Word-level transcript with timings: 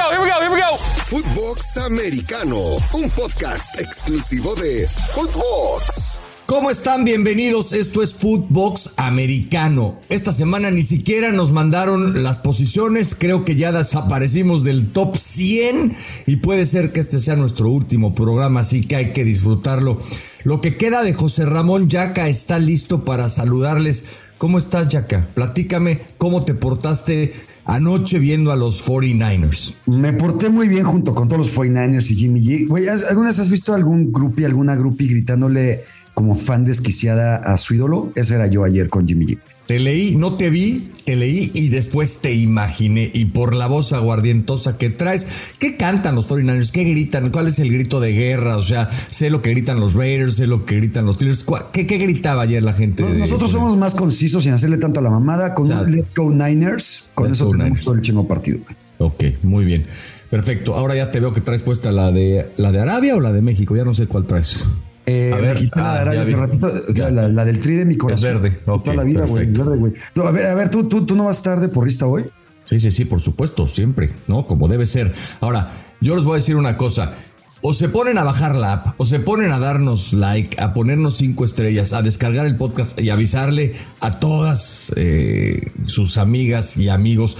go, 0.00 0.10
here 0.10 0.22
we 0.22 0.30
go, 0.30 0.40
here 0.40 0.50
we 0.50 0.60
go. 0.60 0.76
Footbox 0.76 1.76
Americano, 1.76 2.56
un 2.94 3.10
podcast 3.10 3.78
exclusivo 3.78 4.54
de 4.54 4.86
Footbox. 5.14 6.20
¿Cómo 6.46 6.70
están? 6.70 7.04
Bienvenidos. 7.04 7.72
Esto 7.72 8.02
es 8.02 8.14
Footbox 8.14 8.90
Americano. 8.96 10.00
Esta 10.08 10.32
semana 10.32 10.70
ni 10.70 10.82
siquiera 10.82 11.30
nos 11.32 11.52
mandaron 11.52 12.22
las 12.22 12.38
posiciones. 12.38 13.14
Creo 13.14 13.44
que 13.44 13.56
ya 13.56 13.72
desaparecimos 13.72 14.64
del 14.64 14.90
top 14.90 15.16
100 15.16 15.94
y 16.26 16.36
puede 16.36 16.64
ser 16.66 16.92
que 16.92 17.00
este 17.00 17.18
sea 17.18 17.36
nuestro 17.36 17.68
último 17.68 18.14
programa, 18.14 18.60
así 18.60 18.80
que 18.80 18.96
hay 18.96 19.12
que 19.12 19.24
disfrutarlo. 19.24 20.00
Lo 20.44 20.60
que 20.60 20.76
queda 20.76 21.02
de 21.02 21.12
José 21.12 21.44
Ramón 21.44 21.88
Yaca 21.90 22.26
está 22.26 22.58
listo 22.58 23.04
para 23.04 23.28
saludarles. 23.28 24.04
¿Cómo 24.38 24.56
estás, 24.56 24.88
Yaca? 24.88 25.28
Platícame 25.34 26.00
cómo 26.16 26.42
te 26.44 26.54
portaste 26.54 27.49
anoche 27.64 28.18
viendo 28.18 28.52
a 28.52 28.56
los 28.56 28.86
49ers. 28.86 29.74
Me 29.86 30.12
porté 30.12 30.48
muy 30.48 30.68
bien 30.68 30.84
junto 30.84 31.14
con 31.14 31.28
todos 31.28 31.46
los 31.46 31.56
49ers 31.56 32.10
y 32.10 32.16
Jimmy 32.16 32.40
G. 32.40 33.08
¿alguna 33.08 33.28
vez 33.28 33.38
has 33.38 33.50
visto 33.50 33.74
algún 33.74 34.12
groupie, 34.12 34.46
alguna 34.46 34.76
groupie 34.76 35.08
gritándole 35.08 35.84
como 36.14 36.36
fan 36.36 36.64
desquiciada 36.64 37.36
a 37.36 37.56
su 37.56 37.74
ídolo? 37.74 38.12
Ese 38.14 38.34
era 38.34 38.46
yo 38.46 38.64
ayer 38.64 38.88
con 38.88 39.06
Jimmy 39.06 39.26
G. 39.26 39.38
Te 39.70 39.78
leí, 39.78 40.16
no 40.16 40.34
te 40.34 40.50
vi, 40.50 40.90
te 41.04 41.14
leí 41.14 41.52
y 41.54 41.68
después 41.68 42.18
te 42.18 42.34
imaginé. 42.34 43.08
Y 43.14 43.26
por 43.26 43.54
la 43.54 43.68
voz 43.68 43.92
aguardientosa 43.92 44.76
que 44.76 44.90
traes, 44.90 45.28
¿qué 45.60 45.76
cantan 45.76 46.16
los 46.16 46.28
49ers? 46.28 46.72
¿Qué 46.72 46.82
gritan? 46.82 47.30
¿Cuál 47.30 47.46
es 47.46 47.60
el 47.60 47.72
grito 47.72 48.00
de 48.00 48.12
guerra? 48.12 48.56
O 48.56 48.64
sea, 48.64 48.88
sé 49.10 49.30
lo 49.30 49.42
que 49.42 49.50
gritan 49.50 49.78
los 49.78 49.94
Raiders, 49.94 50.34
sé 50.34 50.48
lo 50.48 50.64
que 50.64 50.74
gritan 50.74 51.06
los 51.06 51.14
Steelers. 51.14 51.46
¿Qué, 51.72 51.86
qué 51.86 51.98
gritaba 51.98 52.42
ayer 52.42 52.64
la 52.64 52.74
gente? 52.74 53.04
No, 53.04 53.10
nosotros 53.10 53.52
somos 53.52 53.76
más 53.76 53.94
concisos 53.94 54.42
sin 54.42 54.54
hacerle 54.54 54.78
tanto 54.78 54.98
a 54.98 55.04
la 55.04 55.10
mamada. 55.10 55.54
Con 55.54 55.70
un 55.70 55.92
Let's 55.92 56.16
Go 56.16 56.32
Niners, 56.32 57.04
con 57.14 57.30
eso 57.30 57.44
tenemos 57.44 57.68
Niners. 57.68 57.84
todo 57.84 57.94
el 57.94 58.00
chingo 58.00 58.26
partido. 58.26 58.58
Ok, 58.98 59.22
muy 59.44 59.64
bien. 59.64 59.86
Perfecto. 60.30 60.74
Ahora 60.74 60.96
ya 60.96 61.12
te 61.12 61.20
veo 61.20 61.32
que 61.32 61.42
traes 61.42 61.62
puesta 61.62 61.92
la 61.92 62.10
de 62.10 62.50
la 62.56 62.72
de 62.72 62.80
Arabia 62.80 63.14
o 63.14 63.20
la 63.20 63.32
de 63.32 63.40
México. 63.40 63.76
Ya 63.76 63.84
no 63.84 63.94
sé 63.94 64.08
cuál 64.08 64.24
traes. 64.26 64.66
Eh, 65.10 65.32
a 65.32 65.40
ver, 65.40 65.70
ah, 65.72 66.04
ratito, 66.36 66.72
la, 67.10 67.44
del 67.44 67.58
tri 67.58 67.74
de 67.74 67.84
mi 67.84 67.96
corazón. 67.96 68.36
Es 68.36 68.42
verde. 68.42 68.58
toda 68.64 68.94
la 68.94 69.02
vida, 69.02 69.26
güey. 69.26 69.48
A 69.48 70.30
ver, 70.30 70.46
a 70.46 70.54
ver, 70.54 70.70
¿tú, 70.70 70.88
tú, 70.88 71.04
tú 71.04 71.16
no 71.16 71.24
vas 71.24 71.38
a 71.38 71.40
estar 71.40 71.60
de 71.60 71.68
porrista 71.68 72.06
hoy. 72.06 72.26
Sí, 72.66 72.78
sí, 72.78 72.92
sí, 72.92 73.04
por 73.04 73.20
supuesto, 73.20 73.66
siempre, 73.66 74.10
¿no? 74.28 74.46
Como 74.46 74.68
debe 74.68 74.86
ser. 74.86 75.12
Ahora, 75.40 75.72
yo 76.00 76.14
les 76.14 76.24
voy 76.24 76.34
a 76.34 76.36
decir 76.36 76.54
una 76.54 76.76
cosa. 76.76 77.14
O 77.62 77.74
se 77.74 77.88
ponen 77.88 78.16
a 78.16 78.24
bajar 78.24 78.56
la 78.56 78.72
app, 78.72 79.00
o 79.00 79.04
se 79.04 79.18
ponen 79.18 79.50
a 79.50 79.58
darnos 79.58 80.14
like, 80.14 80.58
a 80.62 80.72
ponernos 80.72 81.16
cinco 81.16 81.44
estrellas, 81.44 81.92
a 81.92 82.00
descargar 82.00 82.46
el 82.46 82.56
podcast 82.56 82.98
y 82.98 83.10
avisarle 83.10 83.74
a 83.98 84.18
todas 84.18 84.92
eh, 84.96 85.72
sus 85.84 86.16
amigas 86.16 86.78
y 86.78 86.88
amigos 86.88 87.36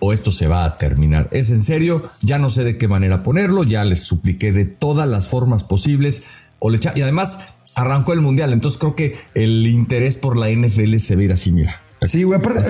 o 0.00 0.12
esto 0.12 0.30
se 0.30 0.46
va 0.46 0.64
a 0.64 0.78
terminar. 0.78 1.28
Es 1.32 1.50
en 1.50 1.60
serio, 1.60 2.10
ya 2.22 2.38
no 2.38 2.50
sé 2.50 2.64
de 2.64 2.78
qué 2.78 2.88
manera 2.88 3.22
ponerlo, 3.22 3.64
ya 3.64 3.84
les 3.84 4.02
supliqué 4.04 4.52
de 4.52 4.64
todas 4.64 5.08
las 5.08 5.28
formas 5.28 5.64
posibles 5.64 6.22
y 6.94 7.00
además 7.02 7.40
arrancó 7.74 8.12
el 8.12 8.20
mundial, 8.20 8.52
entonces 8.52 8.78
creo 8.78 8.94
que 8.94 9.16
el 9.34 9.66
interés 9.66 10.18
por 10.18 10.36
la 10.36 10.50
NFL 10.50 10.96
se 10.98 11.16
ve 11.16 11.32
así, 11.32 11.52
mira. 11.52 11.82
Sí, 12.02 12.22
güey, 12.22 12.38
aparte, 12.38 12.60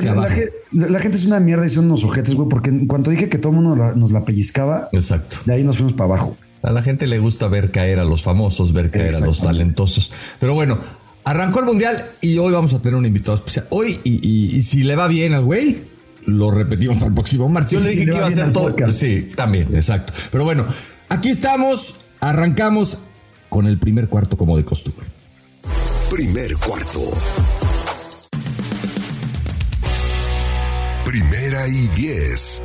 la, 0.72 1.00
gente 1.00 1.17
es 1.17 1.27
una 1.27 1.39
mierda 1.39 1.67
y 1.67 1.69
son 1.69 1.86
unos 1.86 2.03
ojetes, 2.05 2.34
güey, 2.34 2.48
porque 2.48 2.70
en 2.70 2.86
cuanto 2.86 3.11
dije 3.11 3.28
que 3.28 3.39
todo 3.39 3.53
el 3.53 3.61
mundo 3.61 3.94
nos 3.94 4.11
la 4.11 4.25
pellizcaba, 4.25 4.89
exacto. 4.92 5.36
De 5.44 5.55
ahí 5.55 5.64
nos 5.64 5.77
fuimos 5.77 5.92
para 5.92 6.14
abajo. 6.14 6.36
A 6.62 6.72
la 6.72 6.83
gente 6.83 7.06
le 7.06 7.19
gusta 7.19 7.47
ver 7.48 7.70
caer 7.70 8.00
a 8.00 8.05
los 8.05 8.22
famosos, 8.22 8.72
ver 8.72 8.91
caer 8.91 9.14
a 9.16 9.20
los 9.20 9.41
talentosos. 9.41 10.11
Pero 10.41 10.55
bueno, 10.55 10.78
arrancó 11.25 11.61
el 11.61 11.66
mundial 11.66 12.06
y 12.20 12.39
hoy 12.39 12.53
vamos 12.53 12.72
a 12.75 12.81
tener 12.81 12.97
un 12.97 13.05
invitado 13.05 13.36
especial. 13.36 13.66
Hoy, 13.70 14.00
y, 14.03 14.61
si 14.62 14.83
le 14.83 14.97
va 14.97 15.09
bien 15.09 15.34
al 15.34 15.44
güey, 15.44 15.83
lo 16.25 16.50
repetimos 16.50 16.97
para 16.97 17.09
el 17.09 17.14
próximo 17.14 17.48
martes. 17.48 17.72
Yo 17.72 17.81
le 17.81 17.91
dije 17.91 18.06
que 18.06 18.16
iba 18.16 18.27
a 18.27 18.31
ser 18.31 18.53
todo. 18.53 18.75
Sí, 18.91 19.31
también, 19.36 19.75
exacto. 19.75 20.14
Pero 20.33 20.44
bueno, 20.44 20.64
aquí 21.11 21.28
estamos, 21.28 21.94
arrancamos 22.20 22.98
con 23.48 23.66
el 23.66 23.78
primer 23.78 24.08
cuarto 24.08 24.36
como 24.36 24.56
de 24.56 24.64
costumbre. 24.64 25.06
Primer 26.10 26.54
cuarto. 26.56 27.00
Primera 31.04 31.66
y 31.69 31.86
diez. 31.97 32.62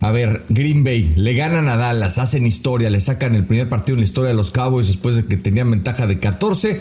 A 0.00 0.10
ver, 0.10 0.44
Green 0.50 0.84
Bay, 0.84 1.14
le 1.16 1.32
ganan 1.34 1.68
a 1.68 1.76
Dallas, 1.76 2.18
hacen 2.18 2.46
historia, 2.46 2.90
le 2.90 3.00
sacan 3.00 3.34
el 3.34 3.46
primer 3.46 3.70
partido 3.70 3.94
en 3.94 4.00
la 4.00 4.04
historia 4.04 4.28
de 4.28 4.36
los 4.36 4.50
Cowboys 4.50 4.86
después 4.86 5.16
de 5.16 5.24
que 5.24 5.38
tenían 5.38 5.70
ventaja 5.70 6.06
de 6.06 6.18
14. 6.18 6.80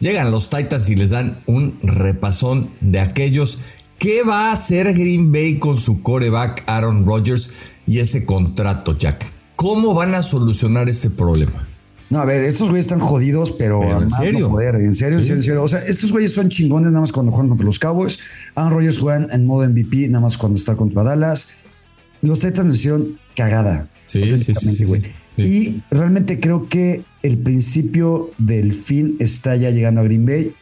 Llegan 0.00 0.30
los 0.30 0.50
Titans 0.50 0.90
y 0.90 0.94
les 0.94 1.10
dan 1.10 1.42
un 1.46 1.78
repasón 1.82 2.70
de 2.82 3.00
aquellos. 3.00 3.58
¿Qué 3.98 4.22
va 4.22 4.50
a 4.50 4.52
hacer 4.52 4.92
Green 4.92 5.32
Bay 5.32 5.58
con 5.58 5.78
su 5.78 6.02
coreback 6.02 6.62
Aaron 6.66 7.06
Rodgers 7.06 7.54
y 7.86 8.00
ese 8.00 8.26
contrato, 8.26 8.96
Jack? 8.96 9.37
¿Cómo 9.58 9.92
van 9.92 10.14
a 10.14 10.22
solucionar 10.22 10.88
este 10.88 11.10
problema? 11.10 11.66
No, 12.10 12.20
a 12.20 12.24
ver, 12.24 12.44
estos 12.44 12.68
güeyes 12.68 12.86
están 12.86 13.00
jodidos, 13.00 13.50
pero, 13.50 13.82
en 14.00 14.08
serio. 14.08 14.48
Poder, 14.50 14.76
en 14.76 14.94
serio, 14.94 15.18
en 15.18 15.24
serio, 15.24 15.36
en 15.38 15.42
serio. 15.42 15.62
O 15.64 15.66
sea, 15.66 15.80
estos 15.80 16.12
güeyes 16.12 16.32
son 16.32 16.48
chingones 16.48 16.92
nada 16.92 17.00
más 17.00 17.10
cuando 17.10 17.32
juegan 17.32 17.48
contra 17.48 17.66
los 17.66 17.80
Cowboys. 17.80 18.20
Aaron 18.54 18.74
Rodgers 18.74 18.98
juegan 18.98 19.26
en 19.32 19.46
modo 19.46 19.68
MVP 19.68 20.06
nada 20.10 20.20
más 20.20 20.38
cuando 20.38 20.58
está 20.58 20.76
contra 20.76 21.02
Dallas. 21.02 21.64
Los 22.22 22.38
Titans 22.38 22.68
lo 22.68 22.74
hicieron 22.74 23.18
cagada. 23.34 23.88
Sí, 24.06 24.30
sí, 24.38 24.54
sí, 24.54 24.84
güey. 24.84 25.02
Y 25.36 25.82
realmente 25.90 26.38
creo 26.38 26.68
que 26.68 27.02
el 27.24 27.38
principio 27.38 28.30
del 28.38 28.70
fin 28.70 29.16
está 29.18 29.56
ya 29.56 29.70
llegando 29.70 30.02
a 30.02 30.04
Green 30.04 30.24
Bay. 30.24 30.54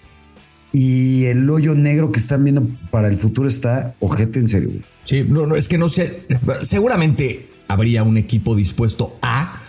Y 0.73 1.27
el 1.27 1.51
hoyo 1.51 1.75
negro 1.75 2.13
que 2.13 2.19
están 2.19 2.45
viendo 2.45 2.67
para 2.91 3.09
el 3.09 3.19
futuro 3.19 3.47
está 3.47 3.95
ojete 4.01 4.39
en 4.39 4.49
serio, 4.49 4.71
güey. 4.71 4.85
Sí, 5.05 5.23
no, 5.29 5.45
no, 5.45 5.55
es 5.55 5.69
que 5.69 5.77
no 5.77 5.91
sé. 5.91 6.27
Seguramente 6.63 7.56
habría 7.69 8.03
un 8.03 8.17
equipo 8.17 8.55
dispuesto 8.55 9.19
a 9.23 9.61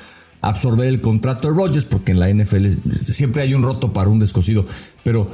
absorber 0.41 0.87
el 0.87 1.01
contrato 1.01 1.49
de 1.49 1.55
Rodgers, 1.55 1.85
porque 1.85 2.11
en 2.11 2.19
la 2.19 2.29
NFL 2.29 2.67
siempre 3.05 3.41
hay 3.41 3.53
un 3.53 3.63
roto 3.63 3.93
para 3.93 4.09
un 4.09 4.19
descosido, 4.19 4.65
pero 5.03 5.29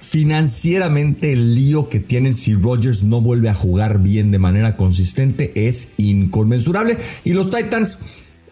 financieramente 0.00 1.32
el 1.32 1.54
lío 1.54 1.88
que 1.88 2.00
tienen 2.00 2.34
si 2.34 2.54
Rodgers 2.54 3.02
no 3.02 3.20
vuelve 3.20 3.48
a 3.48 3.54
jugar 3.54 4.00
bien 4.00 4.30
de 4.30 4.38
manera 4.38 4.76
consistente 4.76 5.52
es 5.54 5.88
inconmensurable. 5.96 6.98
Y 7.24 7.32
los 7.32 7.50
Titans, 7.50 7.98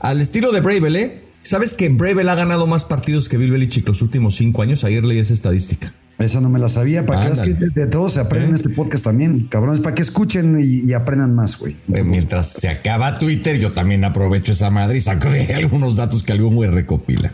al 0.00 0.20
estilo 0.20 0.50
de 0.52 0.60
Bravel, 0.60 0.96
¿eh? 0.96 1.22
¿sabes 1.38 1.74
que 1.74 1.88
Bravel 1.88 2.28
ha 2.28 2.34
ganado 2.34 2.66
más 2.66 2.84
partidos 2.84 3.28
que 3.28 3.36
Bill 3.36 3.50
Belichick 3.50 3.86
los 3.86 4.02
últimos 4.02 4.36
cinco 4.36 4.62
años? 4.62 4.84
Ayer 4.84 5.04
leí 5.04 5.18
esa 5.18 5.34
estadística. 5.34 5.92
Esa 6.22 6.40
no 6.40 6.48
me 6.48 6.58
la 6.58 6.68
sabía. 6.68 7.04
Para 7.04 7.32
que, 7.32 7.54
de, 7.54 7.86
todo 7.86 8.08
se 8.08 8.20
aprenden 8.20 8.50
en 8.50 8.54
este 8.56 8.68
podcast 8.68 9.04
también, 9.04 9.46
cabrones, 9.48 9.80
para 9.80 9.94
que 9.94 10.02
escuchen 10.02 10.58
y, 10.60 10.92
aprendan 10.92 11.34
más, 11.34 11.58
güey. 11.58 11.76
Eh, 11.92 12.02
mientras 12.02 12.48
se 12.48 12.68
acaba 12.68 13.14
Twitter, 13.14 13.58
yo 13.58 13.72
también 13.72 14.04
aprovecho 14.04 14.52
esa 14.52 14.70
madre 14.70 14.98
y 14.98 15.00
saco 15.00 15.28
algunos 15.54 15.96
datos 15.96 16.22
que 16.22 16.32
algún 16.32 16.54
güey 16.54 16.70
recopila. 16.70 17.32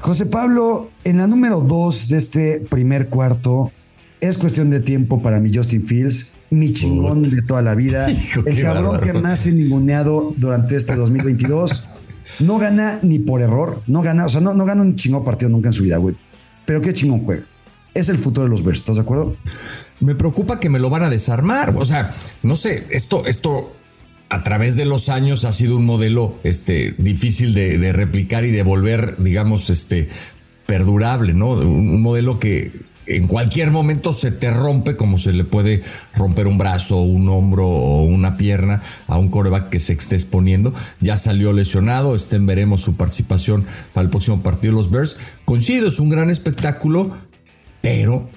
José 0.00 0.26
Pablo, 0.26 0.90
en 1.04 1.18
la 1.18 1.26
número 1.26 1.60
dos 1.60 2.08
de 2.08 2.18
este 2.18 2.60
primer 2.60 3.08
cuarto, 3.08 3.72
es 4.20 4.38
cuestión 4.38 4.70
de 4.70 4.80
tiempo 4.80 5.22
para 5.22 5.40
mi 5.40 5.52
Justin 5.52 5.86
Fields, 5.86 6.34
mi 6.50 6.72
chingón 6.72 7.22
de 7.22 7.42
toda 7.42 7.62
la 7.62 7.74
vida, 7.74 8.06
el 8.46 8.62
cabrón 8.62 9.00
que 9.00 9.12
más 9.12 9.46
he 9.46 9.52
ninguneado 9.52 10.32
durante 10.36 10.76
este 10.76 10.94
2022. 10.94 11.90
no 12.40 12.58
gana 12.58 12.98
ni 13.02 13.18
por 13.18 13.40
error, 13.40 13.82
no 13.86 14.02
gana, 14.02 14.26
o 14.26 14.28
sea, 14.28 14.40
no, 14.40 14.54
no 14.54 14.64
gana 14.64 14.82
un 14.82 14.96
chingón 14.96 15.24
partido 15.24 15.48
nunca 15.48 15.68
en 15.68 15.72
su 15.72 15.82
vida, 15.82 15.96
güey 15.96 16.14
pero 16.66 16.82
qué 16.82 16.92
chingón 16.92 17.24
juega. 17.24 17.44
Es 17.94 18.10
el 18.10 18.18
futuro 18.18 18.44
de 18.44 18.50
los 18.50 18.62
Bears, 18.62 18.80
¿estás 18.80 18.96
de 18.96 19.02
acuerdo? 19.02 19.36
Me 20.00 20.14
preocupa 20.14 20.60
que 20.60 20.68
me 20.68 20.78
lo 20.78 20.90
van 20.90 21.02
a 21.02 21.08
desarmar. 21.08 21.74
O 21.78 21.86
sea, 21.86 22.12
no 22.42 22.56
sé, 22.56 22.86
esto, 22.90 23.24
esto 23.24 23.72
a 24.28 24.42
través 24.42 24.76
de 24.76 24.84
los 24.84 25.08
años 25.08 25.46
ha 25.46 25.52
sido 25.52 25.76
un 25.76 25.86
modelo 25.86 26.34
este, 26.42 26.94
difícil 26.98 27.54
de, 27.54 27.92
replicar 27.94 28.44
y 28.44 28.50
de 28.50 28.62
volver, 28.62 29.16
digamos, 29.18 29.70
este, 29.70 30.08
perdurable, 30.66 31.32
¿no? 31.32 31.52
un 31.52 32.02
modelo 32.02 32.38
que 32.38 32.72
en 33.06 33.26
cualquier 33.28 33.70
momento 33.70 34.12
se 34.12 34.30
te 34.30 34.50
rompe 34.50 34.96
como 34.96 35.18
se 35.18 35.32
le 35.32 35.44
puede 35.44 35.82
romper 36.14 36.46
un 36.46 36.58
brazo, 36.58 37.00
un 37.00 37.28
hombro 37.28 37.66
o 37.66 38.02
una 38.02 38.36
pierna 38.36 38.82
a 39.06 39.18
un 39.18 39.28
coreback 39.28 39.68
que 39.68 39.78
se 39.78 39.92
esté 39.92 40.16
exponiendo. 40.16 40.74
Ya 41.00 41.16
salió 41.16 41.52
lesionado, 41.52 42.16
estén 42.16 42.46
veremos 42.46 42.80
su 42.80 42.96
participación 42.96 43.64
para 43.94 44.04
el 44.04 44.10
próximo 44.10 44.42
partido 44.42 44.72
de 44.72 44.78
los 44.78 44.90
Bears. 44.90 45.18
Coincido, 45.44 45.88
es 45.88 46.00
un 46.00 46.10
gran 46.10 46.30
espectáculo, 46.30 47.16
pero 47.80 48.28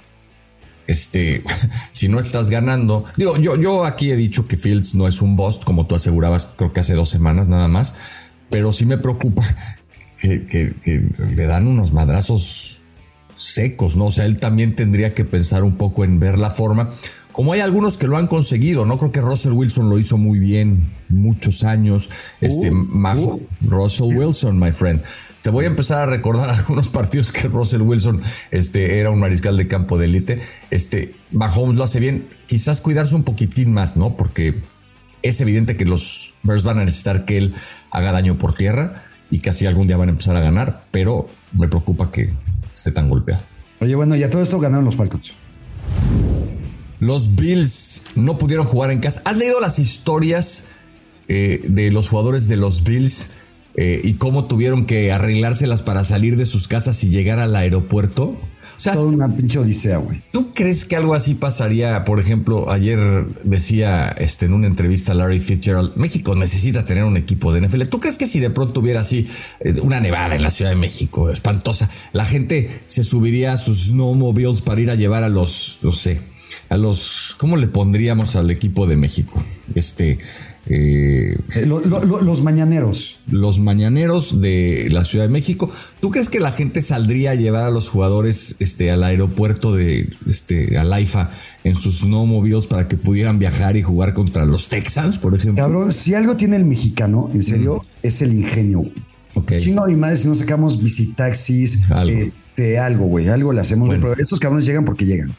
este, 0.88 1.44
si 1.92 2.08
no 2.08 2.20
estás 2.20 2.50
ganando, 2.50 3.06
digo, 3.18 3.38
yo, 3.38 3.56
yo 3.56 3.86
aquí 3.86 4.12
he 4.12 4.16
dicho 4.16 4.48
que 4.48 4.58
Fields 4.58 4.94
no 4.94 5.08
es 5.08 5.22
un 5.22 5.36
bust, 5.36 5.64
como 5.64 5.88
tú 5.88 5.96
asegurabas, 5.96 6.48
creo 6.56 6.74
que 6.74 6.82
hace 6.82 6.94
dos 6.94 7.10
semanas 7.10 7.48
nada 7.48 7.68
más, 7.68 7.96
pero 8.52 8.72
sí 8.72 8.86
me 8.86 8.98
preocupa 9.00 9.44
que, 10.20 10.46
que 10.46 11.10
le 11.36 11.46
dan 11.48 11.68
unos 11.68 11.94
madrazos 11.94 12.80
secos, 13.40 13.96
¿no? 13.96 14.06
O 14.06 14.12
sea, 14.12 14.26
él 14.26 14.38
también 14.38 14.76
tendría 14.76 15.16
que 15.16 15.26
pensar 15.26 15.64
un 15.64 15.78
poco 15.78 16.04
en 16.04 16.20
ver 16.20 16.38
la 16.38 16.52
forma. 16.52 16.92
Como 17.32 17.54
hay 17.54 17.62
algunos 17.62 17.98
que 17.98 18.06
lo 18.06 18.18
han 18.18 18.28
conseguido, 18.28 18.86
no 18.86 18.98
creo 18.98 19.12
que 19.12 19.22
Russell 19.22 19.54
Wilson 19.54 19.90
lo 19.90 19.98
hizo 19.98 20.18
muy 20.18 20.40
bien 20.40 20.92
muchos 21.08 21.64
años. 21.64 22.10
Este, 22.42 22.70
uh, 22.70 22.76
uh. 22.76 23.48
Russell 23.62 24.16
Wilson, 24.16 24.60
my 24.60 24.72
friend. 24.72 25.02
Te 25.42 25.50
voy 25.50 25.64
a 25.64 25.68
empezar 25.68 26.02
a 26.02 26.06
recordar 26.06 26.50
algunos 26.60 26.90
partidos 26.90 27.32
que 27.32 27.48
Russell 27.48 27.82
Wilson 27.82 28.22
este, 28.52 29.00
era 29.00 29.10
un 29.10 29.20
mariscal 29.20 29.56
de 29.56 29.68
campo 29.68 29.98
de 29.98 30.06
élite. 30.06 30.42
Este, 30.70 31.16
Mahomes 31.32 31.78
lo 31.78 31.84
hace 31.84 32.00
bien. 32.00 32.28
Quizás 32.46 32.82
cuidarse 32.82 33.16
un 33.16 33.24
poquitín 33.24 33.72
más, 33.72 33.96
¿no? 33.96 34.18
Porque 34.18 34.62
es 35.22 35.40
evidente 35.40 35.78
que 35.78 35.86
los 35.86 36.34
Bears 36.44 36.64
van 36.64 36.80
a 36.80 36.86
necesitar 36.86 37.26
que 37.26 37.38
él 37.38 37.56
haga 37.92 38.12
daño 38.12 38.38
por 38.38 38.54
tierra 38.54 39.06
y 39.32 39.40
que 39.40 39.50
así 39.50 39.66
algún 39.66 39.88
día 39.88 39.98
van 39.98 40.10
a 40.10 40.12
empezar 40.12 40.36
a 40.36 40.42
ganar, 40.42 40.84
pero 40.92 41.28
me 41.54 41.68
preocupa 41.68 42.12
que 42.12 42.34
esté 42.74 42.92
tan 42.92 43.10
golpeado. 43.10 43.42
Oye, 43.82 43.96
bueno, 43.96 44.16
ya 44.16 44.30
todo 44.30 44.42
esto 44.42 44.60
ganaron 44.60 44.86
los 44.86 44.96
Falcons. 44.96 45.36
Los 47.00 47.36
Bills 47.36 48.04
no 48.16 48.38
pudieron 48.38 48.66
jugar 48.66 48.92
en 48.92 49.00
casa. 49.00 49.22
¿Has 49.24 49.38
leído 49.38 49.62
las 49.62 49.80
historias 49.80 50.68
eh, 51.28 51.62
de 51.64 51.92
los 51.92 52.10
jugadores 52.10 52.48
de 52.50 52.58
los 52.58 52.84
Bills 52.84 53.32
eh, 53.76 54.02
y 54.04 54.16
cómo 54.16 54.46
tuvieron 54.46 54.86
que 54.86 55.12
arreglárselas 55.12 55.82
para 55.82 56.04
salir 56.04 56.36
de 56.36 56.46
sus 56.46 56.68
casas 56.68 57.04
y 57.04 57.10
llegar 57.10 57.40
al 57.40 57.56
aeropuerto? 57.56 58.36
O 58.80 58.82
sea, 58.82 58.94
Toda 58.94 59.12
una 59.12 59.36
pinche 59.36 59.60
odisea, 59.60 59.98
güey. 59.98 60.22
¿Tú 60.32 60.54
crees 60.54 60.86
que 60.86 60.96
algo 60.96 61.14
así 61.14 61.34
pasaría? 61.34 62.06
Por 62.06 62.22
ejemplo, 62.22 62.72
ayer 62.72 63.26
decía 63.44 64.08
este, 64.08 64.46
en 64.46 64.54
una 64.54 64.68
entrevista 64.68 65.14
Larry 65.14 65.42
Fitzgerald, 65.42 65.98
México 65.98 66.34
necesita 66.34 66.86
tener 66.86 67.04
un 67.04 67.18
equipo 67.18 67.52
de 67.52 67.60
NFL. 67.60 67.90
¿Tú 67.90 68.00
crees 68.00 68.16
que 68.16 68.26
si 68.26 68.40
de 68.40 68.50
pronto 68.52 68.80
hubiera 68.80 69.02
así 69.02 69.28
eh, 69.60 69.76
una 69.82 70.00
nevada 70.00 70.38
en 70.38 70.44
la 70.44 70.50
Ciudad 70.50 70.72
de 70.72 70.78
México, 70.78 71.30
espantosa, 71.30 71.90
la 72.14 72.24
gente 72.24 72.84
se 72.88 73.04
subiría 73.04 73.52
a 73.52 73.58
sus 73.58 73.88
snowmobiles 73.88 74.62
para 74.62 74.80
ir 74.80 74.90
a 74.90 74.96
llevar 74.96 75.26
a 75.26 75.30
los, 75.30 75.80
no 75.82 75.92
sé, 75.92 76.22
a 76.70 76.78
los, 76.78 77.36
¿cómo 77.38 77.58
le 77.58 77.68
pondríamos 77.68 78.38
al 78.38 78.50
equipo 78.50 78.88
de 78.88 78.96
México? 78.96 79.44
Este, 79.76 80.20
eh, 80.72 81.36
los 81.66 82.44
mañaneros. 82.44 83.20
Los 83.28 83.60
mañaneros 83.60 84.40
de 84.40 84.88
la 84.92 85.04
Ciudad 85.04 85.26
de 85.26 85.32
México. 85.32 85.70
¿Tú 86.00 86.12
crees 86.12 86.30
que 86.30 86.40
la 86.40 86.52
gente 86.52 86.84
saldría 86.84 87.32
a 87.32 87.36
llevar 87.36 87.64
a 87.64 87.72
los 87.72 87.90
jugadores 87.90 88.56
este, 88.60 88.92
al 88.92 89.04
aeropuerto 89.04 89.74
de 89.74 90.10
este, 90.28 90.78
Alaifa 90.78 91.32
en 91.64 91.74
sus 91.74 92.02
snowmobiles 92.02 92.68
para 92.68 92.88
que 92.88 92.98
pudieran 92.98 93.40
viajar 93.40 93.78
y 93.78 93.84
jugar 93.84 94.14
contra 94.14 94.46
los 94.46 94.68
Texans, 94.68 95.18
por 95.18 95.36
ejemplo? 95.36 95.64
Cabrón, 95.64 95.92
si 95.92 96.14
algo 96.14 96.38
tiene 96.38 96.58
el 96.58 96.66
mexicano, 96.66 97.32
en 97.34 97.42
serio, 97.42 97.84
es 98.04 98.22
el 98.22 98.34
ingenio. 98.34 98.84
Okay. 99.34 99.60
Chino 99.60 99.88
y 99.90 99.96
madre 99.96 100.18
si 100.18 100.28
no 100.28 100.36
sacamos 100.36 100.82
visitaxis, 100.82 101.90
algo, 101.92 102.18
este, 102.18 102.80
algo 102.80 103.06
güey, 103.06 103.28
algo 103.28 103.54
le 103.54 103.62
hacemos. 103.62 103.90
Pero 103.90 104.14
estos 104.14 104.40
cabrones 104.40 104.66
llegan 104.66 104.86
porque 104.86 105.06
llegan. 105.06 105.34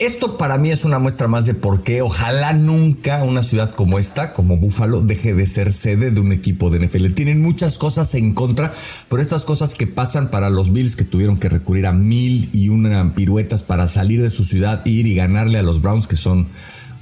Esto 0.00 0.36
para 0.36 0.58
mí 0.58 0.72
es 0.72 0.84
una 0.84 0.98
muestra 0.98 1.28
más 1.28 1.46
de 1.46 1.54
por 1.54 1.84
qué 1.84 2.02
ojalá 2.02 2.52
nunca 2.52 3.22
una 3.22 3.44
ciudad 3.44 3.72
como 3.72 4.00
esta, 4.00 4.32
como 4.32 4.56
Búfalo, 4.56 5.02
deje 5.02 5.34
de 5.34 5.46
ser 5.46 5.72
sede 5.72 6.10
de 6.10 6.20
un 6.20 6.32
equipo 6.32 6.68
de 6.68 6.84
NFL. 6.84 7.12
Tienen 7.12 7.40
muchas 7.40 7.78
cosas 7.78 8.12
en 8.16 8.34
contra, 8.34 8.72
pero 9.08 9.22
estas 9.22 9.44
cosas 9.44 9.76
que 9.76 9.86
pasan 9.86 10.32
para 10.32 10.50
los 10.50 10.72
Bills 10.72 10.96
que 10.96 11.04
tuvieron 11.04 11.38
que 11.38 11.48
recurrir 11.48 11.86
a 11.86 11.92
mil 11.92 12.50
y 12.52 12.70
una 12.70 13.14
piruetas 13.14 13.62
para 13.62 13.86
salir 13.86 14.20
de 14.20 14.30
su 14.30 14.42
ciudad, 14.42 14.84
ir 14.84 15.06
y 15.06 15.14
ganarle 15.14 15.60
a 15.60 15.62
los 15.62 15.80
Browns, 15.80 16.08
que 16.08 16.16
son 16.16 16.48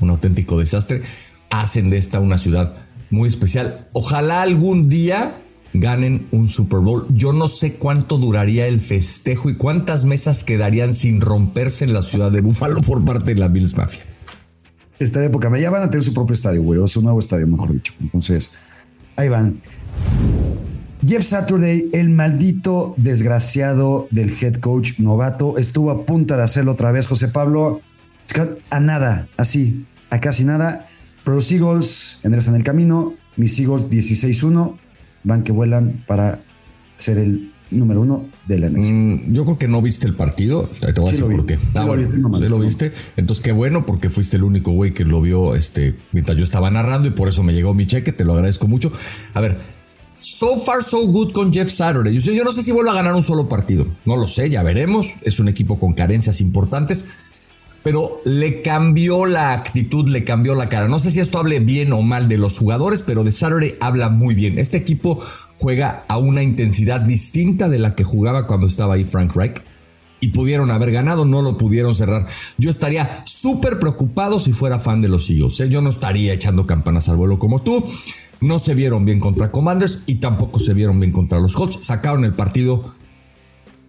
un 0.00 0.10
auténtico 0.10 0.58
desastre, 0.58 1.00
hacen 1.48 1.88
de 1.88 1.96
esta 1.96 2.20
una 2.20 2.36
ciudad 2.36 2.74
muy 3.08 3.26
especial. 3.26 3.88
Ojalá 3.94 4.42
algún 4.42 4.90
día 4.90 5.41
ganen 5.72 6.28
un 6.30 6.48
Super 6.48 6.80
Bowl. 6.80 7.06
Yo 7.10 7.32
no 7.32 7.48
sé 7.48 7.74
cuánto 7.74 8.19
duraría 8.19 8.66
el 8.66 8.80
festejo 8.80 9.50
y 9.50 9.54
cuántas 9.54 10.04
mesas 10.04 10.44
quedarían 10.44 10.94
sin 10.94 11.20
romperse 11.20 11.84
en 11.84 11.92
la 11.92 12.02
ciudad 12.02 12.30
de 12.30 12.40
Buffalo 12.40 12.80
por 12.80 13.04
parte 13.04 13.34
de 13.34 13.40
la 13.40 13.48
Bills 13.48 13.76
Mafia. 13.76 14.02
Esta 14.98 15.24
época, 15.24 15.50
ya 15.58 15.70
van 15.70 15.82
a 15.82 15.90
tener 15.90 16.04
su 16.04 16.14
propio 16.14 16.34
estadio, 16.34 16.62
güey, 16.62 16.78
o 16.78 16.86
su 16.86 17.02
nuevo 17.02 17.19
estadio, 17.19 17.46
mejor 17.46 17.72
dicho. 17.72 17.92
Entonces, 18.00 18.52
ahí 19.16 19.28
van. 19.28 19.60
Jeff 21.04 21.24
Saturday, 21.24 21.90
el 21.92 22.10
maldito 22.10 22.94
desgraciado 22.96 24.06
del 24.12 24.32
head 24.40 24.54
coach 24.56 25.00
novato, 25.00 25.58
estuvo 25.58 25.90
a 25.90 26.06
punto 26.06 26.36
de 26.36 26.42
hacerlo 26.44 26.72
otra 26.72 26.92
vez. 26.92 27.08
José 27.08 27.28
Pablo, 27.28 27.80
a 28.70 28.78
nada, 28.78 29.26
así, 29.36 29.84
a 30.10 30.20
casi 30.20 30.44
nada. 30.44 30.86
Pero 31.25 31.36
los 31.36 31.50
Eagles 31.50 32.20
enderezan 32.22 32.54
el 32.54 32.62
camino. 32.62 33.14
Mis 33.36 33.58
Eagles 33.58 33.90
16-1 33.90 34.76
van 35.24 35.42
que 35.42 35.52
vuelan 35.52 36.04
para 36.06 36.40
ser 36.96 37.19
el 37.19 37.52
número 37.70 38.02
uno 38.02 38.28
de 38.46 38.58
la 38.58 38.70
mm, 38.70 39.32
yo 39.32 39.44
creo 39.44 39.58
que 39.58 39.69
no 39.69 39.80
viste 39.80 40.06
el 40.06 40.14
partido. 40.14 40.69
Te 40.80 40.92
voy 41.00 41.08
a 41.08 41.12
decir 41.12 41.26
por 41.26 41.46
qué. 41.46 41.58
Ah, 41.74 41.84
lo 41.84 41.96
viste, 41.96 42.19
lo 42.19 42.58
viste. 42.58 42.92
Entonces, 43.16 43.42
qué 43.42 43.52
bueno, 43.52 43.86
porque 43.86 44.10
fuiste 44.10 44.36
el 44.36 44.44
único 44.44 44.72
güey 44.72 44.92
que 44.92 45.04
lo 45.04 45.20
vio 45.20 45.54
este, 45.54 45.96
mientras 46.12 46.36
yo 46.36 46.44
estaba 46.44 46.70
narrando 46.70 47.08
y 47.08 47.12
por 47.12 47.28
eso 47.28 47.42
me 47.42 47.54
llegó 47.54 47.74
mi 47.74 47.86
cheque. 47.86 48.12
Te 48.12 48.24
lo 48.24 48.34
agradezco 48.34 48.69
mucho. 48.69 48.92
A 49.34 49.40
ver, 49.40 49.58
so 50.19 50.58
far 50.64 50.82
so 50.82 51.06
good 51.06 51.32
con 51.32 51.52
Jeff 51.52 51.70
Saturday. 51.70 52.18
Yo, 52.18 52.32
yo 52.32 52.44
no 52.44 52.52
sé 52.52 52.62
si 52.62 52.72
vuelve 52.72 52.90
a 52.90 52.94
ganar 52.94 53.14
un 53.14 53.25
solo 53.25 53.48
partido. 53.48 53.86
No 54.04 54.16
lo 54.16 54.28
sé, 54.28 54.50
ya 54.50 54.62
veremos. 54.62 55.14
Es 55.22 55.40
un 55.40 55.48
equipo 55.48 55.78
con 55.78 55.94
carencias 55.94 56.40
importantes 56.40 57.06
pero 57.82 58.20
le 58.25 58.62
cambió 58.62 59.26
la 59.26 59.52
actitud, 59.52 60.08
le 60.08 60.25
cambió 60.25 60.55
la 60.55 60.69
cara. 60.69 60.88
No 60.88 60.99
sé 60.99 61.11
si 61.11 61.20
esto 61.20 61.38
hable 61.38 61.61
bien 61.61 61.93
o 61.93 62.02
mal 62.02 62.29
de 62.29 62.38
los 62.38 62.58
jugadores, 62.58 63.02
pero 63.02 63.25
de 63.25 63.32
Saturday 63.32 63.75
habla 63.81 64.08
muy 64.08 64.34
bien. 64.34 64.58
Este 64.58 64.76
equipo 64.76 65.20
juega 65.58 66.05
a 66.08 66.19
una 66.19 66.43
intensidad 66.43 67.00
distinta 67.00 67.69
de 67.69 67.79
la 67.79 67.94
que 67.94 68.05
jugaba 68.05 68.46
cuando 68.46 68.67
estaba 68.67 68.94
ahí 68.94 69.05
Frank 69.05 69.34
Reich. 69.34 69.61
Y 70.20 70.29
pudieron 70.29 70.70
haber 70.70 70.93
ganado, 70.93 71.25
no 71.25 71.43
lo 71.43 71.58
pudieron 71.58 71.96
cerrar. 71.96 72.26
Yo 72.56 72.70
estaría 72.70 73.23
súper 73.25 73.81
preocupado 73.81 74.38
si 74.38 74.52
fuera 74.52 74.78
fan 74.78 75.02
de 75.02 75.08
los 75.08 75.28
Eagles. 75.28 75.58
¿eh? 75.58 75.69
Yo 75.69 75.82
no 75.82 75.90
estaría 75.90 76.32
echando 76.32 76.64
campanas 76.64 77.08
al 77.08 77.17
vuelo 77.17 77.40
como 77.40 77.61
tú. 77.61 77.85
No 78.40 78.61
se 78.61 78.75
vieron 78.75 79.05
bien 79.05 79.19
contra 79.19 79.50
Commanders 79.50 80.05
y 80.06 80.17
tampoco 80.17 80.61
se 80.61 80.75
vieron 80.75 81.00
bien 81.00 81.11
contra 81.11 81.40
los 81.40 81.55
Colts. 81.55 81.85
Sacaron 81.85 82.25
el 82.25 82.35
partido 82.35 82.94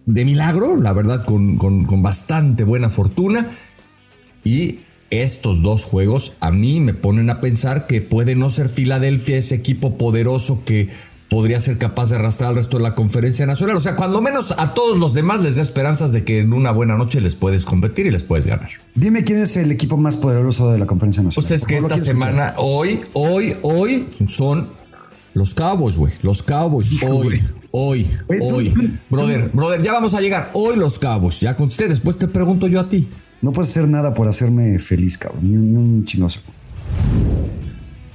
de 0.06 0.24
milagro, 0.24 0.76
la 0.76 0.92
verdad, 0.92 1.24
con, 1.24 1.56
con 1.56 2.02
bastante 2.02 2.64
buena 2.64 2.90
fortuna 2.90 3.48
y 4.44 4.80
estos 5.10 5.62
dos 5.62 5.84
juegos 5.84 6.32
a 6.40 6.50
mí 6.50 6.80
me 6.80 6.94
ponen 6.94 7.30
a 7.30 7.40
pensar 7.40 7.86
que 7.86 8.00
puede 8.00 8.34
no 8.34 8.50
ser 8.50 8.68
Filadelfia 8.68 9.36
ese 9.36 9.54
equipo 9.54 9.96
poderoso 9.96 10.62
que 10.64 10.88
podría 11.28 11.58
ser 11.58 11.78
capaz 11.78 12.10
de 12.10 12.16
arrastrar 12.16 12.50
al 12.50 12.56
resto 12.56 12.76
de 12.76 12.84
la 12.84 12.94
conferencia 12.94 13.46
nacional. 13.46 13.76
O 13.76 13.80
sea, 13.80 13.96
cuando 13.96 14.20
menos 14.20 14.54
a 14.56 14.72
todos 14.72 14.98
los 14.98 15.14
demás 15.14 15.40
les 15.40 15.56
da 15.56 15.62
esperanzas 15.62 16.12
de 16.12 16.24
que 16.24 16.38
en 16.38 16.52
una 16.52 16.70
buena 16.70 16.96
noche 16.96 17.20
les 17.20 17.34
puedes 17.34 17.64
competir 17.64 18.06
y 18.06 18.10
les 18.10 18.22
puedes 18.22 18.46
ganar. 18.46 18.70
Dime 18.94 19.24
quién 19.24 19.38
es 19.38 19.56
el 19.56 19.70
equipo 19.70 19.96
más 19.96 20.16
poderoso 20.16 20.70
de 20.70 20.78
la 20.78 20.86
conferencia 20.86 21.22
nacional. 21.22 21.48
Pues 21.48 21.50
es 21.50 21.66
que 21.66 21.76
esta 21.76 21.98
semana, 21.98 22.52
hoy, 22.56 23.00
hoy, 23.14 23.56
hoy 23.62 24.06
son 24.28 24.68
los 25.32 25.54
Cowboys, 25.54 25.96
güey. 25.96 26.12
Los 26.22 26.42
Cowboys, 26.42 26.90
hoy. 27.02 27.42
Hoy, 27.76 28.06
hoy, 28.40 28.72
brother, 29.10 29.50
brother, 29.52 29.82
ya 29.82 29.90
vamos 29.90 30.14
a 30.14 30.20
llegar. 30.20 30.52
Hoy 30.52 30.76
los 30.76 31.00
Cowboys. 31.00 31.40
Ya 31.40 31.56
con 31.56 31.66
ustedes, 31.66 31.90
después 31.90 32.16
te 32.16 32.28
pregunto 32.28 32.68
yo 32.68 32.78
a 32.78 32.88
ti. 32.88 33.08
No 33.42 33.52
puedes 33.52 33.70
hacer 33.70 33.88
nada 33.88 34.14
por 34.14 34.28
hacerme 34.28 34.78
feliz, 34.78 35.18
cabrón. 35.18 35.50
Ni, 35.50 35.56
un 35.56 36.04
chinoso. 36.04 36.40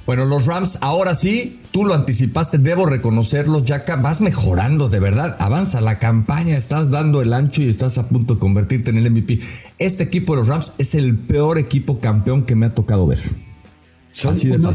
Bueno, 0.06 0.24
los 0.24 0.46
Rams, 0.46 0.78
ahora 0.80 1.14
sí, 1.14 1.60
tú 1.70 1.84
lo 1.84 1.94
anticipaste, 1.94 2.58
debo 2.58 2.84
reconocerlo, 2.86 3.62
Jaca, 3.64 3.96
vas 3.96 4.20
mejorando, 4.20 4.88
de 4.88 4.98
verdad, 4.98 5.36
avanza 5.38 5.80
la 5.80 6.00
campaña, 6.00 6.56
estás 6.56 6.90
dando 6.90 7.22
el 7.22 7.32
ancho 7.32 7.62
y 7.62 7.68
estás 7.68 7.96
a 7.96 8.08
punto 8.08 8.34
de 8.34 8.40
convertirte 8.40 8.90
en 8.90 8.96
el 8.98 9.10
MVP. 9.10 9.38
Este 9.78 10.02
equipo 10.02 10.32
de 10.32 10.40
los 10.40 10.48
Rams 10.48 10.72
es 10.78 10.96
el 10.96 11.16
peor 11.16 11.58
equipo 11.58 12.00
campeón 12.00 12.44
que 12.44 12.56
me 12.56 12.66
ha 12.66 12.74
tocado 12.74 13.06
ver. 13.06 13.20
Son 14.12 14.34
Así 14.34 14.48
de 14.48 14.56
una 14.56 14.72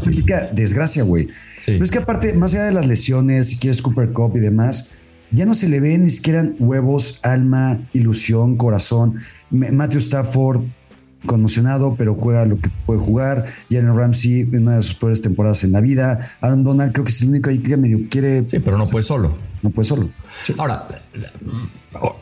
desgracia, 0.52 1.02
güey. 1.02 1.28
Pero 1.66 1.84
es 1.84 1.90
que 1.90 1.98
aparte, 1.98 2.32
más 2.32 2.54
allá 2.54 2.64
de 2.64 2.72
las 2.72 2.86
lesiones, 2.86 3.48
si 3.48 3.58
quieres 3.58 3.82
Cooper 3.82 4.12
Cup 4.12 4.36
y 4.36 4.40
demás, 4.40 4.88
ya 5.32 5.46
no 5.46 5.54
se 5.54 5.68
le 5.68 5.80
ven 5.80 6.04
ni 6.04 6.10
siquiera 6.10 6.48
huevos, 6.58 7.20
alma, 7.22 7.80
ilusión, 7.92 8.56
corazón. 8.56 9.16
Matthew 9.50 10.00
Stafford 10.00 10.64
conmocionado, 11.26 11.96
pero 11.96 12.14
juega 12.14 12.44
lo 12.44 12.58
que 12.58 12.70
puede 12.86 13.00
jugar. 13.00 13.44
Jalen 13.70 13.96
Ramsey, 13.96 14.44
una 14.44 14.76
de 14.76 14.82
sus 14.82 14.94
peores 14.94 15.20
temporadas 15.20 15.64
en 15.64 15.72
la 15.72 15.80
vida. 15.80 16.18
Aaron 16.40 16.64
Donald 16.64 16.92
creo 16.92 17.04
que 17.04 17.10
es 17.10 17.20
el 17.22 17.28
único 17.28 17.50
ahí 17.50 17.58
que 17.58 17.76
medio 17.76 18.08
quiere. 18.08 18.48
Sí, 18.48 18.60
pero 18.60 18.78
no 18.78 18.84
puede 18.84 19.02
solo. 19.02 19.36
No 19.62 19.70
puede 19.70 19.86
solo. 19.86 20.10
Ahora, 20.58 20.86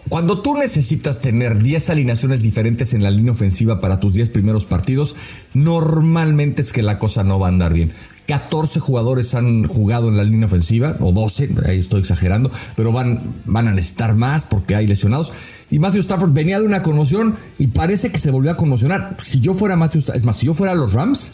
cuando 0.08 0.40
tú 0.40 0.54
necesitas 0.54 1.20
tener 1.20 1.62
10 1.62 1.90
alineaciones 1.90 2.42
diferentes 2.42 2.94
en 2.94 3.02
la 3.02 3.10
línea 3.10 3.32
ofensiva 3.32 3.80
para 3.80 4.00
tus 4.00 4.14
10 4.14 4.30
primeros 4.30 4.64
partidos, 4.64 5.14
normalmente 5.52 6.62
es 6.62 6.72
que 6.72 6.82
la 6.82 6.98
cosa 6.98 7.22
no 7.22 7.38
va 7.38 7.48
a 7.48 7.50
andar 7.50 7.72
bien. 7.74 7.92
14 8.26 8.80
jugadores 8.80 9.34
han 9.34 9.66
jugado 9.66 10.08
en 10.08 10.16
la 10.16 10.24
línea 10.24 10.46
ofensiva, 10.46 10.96
o 11.00 11.12
12, 11.12 11.50
ahí 11.66 11.78
estoy 11.78 12.00
exagerando, 12.00 12.50
pero 12.76 12.92
van, 12.92 13.34
van 13.44 13.68
a 13.68 13.72
necesitar 13.72 14.14
más 14.14 14.46
porque 14.46 14.74
hay 14.74 14.86
lesionados. 14.86 15.32
Y 15.70 15.78
Matthew 15.78 16.00
Stafford 16.00 16.32
venía 16.32 16.58
de 16.58 16.66
una 16.66 16.82
conmoción 16.82 17.36
y 17.58 17.68
parece 17.68 18.10
que 18.10 18.18
se 18.18 18.30
volvió 18.30 18.50
a 18.50 18.56
conmocionar. 18.56 19.16
Si 19.18 19.40
yo 19.40 19.54
fuera 19.54 19.76
Matthew 19.76 20.00
Stafford, 20.00 20.18
es 20.18 20.24
más, 20.24 20.36
si 20.36 20.46
yo 20.46 20.54
fuera 20.54 20.74
los 20.74 20.92
Rams, 20.92 21.32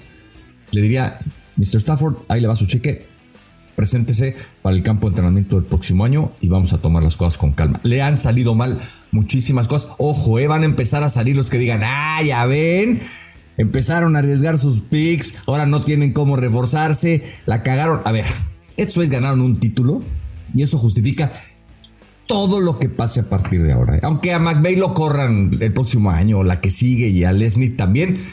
le 0.73 0.83
diría, 0.83 1.19
Mr. 1.57 1.77
Stafford, 1.77 2.17
ahí 2.29 2.41
le 2.41 2.49
va 2.49 2.57
su 2.57 2.67
cheque, 2.67 3.07
preséntese 3.77 4.37
para 4.63 4.75
el 4.77 4.83
campo 4.83 5.07
de 5.07 5.13
entrenamiento 5.13 5.57
del 5.57 5.65
próximo 5.65 6.05
año 6.05 6.33
y 6.41 6.49
vamos 6.49 6.73
a 6.73 6.79
tomar 6.79 7.03
las 7.03 7.17
cosas 7.17 7.39
con 7.39 7.53
calma. 7.53 7.81
Le 7.83 8.03
han 8.03 8.19
salido 8.19 8.55
mal 8.55 8.79
muchísimas 9.11 9.69
cosas. 9.69 9.93
Ojo, 9.99 10.39
eh, 10.39 10.47
van 10.47 10.63
a 10.63 10.67
empezar 10.67 11.03
a 11.03 11.09
salir 11.09 11.37
los 11.37 11.51
que 11.51 11.59
digan, 11.59 11.81
ah, 11.85 12.23
ya 12.23 12.47
ven, 12.47 13.01
empezaron 13.61 14.17
a 14.17 14.21
arriesgar 14.21 14.59
sus 14.59 14.81
picks, 14.81 15.35
ahora 15.47 15.67
no 15.67 15.83
tienen 15.83 16.12
cómo 16.12 16.37
reforzarse, 16.37 17.23
la 17.47 17.62
cagaron. 17.62 18.00
A 18.05 18.12
ver, 18.12 18.25
eso 18.76 19.02
es 19.02 19.11
ganaron 19.11 19.40
un 19.40 19.59
título 19.59 20.02
y 20.55 20.62
eso 20.62 20.79
justifica 20.79 21.31
todo 22.26 22.61
lo 22.61 22.79
que 22.79 22.88
pase 22.88 23.21
a 23.21 23.29
partir 23.29 23.62
de 23.62 23.73
ahora. 23.73 23.99
Aunque 24.02 24.33
a 24.33 24.38
McVeigh 24.38 24.76
lo 24.76 24.95
corran 24.95 25.59
el 25.61 25.73
próximo 25.73 26.11
año, 26.11 26.43
la 26.45 26.61
que 26.61 26.71
sigue 26.71 27.09
y 27.09 27.25
a 27.25 27.33
Leslie 27.33 27.71
también, 27.71 28.25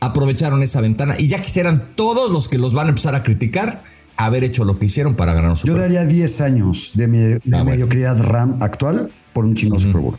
aprovecharon 0.00 0.62
esa 0.62 0.80
ventana 0.80 1.14
y 1.18 1.28
ya 1.28 1.40
quisieran 1.40 1.92
todos 1.94 2.30
los 2.30 2.48
que 2.48 2.58
los 2.58 2.74
van 2.74 2.86
a 2.86 2.88
empezar 2.90 3.14
a 3.14 3.22
criticar 3.22 3.82
haber 4.16 4.42
hecho 4.42 4.64
lo 4.64 4.78
que 4.78 4.86
hicieron 4.86 5.14
para 5.14 5.32
ganar 5.32 5.50
un 5.50 5.56
Super 5.56 5.74
Bowl. 5.74 5.80
Yo 5.80 5.82
daría 5.82 6.04
10 6.04 6.40
años 6.40 6.90
de, 6.94 7.40
ah, 7.52 7.64
mediocridad 7.64 8.20
RAM 8.20 8.58
actual 8.60 9.10
por 9.32 9.44
un 9.44 9.54
chingo 9.54 9.78
Super 9.78 10.00
Bowl. 10.00 10.18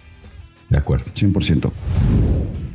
De 0.69 0.77
acuerdo. 0.77 1.05
100%. 1.13 1.71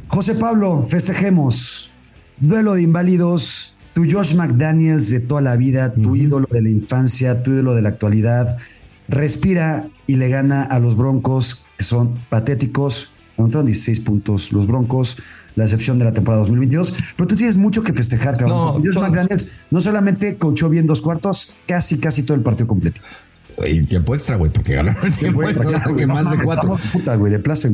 José 0.09 0.35
Pablo, 0.35 0.85
festejemos. 0.87 1.93
Duelo 2.39 2.75
de 2.75 2.83
inválidos. 2.83 3.77
Tu 3.95 4.11
Josh 4.11 4.35
McDaniels 4.35 5.09
de 5.11 5.21
toda 5.21 5.41
la 5.41 5.57
vida, 5.57 5.95
tu 5.95 6.17
ídolo 6.17 6.49
de 6.51 6.63
la 6.63 6.69
infancia, 6.69 7.45
tu 7.45 7.53
ídolo 7.53 7.77
de 7.77 7.83
la 7.83 7.91
actualidad, 7.91 8.57
respira 9.07 9.87
y 10.09 10.17
le 10.17 10.29
gana 10.29 10.65
a 10.65 10.81
los 10.81 10.97
Broncos, 10.97 11.65
que 11.79 11.85
son 11.85 12.15
patéticos. 12.29 13.13
Anotaron 13.39 13.67
16 13.67 14.01
puntos 14.01 14.53
los 14.53 14.67
Broncos 14.67 15.17
la 15.57 15.65
excepción 15.65 15.99
de 15.99 16.05
la 16.05 16.13
temporada 16.13 16.43
2022. 16.43 16.95
Pero 17.17 17.27
tú 17.27 17.37
tienes 17.37 17.57
mucho 17.57 17.83
que 17.83 17.93
festejar, 17.93 18.37
cabrón. 18.37 18.83
No, 18.83 19.01
McDaniels 19.01 19.67
no 19.71 19.81
solamente 19.81 20.37
coachó 20.37 20.69
bien 20.69 20.87
dos 20.87 21.01
cuartos, 21.01 21.55
casi, 21.67 21.99
casi 21.99 22.23
todo 22.23 22.37
el 22.37 22.43
partido 22.43 22.67
completo. 22.67 23.01
Y 23.67 23.83
tiempo 23.83 24.15
extra, 24.15 24.37
güey, 24.37 24.53
porque 24.53 24.75
ganaron 24.75 25.05
el 25.07 25.17
tiempo 25.17 25.43
extra, 25.43 25.95
que 25.97 26.07
más 26.07 26.31
de 26.31 26.39
cuatro. 26.43 26.77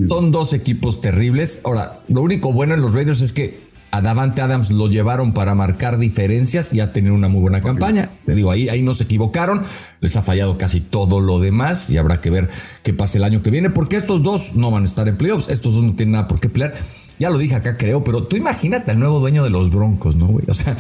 Son 0.09 0.31
dos 0.31 0.53
equipos 0.53 1.01
terribles. 1.01 1.61
Ahora, 1.65 2.01
lo 2.09 2.23
único 2.23 2.53
bueno 2.53 2.75
en 2.75 2.81
los 2.81 2.93
Raiders 2.93 3.21
es 3.21 3.33
que 3.33 3.71
a 3.93 4.01
Davante 4.01 4.41
Adams 4.41 4.71
lo 4.71 4.87
llevaron 4.87 5.33
para 5.33 5.55
marcar 5.55 5.99
diferencias 5.99 6.73
y 6.73 6.81
ha 6.81 6.93
tenido 6.93 7.15
una 7.15 7.29
muy 7.29 7.41
buena 7.41 7.61
campaña. 7.61 8.11
Te 8.25 8.35
digo, 8.35 8.51
ahí, 8.51 8.69
ahí 8.69 8.83
no 8.83 8.95
se 8.95 9.05
equivocaron. 9.05 9.63
Les 10.01 10.17
ha 10.17 10.23
fallado 10.23 10.59
casi 10.59 10.81
todo 10.81 11.21
lo 11.21 11.41
demás 11.41 11.91
y 11.91 11.97
habrá 11.97 12.21
que 12.21 12.31
ver 12.31 12.49
qué 12.85 12.93
pasa 12.93 13.19
el 13.19 13.25
año 13.25 13.43
que 13.43 13.51
viene, 13.51 13.71
porque 13.71 13.97
estos 13.97 14.23
dos 14.23 14.55
no 14.55 14.71
van 14.71 14.83
a 14.83 14.87
estar 14.87 15.09
en 15.09 15.17
playoffs. 15.17 15.49
Estos 15.49 15.75
dos 15.75 15.85
no 15.85 15.95
tienen 15.95 16.13
nada 16.13 16.29
por 16.29 16.41
qué 16.41 16.49
pelear. 16.49 16.75
Ya 17.19 17.31
lo 17.31 17.39
dije 17.39 17.57
acá, 17.57 17.77
creo, 17.77 18.05
pero 18.05 18.25
tú 18.25 18.37
imagínate 18.37 18.93
al 18.93 18.99
nuevo 19.01 19.19
dueño 19.19 19.43
de 19.43 19.51
los 19.51 19.71
Broncos, 19.71 20.15
¿no, 20.15 20.27
güey? 20.29 20.45
O 20.49 20.55
sea, 20.55 20.77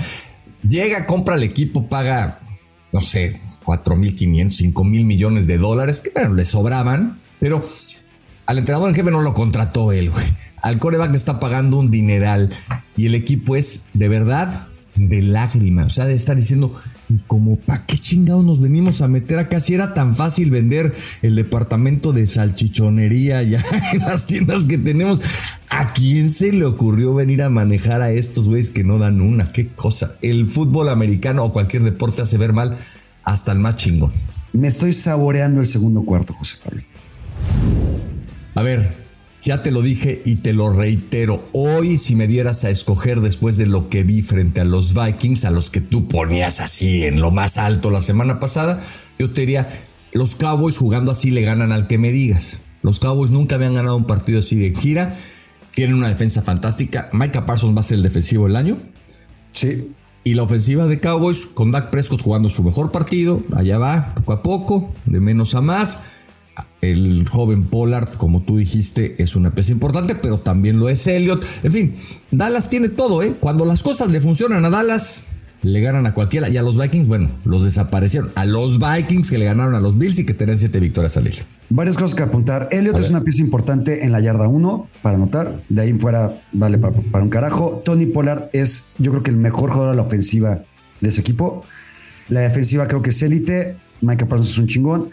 llega, 0.67 1.07
compra 1.07 1.35
el 1.35 1.43
equipo, 1.43 1.89
paga, 1.89 2.40
no 2.93 3.03
sé, 3.03 3.41
4 3.65 3.97
mil 3.97 4.15
500, 4.15 4.57
5 4.57 4.85
mil 4.85 5.05
millones 5.05 5.47
de 5.47 5.59
dólares, 5.59 6.01
que 6.01 6.11
bueno, 6.11 6.35
le 6.35 6.45
sobraban, 6.45 7.21
pero 7.39 7.63
al 8.47 8.59
entrenador 8.59 8.89
en 8.89 8.95
jefe 8.95 9.11
no 9.11 9.23
lo 9.23 9.35
contrató 9.35 9.93
él, 9.93 10.11
güey 10.11 10.27
al 10.63 10.79
coreback 10.79 11.11
le 11.11 11.17
está 11.17 11.41
pagando 11.41 11.79
un 11.79 11.91
dineral 11.91 12.51
y 12.97 13.07
el 13.07 13.15
equipo 13.15 13.57
es 13.57 13.83
de 13.95 14.09
verdad 14.09 14.69
de 14.95 15.23
lágrima. 15.23 15.85
O 15.85 15.89
sea, 15.89 16.07
de 16.07 16.15
estar 16.15 16.37
diciendo, 16.37 16.81
¿y 17.11 17.19
como 17.27 17.57
para 17.57 17.85
qué 17.87 17.99
chingados 17.99 18.45
nos 18.45 18.61
venimos 18.61 19.03
a 19.03 19.09
meter 19.09 19.39
acá? 19.39 19.59
Si 19.59 19.75
era 19.75 19.95
tan 19.95 20.15
fácil 20.15 20.51
vender 20.51 20.95
el 21.23 21.35
departamento 21.35 22.13
de 22.13 22.27
salchichonería 22.27 23.43
ya 23.43 23.63
en 23.93 24.01
las 24.01 24.27
tiendas 24.27 24.65
que 24.65 24.79
tenemos. 24.79 25.21
¿A 25.69 25.93
quién 25.93 26.31
se 26.31 26.53
le 26.53 26.65
ocurrió 26.65 27.15
venir 27.15 27.43
a 27.43 27.51
manejar 27.51 28.01
a 28.03 28.11
estos 28.11 28.49
güeyes 28.49 28.71
que 28.71 28.85
no 28.85 28.99
dan 28.99 29.21
una? 29.21 29.53
¿Qué 29.53 29.69
cosa? 29.69 30.17
El 30.23 30.47
fútbol 30.47 30.89
americano 30.89 31.45
o 31.45 31.53
cualquier 31.53 31.83
deporte 31.83 32.23
hace 32.23 32.39
ver 32.39 32.53
mal 32.53 32.79
hasta 33.25 33.53
el 33.53 33.59
más 33.59 33.77
chingón. 33.77 34.11
Me 34.53 34.69
estoy 34.69 34.93
saboreando 34.93 35.61
el 35.61 35.67
segundo 35.67 36.03
cuarto, 36.03 36.35
José 36.35 36.57
Pablo. 36.65 36.83
A 38.55 38.63
ver, 38.63 38.95
ya 39.43 39.63
te 39.63 39.71
lo 39.71 39.83
dije 39.83 40.23
y 40.25 40.37
te 40.37 40.53
lo 40.53 40.73
reitero. 40.73 41.49
Hoy, 41.53 41.99
si 41.99 42.15
me 42.15 42.27
dieras 42.27 42.65
a 42.65 42.71
escoger 42.71 43.21
después 43.21 43.57
de 43.57 43.67
lo 43.67 43.89
que 43.89 44.03
vi 44.03 44.23
frente 44.23 44.61
a 44.61 44.65
los 44.65 44.95
Vikings, 44.95 45.45
a 45.45 45.51
los 45.51 45.71
que 45.71 45.81
tú 45.81 46.09
ponías 46.09 46.61
así 46.61 47.05
en 47.05 47.21
lo 47.21 47.31
más 47.31 47.57
alto 47.57 47.91
la 47.91 48.03
semana 48.03 48.39
pasada, 48.39 48.81
yo 49.19 49.31
te 49.31 49.43
diría, 49.43 49.69
los 50.13 50.35
Cowboys 50.35 50.77
jugando 50.77 51.13
así 51.13 51.31
le 51.31 51.43
ganan 51.43 51.73
al 51.73 51.87
que 51.87 51.99
me 51.99 52.13
digas. 52.13 52.63
Los 52.83 52.99
Cowboys 52.99 53.31
nunca 53.31 53.57
habían 53.57 53.75
ganado 53.75 53.97
un 53.97 54.05
partido 54.05 54.41
así 54.41 54.57
de 54.57 54.75
gira. 54.75 55.17
Tienen 55.73 55.97
una 55.97 56.09
defensa 56.09 56.43
fantástica. 56.43 57.09
Micah 57.13 57.47
Parsons 57.47 57.77
va 57.77 57.81
a 57.81 57.85
ser 57.85 57.99
el 57.99 58.03
defensivo 58.03 58.47
del 58.47 58.57
año. 58.57 58.79
Sí. 59.53 59.93
Y 60.25 60.35
la 60.35 60.43
ofensiva 60.43 60.87
de 60.87 60.99
Cowboys 60.99 61.47
con 61.47 61.71
Dak 61.71 61.91
Prescott 61.91 62.23
jugando 62.23 62.49
su 62.49 62.63
mejor 62.63 62.91
partido. 62.91 63.43
Allá 63.55 63.79
va, 63.79 64.15
poco 64.15 64.33
a 64.33 64.43
poco, 64.43 64.95
de 65.07 65.21
menos 65.21 65.55
a 65.55 65.61
más. 65.61 65.99
El 66.81 67.29
joven 67.29 67.65
Pollard, 67.65 68.09
como 68.15 68.43
tú 68.43 68.57
dijiste, 68.57 69.23
es 69.23 69.37
una 69.37 69.55
pieza 69.55 69.73
importante, 69.73 70.15
pero 70.15 70.41
también 70.41 70.79
lo 70.79 70.89
es 70.89 71.07
Elliot. 71.07 71.45
En 71.63 71.73
fin, 71.73 71.95
Dallas 72.31 72.71
tiene 72.71 72.89
todo, 72.89 73.23
¿eh? 73.23 73.35
Cuando 73.39 73.65
las 73.65 73.83
cosas 73.83 74.09
le 74.09 74.21
funcionan 74.21 74.65
a 74.65 74.71
Dallas, 74.71 75.25
le 75.63 75.81
ganan 75.81 76.07
a 76.07 76.15
cualquiera. 76.15 76.49
Y 76.49 76.57
a 76.57 76.63
los 76.63 76.79
Vikings, 76.79 77.07
bueno, 77.07 77.31
los 77.45 77.65
desaparecieron. 77.65 78.31
A 78.35 78.45
los 78.45 78.79
Vikings 78.79 79.31
que 79.31 79.39
le 79.39 79.45
ganaron 79.45 79.75
a 79.75 79.81
los 79.81 79.99
Bills 79.99 80.19
y 80.19 80.25
que 80.25 80.35
tenían 80.35 80.59
siete 80.59 80.81
victorias 80.81 81.17
al 81.17 81.29
hilo. 81.29 81.45
Varias 81.69 81.97
cosas 81.97 82.15
que 82.15 82.23
apuntar. 82.23 82.69
Elliot 82.71 82.99
es 82.99 83.11
una 83.11 83.21
pieza 83.23 83.43
importante 83.43 84.05
en 84.05 84.13
la 84.13 84.21
yarda 84.21 84.49
1 84.49 84.89
para 85.03 85.17
anotar. 85.17 85.61
De 85.69 85.83
ahí 85.83 85.91
en 85.91 86.01
fuera 86.01 86.41
vale 86.53 86.79
para, 86.79 86.95
para, 86.95 87.23
un 87.23 87.31
carajo. 87.31 87.83
Tony 87.85 88.07
Pollard 88.07 88.49
es, 88.53 88.93
yo 88.99 89.11
creo 89.11 89.23
que 89.23 89.31
el 89.31 89.37
mejor 89.37 89.71
jugador 89.71 89.91
de 89.91 89.97
la 89.97 90.03
ofensiva 90.03 90.63
de 91.01 91.09
ese 91.09 91.21
equipo. 91.21 91.65
La 92.29 92.41
defensiva 92.41 92.89
creo 92.89 93.03
que 93.03 93.11
es 93.11 93.23
élite. 93.23 93.77
Micah 94.01 94.27
Parsons 94.27 94.51
es 94.51 94.59
un 94.59 94.67
chingón. 94.67 95.11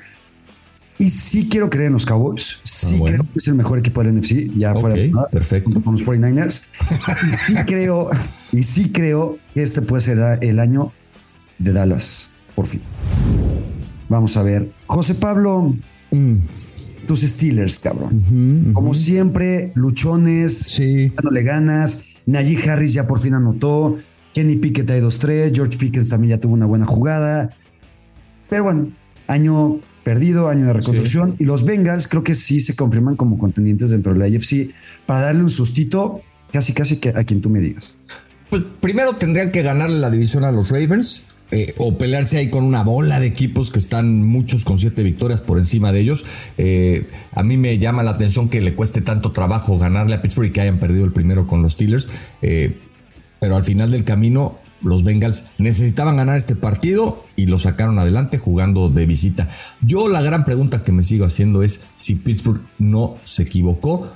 Y 0.99 1.09
sí 1.09 1.47
quiero 1.47 1.69
creer 1.69 1.87
en 1.87 1.93
los 1.93 2.05
Cowboys. 2.05 2.59
Sí 2.63 2.99
ah, 3.01 3.05
creo 3.05 3.23
que 3.23 3.29
es 3.35 3.47
el 3.47 3.55
mejor 3.55 3.79
equipo 3.79 4.03
del 4.03 4.15
NFC. 4.15 4.51
Ya 4.57 4.73
fuera 4.73 4.95
perfecto. 5.31 5.81
con 5.81 5.93
los 5.93 6.05
49ers. 6.05 6.63
y 7.27 7.53
sí 7.53 7.55
creo, 7.65 8.09
y 8.51 8.63
sí 8.63 8.91
creo 8.91 9.37
que 9.53 9.61
este 9.61 9.81
puede 9.81 10.01
ser 10.01 10.39
el 10.41 10.59
año 10.59 10.91
de 11.59 11.73
Dallas, 11.73 12.31
por 12.55 12.65
fin. 12.65 12.81
Vamos 14.09 14.37
a 14.37 14.43
ver. 14.43 14.71
José 14.87 15.15
Pablo, 15.15 15.75
mm. 16.11 16.35
tus 17.07 17.21
Steelers, 17.21 17.79
cabrón. 17.79 18.71
Como 18.73 18.93
siempre, 18.93 19.71
luchones, 19.75 20.57
sí. 20.57 21.09
dándole 21.09 21.43
ganas. 21.43 22.23
Najee 22.25 22.69
Harris 22.69 22.93
ya 22.93 23.07
por 23.07 23.19
fin 23.19 23.35
anotó. 23.35 23.97
Kenny 24.33 24.57
Pickett 24.57 24.89
hay 24.89 25.01
2-3. 25.01 25.53
George 25.53 25.77
Pickens 25.77 26.09
también 26.09 26.37
ya 26.37 26.39
tuvo 26.39 26.53
una 26.53 26.65
buena 26.65 26.85
jugada. 26.85 27.51
Pero 28.49 28.63
bueno, 28.63 28.91
año 29.27 29.79
perdido, 30.07 30.47
año 30.47 30.67
de 30.67 30.71
reconstrucción. 30.71 31.35
Y 31.37 31.43
los 31.43 31.65
Bengals 31.65 32.07
creo 32.07 32.23
que 32.23 32.33
sí 32.33 32.61
se 32.61 32.77
confirman 32.77 33.17
como 33.17 33.37
contendientes 33.37 33.91
dentro 33.91 34.13
de 34.13 34.19
la 34.19 34.25
AFC 34.25 34.73
para 35.05 35.19
darle 35.19 35.43
un 35.43 35.49
sustito 35.49 36.21
casi, 36.49 36.71
casi 36.71 37.01
que 37.01 37.09
a 37.09 37.25
quien 37.25 37.41
tú 37.41 37.49
me 37.49 37.59
digas. 37.59 37.93
Pues 38.49 38.63
primero 38.79 39.15
tendrían 39.17 39.51
que 39.51 39.63
ganarle 39.63 39.99
la 39.99 40.09
división 40.09 40.45
a 40.45 40.51
los 40.53 40.69
Ravens. 40.69 41.33
Eh, 41.49 41.73
o 41.77 41.97
pelearse 41.97 42.37
ahí 42.37 42.49
con 42.49 42.65
una 42.65 42.83
bola 42.83 43.21
de 43.21 43.27
equipos 43.27 43.71
que 43.71 43.79
están 43.79 44.21
muchos 44.21 44.65
con 44.65 44.79
siete 44.79 45.01
victorias 45.01 45.39
por 45.39 45.57
encima 45.57 45.93
de 45.93 46.01
ellos. 46.01 46.25
Eh, 46.57 47.07
a 47.31 47.41
mí 47.41 47.55
me 47.55 47.77
llama 47.77 48.03
la 48.03 48.11
atención 48.11 48.49
que 48.49 48.59
le 48.59 48.75
cueste 48.75 48.99
tanto 48.99 49.31
trabajo 49.31 49.77
ganarle 49.77 50.15
a 50.15 50.21
Pittsburgh 50.21 50.47
y 50.47 50.51
que 50.51 50.59
hayan 50.59 50.77
perdido 50.77 51.05
el 51.05 51.13
primero 51.13 51.47
con 51.47 51.61
los 51.61 51.73
Steelers. 51.73 52.09
Eh, 52.41 52.77
pero 53.39 53.55
al 53.55 53.63
final 53.63 53.91
del 53.91 54.03
camino 54.03 54.57
los 54.81 55.03
Bengals 55.03 55.45
necesitaban 55.57 56.17
ganar 56.17 56.37
este 56.37 56.55
partido 56.55 57.23
y 57.35 57.47
lo 57.47 57.57
sacaron 57.57 57.99
adelante 57.99 58.37
jugando 58.37 58.89
de 58.89 59.05
visita. 59.05 59.47
Yo 59.81 60.07
la 60.07 60.21
gran 60.21 60.45
pregunta 60.45 60.83
que 60.83 60.91
me 60.91 61.03
sigo 61.03 61.25
haciendo 61.25 61.63
es 61.63 61.81
si 61.95 62.15
Pittsburgh 62.15 62.61
no 62.77 63.15
se 63.23 63.43
equivocó 63.43 64.09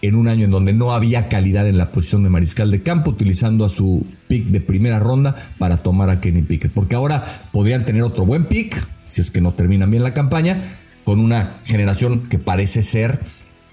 en 0.00 0.14
un 0.14 0.28
año 0.28 0.44
en 0.44 0.50
donde 0.50 0.72
no 0.72 0.92
había 0.92 1.28
calidad 1.28 1.68
en 1.68 1.78
la 1.78 1.90
posición 1.90 2.22
de 2.22 2.30
mariscal 2.30 2.70
de 2.70 2.82
campo, 2.82 3.10
utilizando 3.10 3.64
a 3.64 3.68
su 3.68 4.06
pick 4.28 4.46
de 4.46 4.60
primera 4.60 4.98
ronda 4.98 5.34
para 5.58 5.78
tomar 5.78 6.08
a 6.10 6.20
Kenny 6.20 6.42
Pickett. 6.42 6.72
Porque 6.72 6.94
ahora 6.94 7.22
podrían 7.52 7.84
tener 7.84 8.02
otro 8.02 8.24
buen 8.24 8.46
pick, 8.46 8.80
si 9.06 9.20
es 9.20 9.30
que 9.30 9.40
no 9.40 9.54
terminan 9.54 9.90
bien 9.90 10.02
la 10.02 10.14
campaña, 10.14 10.60
con 11.04 11.18
una 11.20 11.54
generación 11.64 12.28
que 12.28 12.38
parece 12.38 12.82
ser 12.82 13.20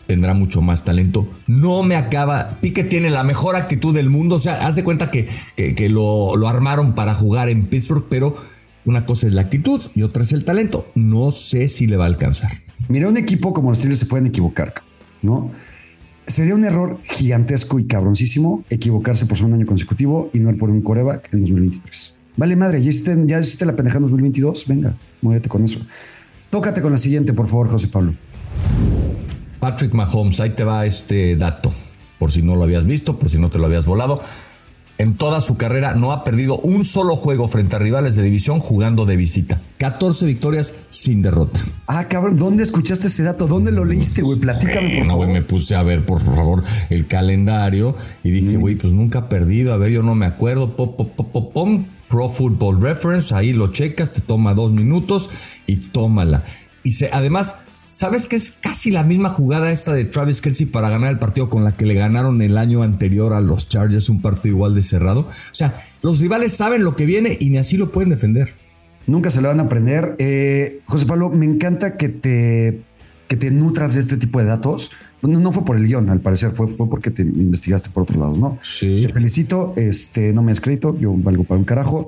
tendrá 0.08 0.34
mucho 0.34 0.62
más 0.62 0.84
talento. 0.84 1.28
No 1.48 1.84
me 1.84 1.96
acaba. 1.96 2.58
Pique 2.62 2.84
tiene 2.84 3.10
la 3.10 3.24
mejor 3.24 3.56
actitud 3.56 3.94
del 3.94 4.10
mundo. 4.10 4.36
O 4.36 4.40
sea, 4.40 4.66
haz 4.66 4.76
de 4.76 4.84
cuenta 4.84 5.12
que, 5.12 5.28
que, 5.56 5.90
lo, 5.90 6.36
lo, 6.36 6.48
armaron 6.48 6.94
para 6.94 7.14
jugar 7.14 7.50
en 7.50 7.66
Pittsburgh, 7.66 8.06
pero 8.10 8.36
una 8.86 9.06
cosa 9.06 9.28
es 9.28 9.34
la 9.34 9.42
actitud 9.42 9.82
y 9.96 10.04
otra 10.04 10.24
es 10.24 10.32
el 10.32 10.46
talento. 10.46 10.92
No 10.96 11.32
sé 11.32 11.68
si 11.68 11.88
le 11.88 11.98
va 11.98 12.06
a 12.06 12.08
alcanzar. 12.08 12.52
Mira, 12.88 13.10
un 13.10 13.18
equipo 13.18 13.54
como 13.54 13.70
los 13.70 13.80
Steelers 13.80 14.00
se 14.00 14.06
pueden 14.06 14.28
equivocar, 14.28 14.74
¿no? 15.22 15.52
Sería 16.28 16.56
un 16.56 16.64
error 16.66 17.00
gigantesco 17.04 17.80
y 17.80 17.86
cabroncísimo 17.86 18.64
equivocarse 18.70 19.26
por 19.26 19.42
un 19.44 19.54
año 19.54 19.66
consecutivo 19.66 20.30
y 20.34 20.40
no 20.40 20.56
por 20.58 20.70
un 20.70 20.82
coreback 20.82 21.34
en 21.34 21.42
2023. 21.42 22.16
Vale, 22.38 22.56
madre, 22.56 22.82
ya 22.82 22.90
hiciste, 22.90 23.16
ya 23.26 23.40
hiciste 23.40 23.66
la 23.66 23.76
pendeja 23.76 23.98
en 23.98 24.04
2022. 24.04 24.68
Venga, 24.68 24.96
muérete 25.22 25.50
con 25.50 25.64
eso. 25.64 25.80
Tócate 26.50 26.82
con 26.82 26.92
la 26.92 26.98
siguiente, 26.98 27.34
por 27.34 27.48
favor, 27.48 27.70
José 27.70 27.88
Pablo. 27.88 28.16
Patrick 29.66 29.96
Mahomes, 29.96 30.40
ahí 30.42 30.52
te 30.52 30.64
va 30.64 30.86
este 30.86 31.36
dato, 31.38 31.74
por 32.20 32.32
si 32.32 32.44
no 32.44 32.56
lo 32.56 32.62
habías 32.62 32.86
visto, 32.86 33.18
por 33.18 33.32
si 33.32 33.40
no 33.40 33.50
te 33.50 33.58
lo 33.58 33.66
habías 33.66 33.88
volado. 33.88 34.22
En 35.00 35.16
toda 35.16 35.42
su 35.42 35.58
carrera 35.58 35.96
no 35.96 36.12
ha 36.12 36.24
perdido 36.24 36.60
un 36.60 36.86
solo 36.86 37.16
juego 37.16 37.48
frente 37.48 37.76
a 37.76 37.80
rivales 37.80 38.14
de 38.14 38.22
división 38.22 38.60
jugando 38.60 39.08
de 39.08 39.18
visita. 39.18 39.60
14 39.80 40.28
victorias 40.28 40.76
sin 40.92 41.24
derrota. 41.24 41.60
Ah, 41.88 42.08
cabrón, 42.08 42.38
¿dónde 42.38 42.62
escuchaste 42.62 43.08
ese 43.08 43.24
dato? 43.24 43.48
¿Dónde 43.48 43.72
lo 43.72 43.86
leíste, 43.86 44.22
güey? 44.22 44.38
Platícame, 44.38 45.00
por 45.00 45.08
favor. 45.08 45.28
me 45.30 45.42
puse 45.42 45.76
a 45.76 45.82
ver, 45.82 46.06
por 46.06 46.24
favor, 46.24 46.64
el 46.92 47.08
calendario 47.08 47.96
y 48.24 48.30
dije, 48.30 48.58
güey, 48.58 48.76
pues 48.76 48.94
nunca 48.94 49.18
ha 49.18 49.30
perdido. 49.30 49.74
A 49.74 49.78
ver, 49.78 49.90
yo 49.90 50.04
no 50.04 50.14
me 50.14 50.28
acuerdo. 50.28 50.76
Pop, 50.76 50.96
pop, 50.96 51.12
pop, 51.16 51.32
pop, 51.32 51.54
pom. 51.54 51.86
Pro 52.08 52.30
Football 52.30 52.80
Reference, 52.80 53.34
ahí 53.34 53.52
lo 53.52 53.72
checas, 53.72 54.12
te 54.12 54.22
toma 54.22 54.54
dos 54.54 54.72
minutos 54.72 55.32
y 55.66 55.78
tómala. 55.78 56.44
Y 56.84 56.92
se, 56.92 57.10
además, 57.12 57.56
¿Sabes 57.96 58.26
que 58.26 58.36
es 58.36 58.52
casi 58.52 58.92
la 58.92 59.04
misma 59.04 59.30
jugada 59.30 59.72
esta 59.72 59.94
de 59.94 60.04
Travis 60.04 60.42
Kelsey 60.42 60.66
para 60.66 60.90
ganar 60.90 61.12
el 61.12 61.18
partido 61.18 61.50
con 61.50 61.64
la 61.64 61.78
que 61.78 61.86
le 61.86 61.94
ganaron 61.94 62.42
el 62.42 62.58
año 62.58 62.84
anterior 62.84 63.32
a 63.32 63.40
los 63.40 63.70
Chargers, 63.70 64.10
un 64.10 64.22
partido 64.22 64.54
igual 64.54 64.76
de 64.76 64.84
cerrado? 64.84 65.22
O 65.22 65.54
sea, 65.54 65.82
los 66.02 66.20
rivales 66.20 66.52
saben 66.52 66.84
lo 66.84 66.98
que 66.98 67.06
viene 67.06 67.38
y 67.40 67.50
ni 67.52 67.58
así 67.58 67.78
lo 67.78 67.94
pueden 67.94 68.10
defender. 68.10 68.50
Nunca 69.08 69.32
se 69.32 69.42
lo 69.42 69.48
van 69.48 69.62
a 69.62 69.64
aprender. 69.64 70.18
Eh, 70.20 70.82
José 70.88 71.06
Pablo, 71.06 71.30
me 71.30 71.46
encanta 71.46 71.96
que 71.96 72.10
te, 72.10 72.82
que 73.30 73.38
te 73.38 73.50
nutras 73.50 73.94
de 73.94 74.02
este 74.02 74.18
tipo 74.18 74.40
de 74.40 74.46
datos. 74.46 74.92
No, 75.22 75.54
fue 75.54 75.64
por 75.64 75.78
el 75.78 75.88
guion, 75.88 76.10
al 76.10 76.20
parecer, 76.20 76.52
fue, 76.52 76.68
fue 76.76 76.90
porque 76.90 77.12
te 77.12 77.22
investigaste 77.22 77.92
por 77.92 78.04
otro 78.04 78.20
lado, 78.20 78.36
¿no? 78.36 78.58
Sí. 78.62 79.06
Te 79.08 79.14
felicito, 79.14 79.74
este, 79.78 80.34
no 80.34 80.44
me 80.44 80.52
has 80.52 80.60
crédito, 80.60 81.00
yo 81.00 81.14
valgo 81.16 81.46
para 81.46 81.60
un 81.60 81.66
carajo. 81.66 82.08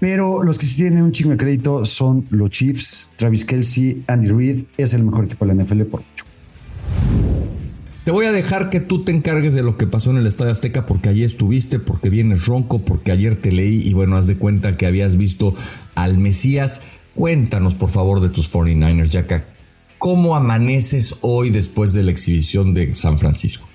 Pero 0.00 0.42
los 0.42 0.58
que 0.58 0.66
tienen 0.66 1.02
un 1.04 1.12
chingo 1.12 1.32
de 1.32 1.36
crédito 1.36 1.84
son 1.84 2.26
los 2.30 2.50
Chiefs, 2.50 3.10
Travis 3.16 3.44
Kelsey, 3.44 4.02
Andy 4.06 4.28
Reid. 4.28 4.64
Es 4.78 4.94
el 4.94 5.04
mejor 5.04 5.26
equipo 5.26 5.44
de 5.46 5.54
la 5.54 5.62
NFL 5.62 5.82
por 5.82 6.00
mucho. 6.00 6.24
Te 8.04 8.10
voy 8.10 8.24
a 8.24 8.32
dejar 8.32 8.70
que 8.70 8.80
tú 8.80 9.04
te 9.04 9.12
encargues 9.12 9.52
de 9.52 9.62
lo 9.62 9.76
que 9.76 9.86
pasó 9.86 10.10
en 10.10 10.16
el 10.16 10.26
Estadio 10.26 10.52
Azteca 10.52 10.86
porque 10.86 11.10
allí 11.10 11.22
estuviste, 11.22 11.78
porque 11.78 12.08
vienes 12.08 12.46
ronco, 12.46 12.78
porque 12.78 13.12
ayer 13.12 13.36
te 13.36 13.52
leí 13.52 13.86
y 13.86 13.92
bueno, 13.92 14.16
haz 14.16 14.26
de 14.26 14.36
cuenta 14.36 14.78
que 14.78 14.86
habías 14.86 15.18
visto 15.18 15.52
al 15.94 16.16
Mesías. 16.16 16.80
Cuéntanos 17.14 17.74
por 17.74 17.90
favor 17.90 18.20
de 18.20 18.30
tus 18.30 18.50
49ers, 18.50 19.10
Jack. 19.10 19.44
¿Cómo 19.98 20.34
amaneces 20.34 21.16
hoy 21.20 21.50
después 21.50 21.92
de 21.92 22.04
la 22.04 22.10
exhibición 22.10 22.72
de 22.72 22.94
San 22.94 23.18
Francisco? 23.18 23.68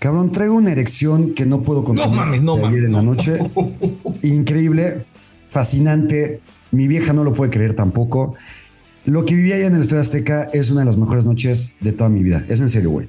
Cabrón, 0.00 0.30
traigo 0.30 0.54
una 0.54 0.70
erección 0.70 1.32
que 1.32 1.46
no 1.46 1.62
puedo 1.62 1.82
controlar. 1.82 2.14
No 2.14 2.16
mames, 2.16 2.42
no 2.42 2.56
ayer 2.66 2.84
en 2.84 2.92
la 2.92 3.00
noche. 3.00 3.38
Increíble 4.22 5.06
fascinante. 5.48 6.40
Mi 6.70 6.88
vieja 6.88 7.12
no 7.12 7.24
lo 7.24 7.32
puede 7.32 7.50
creer 7.50 7.74
tampoco. 7.74 8.34
Lo 9.04 9.24
que 9.24 9.36
viví 9.36 9.52
allá 9.52 9.66
en 9.66 9.74
el 9.74 9.80
Estadio 9.80 10.00
Azteca 10.00 10.50
es 10.52 10.70
una 10.70 10.80
de 10.80 10.86
las 10.86 10.96
mejores 10.96 11.24
noches 11.24 11.76
de 11.80 11.92
toda 11.92 12.10
mi 12.10 12.22
vida. 12.22 12.44
Es 12.48 12.60
en 12.60 12.68
serio, 12.68 12.90
güey. 12.90 13.08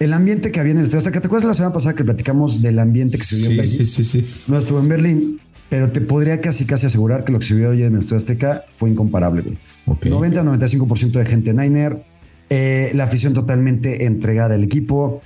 El 0.00 0.12
ambiente 0.12 0.50
que 0.50 0.60
había 0.60 0.72
en 0.72 0.78
el 0.78 0.84
Estadio 0.84 0.98
Azteca. 0.98 1.20
¿Te 1.20 1.28
acuerdas 1.28 1.46
la 1.46 1.54
semana 1.54 1.72
pasada 1.72 1.94
que 1.94 2.04
platicamos 2.04 2.60
del 2.62 2.78
ambiente 2.78 3.16
que 3.16 3.24
se 3.24 3.36
vio 3.36 3.50
en 3.50 3.56
Berlín? 3.56 3.72
Sí, 3.72 3.86
sí, 3.86 4.04
sí. 4.04 4.34
No 4.48 4.58
estuvo 4.58 4.80
en 4.80 4.88
Berlín, 4.88 5.40
pero 5.68 5.90
te 5.92 6.00
podría 6.00 6.40
casi 6.40 6.66
casi 6.66 6.86
asegurar 6.86 7.24
que 7.24 7.32
lo 7.32 7.38
que 7.38 7.46
se 7.46 7.54
vio 7.54 7.70
ayer 7.70 7.86
en 7.86 7.94
el 7.94 8.00
Estadio 8.00 8.18
Azteca 8.18 8.64
fue 8.68 8.90
incomparable, 8.90 9.42
güey. 9.42 9.56
90-95% 9.86 11.12
de 11.12 11.24
gente 11.24 11.54
Niner. 11.54 12.04
Eh, 12.50 12.92
la 12.94 13.04
afición 13.04 13.32
totalmente 13.32 14.04
entregada 14.04 14.54
al 14.54 14.64
equipo. 14.64 15.20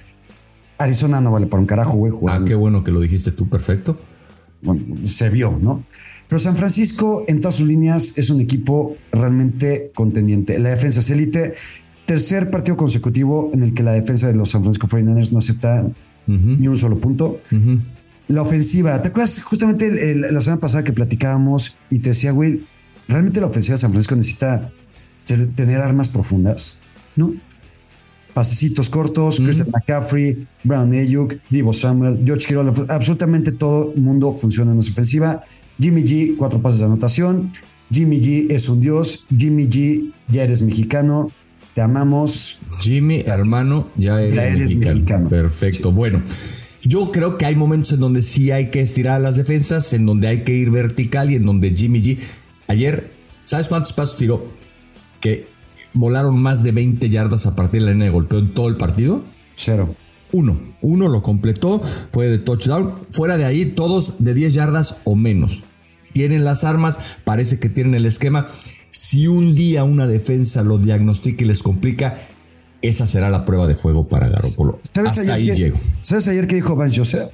Arizona 0.78 1.20
no 1.20 1.32
vale 1.32 1.46
para 1.46 1.60
un 1.60 1.66
carajo, 1.66 1.92
güey. 1.92 2.12
Ah, 2.28 2.40
qué 2.46 2.54
bueno 2.54 2.84
que 2.84 2.90
lo 2.90 3.00
dijiste 3.00 3.32
tú, 3.32 3.48
perfecto. 3.48 3.98
Bueno, 4.62 5.06
se 5.06 5.28
vio, 5.30 5.58
¿no? 5.60 5.84
Pero 6.30 6.38
San 6.38 6.56
Francisco 6.56 7.24
en 7.26 7.40
todas 7.40 7.56
sus 7.56 7.66
líneas 7.66 8.16
es 8.16 8.30
un 8.30 8.40
equipo 8.40 8.94
realmente 9.10 9.90
contendiente. 9.96 10.60
La 10.60 10.70
defensa 10.70 11.00
es 11.00 11.10
élite. 11.10 11.54
Tercer 12.06 12.50
partido 12.50 12.76
consecutivo 12.76 13.50
en 13.52 13.64
el 13.64 13.74
que 13.74 13.82
la 13.82 13.92
defensa 13.92 14.28
de 14.28 14.34
los 14.34 14.48
San 14.50 14.62
Francisco 14.62 14.86
49ers 14.86 15.32
no 15.32 15.38
acepta 15.38 15.90
ni 16.28 16.68
un 16.68 16.76
solo 16.76 17.00
punto. 17.00 17.40
La 18.28 18.42
ofensiva, 18.42 19.02
¿te 19.02 19.08
acuerdas 19.08 19.42
justamente 19.42 20.14
la 20.14 20.40
semana 20.40 20.60
pasada 20.60 20.84
que 20.84 20.92
platicábamos 20.92 21.76
y 21.90 21.98
te 21.98 22.10
decía, 22.10 22.30
güey, 22.30 22.64
realmente 23.08 23.40
la 23.40 23.48
ofensiva 23.48 23.74
de 23.74 23.78
San 23.78 23.90
Francisco 23.90 24.14
necesita 24.14 24.70
tener 25.56 25.80
armas 25.80 26.08
profundas? 26.08 26.78
¿No? 27.16 27.34
pasecitos 28.32 28.88
cortos, 28.88 29.40
Christian 29.40 29.70
McCaffrey, 29.72 30.46
Brown 30.62 30.92
Ayuk, 30.92 31.34
Divo 31.50 31.72
Samuel, 31.72 32.22
George 32.24 32.46
Kittle, 32.46 32.72
absolutamente 32.88 33.50
todo 33.52 33.92
el 33.94 34.00
mundo 34.00 34.32
funciona 34.32 34.70
en 34.70 34.76
nuestra 34.76 34.92
ofensiva. 34.92 35.42
Jimmy 35.80 36.02
G, 36.02 36.36
cuatro 36.36 36.60
pases 36.60 36.80
de 36.80 36.86
anotación. 36.86 37.52
Jimmy 37.90 38.20
G 38.20 38.46
es 38.50 38.68
un 38.68 38.80
dios. 38.80 39.26
Jimmy 39.36 39.66
G, 39.66 40.12
ya 40.28 40.44
eres 40.44 40.62
mexicano. 40.62 41.30
Te 41.74 41.80
amamos. 41.80 42.60
Jimmy, 42.80 43.22
hermano, 43.26 43.88
ya 43.96 44.20
eres, 44.20 44.76
mexicano. 44.76 45.28
Perfecto. 45.28 45.92
Bueno, 45.92 46.22
yo 46.82 47.10
creo 47.12 47.38
que 47.38 47.46
hay 47.46 47.56
momentos 47.56 47.92
en 47.92 48.00
donde 48.00 48.22
sí 48.22 48.50
hay 48.50 48.70
que 48.70 48.80
estirar 48.80 49.20
las 49.20 49.36
defensas, 49.36 49.92
en 49.92 50.06
donde 50.06 50.28
hay 50.28 50.44
que 50.44 50.52
ir 50.52 50.70
vertical 50.70 51.30
y 51.30 51.36
en 51.36 51.46
donde 51.46 51.70
Jimmy 51.70 52.02
G. 52.02 52.18
Ayer, 52.66 53.12
¿sabes 53.42 53.68
cuántos 53.68 53.92
pasos 53.92 54.16
tiró? 54.16 54.52
Que 55.20 55.48
volaron 55.94 56.40
más 56.40 56.62
de 56.62 56.72
20 56.72 57.08
yardas 57.08 57.46
a 57.46 57.56
partir 57.56 57.80
de 57.80 57.86
la 57.86 57.92
línea 57.92 58.06
de 58.06 58.12
golpeo 58.12 58.38
en 58.38 58.52
todo 58.52 58.68
el 58.68 58.76
partido? 58.76 59.22
Cero. 59.54 59.94
Uno. 60.32 60.60
Uno 60.80 61.08
lo 61.08 61.22
completó, 61.22 61.82
fue 62.12 62.28
de 62.28 62.38
touchdown. 62.38 62.94
Fuera 63.10 63.36
de 63.36 63.44
ahí, 63.44 63.66
todos 63.66 64.22
de 64.22 64.34
10 64.34 64.54
yardas 64.54 64.96
o 65.04 65.16
menos. 65.16 65.62
Tienen 66.12 66.44
las 66.44 66.64
armas, 66.64 66.98
parece 67.24 67.58
que 67.58 67.68
tienen 67.68 67.94
el 67.94 68.06
esquema. 68.06 68.46
Si 68.88 69.26
un 69.26 69.54
día 69.54 69.84
una 69.84 70.06
defensa 70.06 70.62
lo 70.62 70.78
diagnostica 70.78 71.44
y 71.44 71.46
les 71.46 71.62
complica, 71.62 72.18
esa 72.82 73.06
será 73.06 73.30
la 73.30 73.44
prueba 73.44 73.66
de 73.66 73.74
fuego 73.74 74.08
para 74.08 74.28
Garoppolo. 74.28 74.80
Hasta 75.06 75.34
ahí 75.34 75.54
llego. 75.54 75.78
¿Sabes 76.00 76.28
ayer 76.28 76.46
qué 76.46 76.56
dijo 76.56 76.76
Van 76.76 76.92
Joseph? 76.92 77.30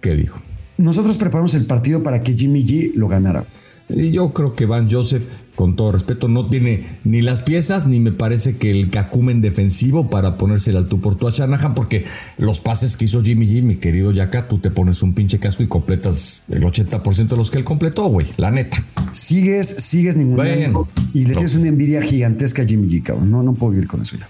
¿Qué 0.00 0.16
dijo? 0.16 0.40
Nosotros 0.78 1.16
preparamos 1.16 1.54
el 1.54 1.66
partido 1.66 2.02
para 2.02 2.22
que 2.22 2.34
Jimmy 2.34 2.64
G 2.64 2.92
lo 2.94 3.06
ganara. 3.08 3.44
Y 3.88 4.10
yo 4.10 4.32
creo 4.32 4.54
que 4.54 4.66
Van 4.66 4.90
Joseph, 4.90 5.26
con 5.62 5.76
todo 5.76 5.92
respeto, 5.92 6.26
no 6.26 6.48
tiene 6.48 6.98
ni 7.04 7.22
las 7.22 7.40
piezas, 7.40 7.86
ni 7.86 8.00
me 8.00 8.10
parece 8.10 8.56
que 8.56 8.72
el 8.72 8.90
cacumen 8.90 9.40
defensivo 9.40 10.10
para 10.10 10.36
ponérsela 10.36 10.80
al 10.80 10.88
tú 10.88 11.00
por 11.00 11.14
tú 11.14 11.28
a 11.28 11.30
Shanahan, 11.30 11.76
porque 11.76 12.04
los 12.36 12.58
pases 12.58 12.96
que 12.96 13.04
hizo 13.04 13.22
Jimmy 13.22 13.46
G, 13.46 13.62
mi 13.62 13.76
querido 13.76 14.10
Yaka, 14.10 14.48
tú 14.48 14.58
te 14.58 14.72
pones 14.72 15.04
un 15.04 15.14
pinche 15.14 15.38
casco 15.38 15.62
y 15.62 15.68
completas 15.68 16.42
el 16.48 16.64
80% 16.64 17.28
de 17.28 17.36
los 17.36 17.52
que 17.52 17.58
él 17.58 17.64
completó, 17.64 18.08
güey, 18.08 18.26
la 18.38 18.50
neta. 18.50 18.84
Sigues, 19.12 19.68
sigues 19.68 20.16
ningún 20.16 20.34
bueno, 20.34 20.88
y 21.14 21.26
le 21.26 21.34
tienes 21.34 21.54
una 21.54 21.68
envidia 21.68 22.02
gigantesca 22.02 22.62
a 22.62 22.66
Jimmy 22.66 22.88
G, 22.88 23.04
cabrón. 23.04 23.30
No, 23.30 23.44
no 23.44 23.54
puedo 23.54 23.70
vivir 23.70 23.86
con 23.86 24.02
eso 24.02 24.16
ya. 24.16 24.28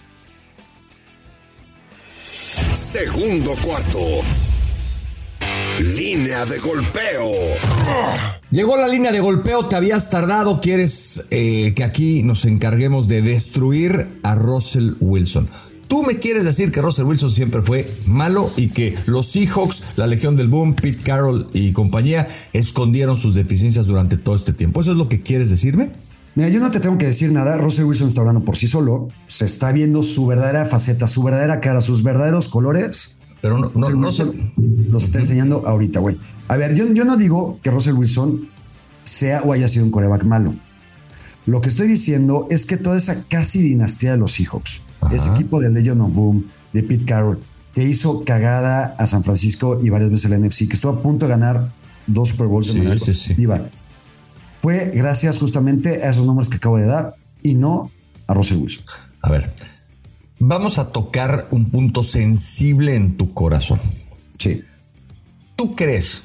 Segundo 2.75 3.55
cuarto. 3.65 3.99
Línea 5.81 6.45
de 6.45 6.59
golpeo. 6.59 7.31
Llegó 8.51 8.77
la 8.77 8.87
línea 8.87 9.11
de 9.11 9.21
golpeo, 9.21 9.67
te 9.67 9.77
habías 9.77 10.11
tardado, 10.11 10.61
quieres 10.61 11.25
eh, 11.31 11.73
que 11.75 11.83
aquí 11.83 12.23
nos 12.23 12.45
encarguemos 12.45 13.09
de 13.09 13.23
destruir 13.23 14.19
a 14.23 14.35
Russell 14.35 14.93
Wilson. 15.01 15.49
Tú 15.89 16.03
me 16.03 16.19
quieres 16.19 16.45
decir 16.45 16.73
que 16.73 16.83
Russell 16.83 17.07
Wilson 17.07 17.31
siempre 17.31 17.63
fue 17.63 17.91
malo 18.07 18.51
y 18.57 18.69
que 18.69 18.95
los 19.07 19.27
Seahawks, 19.27 19.83
la 19.97 20.07
Legión 20.07 20.37
del 20.37 20.49
Boom, 20.49 20.75
Pete 20.75 21.03
Carroll 21.03 21.49
y 21.55 21.73
compañía 21.73 22.29
escondieron 22.53 23.17
sus 23.17 23.35
deficiencias 23.35 23.87
durante 23.87 24.19
todo 24.19 24.37
este 24.37 24.53
tiempo. 24.53 24.83
¿Eso 24.83 24.93
es 24.93 24.99
lo 24.99 25.09
que 25.09 25.23
quieres 25.23 25.49
decirme? 25.49 25.91
Mira, 26.35 26.49
yo 26.49 26.61
no 26.61 26.71
te 26.71 26.81
tengo 26.81 26.99
que 26.99 27.07
decir 27.07 27.31
nada. 27.33 27.57
Russell 27.57 27.85
Wilson 27.85 28.09
está 28.09 28.21
hablando 28.21 28.45
por 28.45 28.57
sí 28.57 28.67
solo. 28.67 29.09
Se 29.27 29.47
está 29.47 29.73
viendo 29.73 30.03
su 30.03 30.27
verdadera 30.27 30.65
faceta, 30.67 31.07
su 31.07 31.23
verdadera 31.23 31.61
cara, 31.61 31.81
sus 31.81 32.03
verdaderos 32.03 32.49
colores. 32.49 33.19
Pero 33.43 33.59
no, 33.59 33.73
no, 33.75 33.91
no 33.91 34.13
se... 34.13 34.25
Los 34.89 35.05
está 35.05 35.19
enseñando 35.19 35.67
ahorita, 35.67 36.01
güey. 36.01 36.17
A 36.49 36.57
ver, 36.57 36.75
yo, 36.75 36.91
yo 36.93 37.05
no 37.05 37.17
digo 37.17 37.59
que 37.63 37.71
Russell 37.71 37.95
Wilson 37.95 38.49
sea 39.03 39.43
o 39.43 39.53
haya 39.53 39.69
sido 39.69 39.85
un 39.85 39.91
coreback 39.91 40.25
malo. 40.25 40.55
Lo 41.45 41.61
que 41.61 41.69
estoy 41.69 41.89
diciendo 41.89 42.47
es 42.51 42.67
que 42.67 42.77
toda 42.77 42.97
esa 42.97 43.25
casi 43.29 43.61
dinastía 43.61 44.13
de 44.13 44.17
los 44.17 44.33
Seahawks, 44.33 44.83
ese 45.11 45.29
equipo 45.31 45.61
de 45.61 45.71
Legion 45.71 46.01
of 46.01 46.13
Boom, 46.15 46.47
de 46.73 46.85
Pete 46.85 47.05
Carroll, 47.05 47.41
que 47.75 47.83
hizo 47.83 48.25
cagada 48.25 48.95
a 48.99 49.07
San 49.07 49.25
Francisco 49.25 49.81
y 49.83 49.91
varias 49.91 50.11
veces 50.11 50.31
la 50.31 50.39
NFC, 50.39 50.69
que 50.69 50.75
estuvo 50.75 50.93
a 50.93 51.03
punto 51.03 51.27
de 51.27 51.31
ganar 51.31 51.73
dos 52.07 52.29
Super 52.29 52.47
Bowls 52.47 52.73
de 52.73 52.81
manera 52.81 52.99
sí, 52.99 53.35
fue 54.61 54.93
gracias 54.95 55.39
justamente 55.39 56.05
a 56.05 56.11
esos 56.11 56.25
nombres 56.25 56.49
que 56.49 56.57
acabo 56.57 56.77
de 56.77 56.87
dar 56.87 57.17
y 57.43 57.55
no 57.55 57.91
a 58.29 58.35
Russell 58.35 58.59
Wilson. 58.59 58.85
A 59.21 59.31
ver, 59.31 59.53
Vamos 60.45 60.79
a 60.81 60.89
tocar 60.89 61.47
un 61.53 61.71
punto 61.71 62.03
sensible 62.03 62.97
en 62.97 63.17
tu 63.17 63.33
corazón. 63.33 63.79
Sí. 64.39 64.65
¿Tú 65.55 65.77
crees 65.77 66.25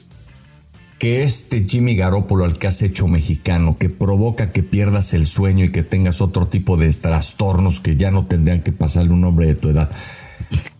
que 0.97 1.21
este 1.21 1.63
Jimmy 1.63 1.95
Garoppolo 1.95 2.43
al 2.43 2.57
que 2.57 2.65
has 2.65 2.81
hecho 2.81 3.07
mexicano, 3.07 3.77
que 3.77 3.91
provoca 3.91 4.51
que 4.51 4.63
pierdas 4.63 5.13
el 5.13 5.27
sueño 5.27 5.65
y 5.65 5.71
que 5.71 5.83
tengas 5.83 6.19
otro 6.19 6.47
tipo 6.47 6.77
de 6.77 6.91
trastornos 6.93 7.79
que 7.79 7.95
ya 7.95 8.09
no 8.09 8.25
tendrían 8.25 8.63
que 8.63 8.71
pasarle 8.71 9.11
un 9.11 9.23
hombre 9.23 9.45
de 9.45 9.53
tu 9.53 9.69
edad, 9.69 9.91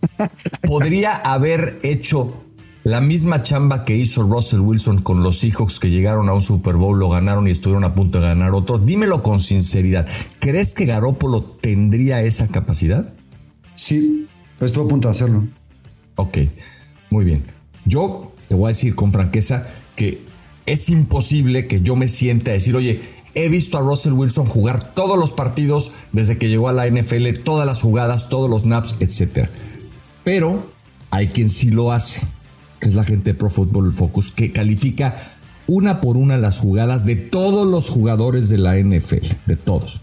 podría 0.62 1.14
haber 1.14 1.78
hecho 1.84 2.42
la 2.82 3.00
misma 3.00 3.44
chamba 3.44 3.84
que 3.84 3.94
hizo 3.94 4.24
Russell 4.24 4.62
Wilson 4.62 5.00
con 5.00 5.22
los 5.22 5.38
Seahawks 5.38 5.78
que 5.78 5.90
llegaron 5.90 6.28
a 6.28 6.32
un 6.32 6.42
Super 6.42 6.74
Bowl, 6.74 6.98
lo 6.98 7.08
ganaron 7.08 7.46
y 7.46 7.52
estuvieron 7.52 7.84
a 7.84 7.94
punto 7.94 8.18
de 8.18 8.26
ganar 8.26 8.50
otro? 8.50 8.78
Dímelo 8.78 9.22
con 9.22 9.38
sinceridad. 9.38 10.08
¿Crees 10.40 10.74
que 10.74 10.86
Garoppolo 10.86 11.40
tendría 11.40 12.20
esa 12.22 12.48
capacidad? 12.48 13.14
Sí, 13.78 14.26
pues 14.58 14.72
estuvo 14.72 14.86
a 14.86 14.88
punto 14.88 15.06
de 15.06 15.12
hacerlo. 15.12 15.46
Ok, 16.16 16.38
muy 17.10 17.24
bien. 17.24 17.44
Yo 17.84 18.32
te 18.48 18.56
voy 18.56 18.66
a 18.66 18.68
decir 18.68 18.96
con 18.96 19.12
franqueza 19.12 19.68
que 19.94 20.20
es 20.66 20.88
imposible 20.88 21.68
que 21.68 21.80
yo 21.80 21.94
me 21.94 22.08
sienta 22.08 22.50
a 22.50 22.54
decir, 22.54 22.74
oye, 22.74 23.00
he 23.34 23.48
visto 23.48 23.78
a 23.78 23.80
Russell 23.80 24.14
Wilson 24.14 24.46
jugar 24.46 24.94
todos 24.94 25.16
los 25.16 25.30
partidos 25.30 25.92
desde 26.10 26.38
que 26.38 26.48
llegó 26.48 26.68
a 26.68 26.72
la 26.72 26.88
NFL, 26.88 27.40
todas 27.44 27.66
las 27.66 27.80
jugadas, 27.80 28.28
todos 28.28 28.50
los 28.50 28.64
naps, 28.64 28.96
etc. 28.98 29.48
Pero 30.24 30.66
hay 31.10 31.28
quien 31.28 31.48
sí 31.48 31.70
lo 31.70 31.92
hace, 31.92 32.26
que 32.80 32.88
es 32.88 32.96
la 32.96 33.04
gente 33.04 33.32
de 33.32 33.34
Pro 33.34 33.48
Football 33.48 33.92
Focus, 33.92 34.32
que 34.32 34.50
califica 34.50 35.36
una 35.68 36.00
por 36.00 36.16
una 36.16 36.36
las 36.36 36.58
jugadas 36.58 37.06
de 37.06 37.14
todos 37.14 37.64
los 37.64 37.90
jugadores 37.90 38.48
de 38.48 38.58
la 38.58 38.76
NFL, 38.76 39.24
de 39.46 39.54
todos. 39.56 40.00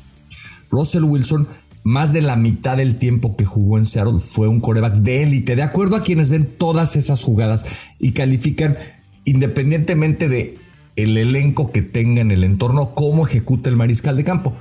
Russell 0.72 1.04
Wilson 1.04 1.46
más 1.86 2.14
de 2.14 2.24
la 2.24 2.36
mitad 2.36 2.78
del 2.78 2.98
tiempo 2.98 3.38
que 3.38 3.46
jugó 3.46 3.78
en 3.78 3.86
Seattle 3.86 4.20
fue 4.20 4.48
un 4.48 4.60
coreback 4.60 4.96
de 4.96 5.22
élite, 5.22 5.56
de 5.56 5.62
acuerdo 5.62 5.96
a 5.96 6.02
quienes 6.02 6.32
ven 6.32 6.46
todas 6.46 6.96
esas 6.96 7.24
jugadas 7.24 7.64
y 8.00 8.12
califican 8.12 8.76
independientemente 9.24 10.28
de 10.28 10.58
el 10.96 11.16
elenco 11.16 11.72
que 11.72 11.84
tenga 11.84 12.22
en 12.22 12.32
el 12.32 12.44
entorno, 12.44 12.96
cómo 12.96 13.28
ejecuta 13.28 13.70
el 13.70 13.76
mariscal 13.76 14.18
de 14.18 14.24
campo. 14.24 14.56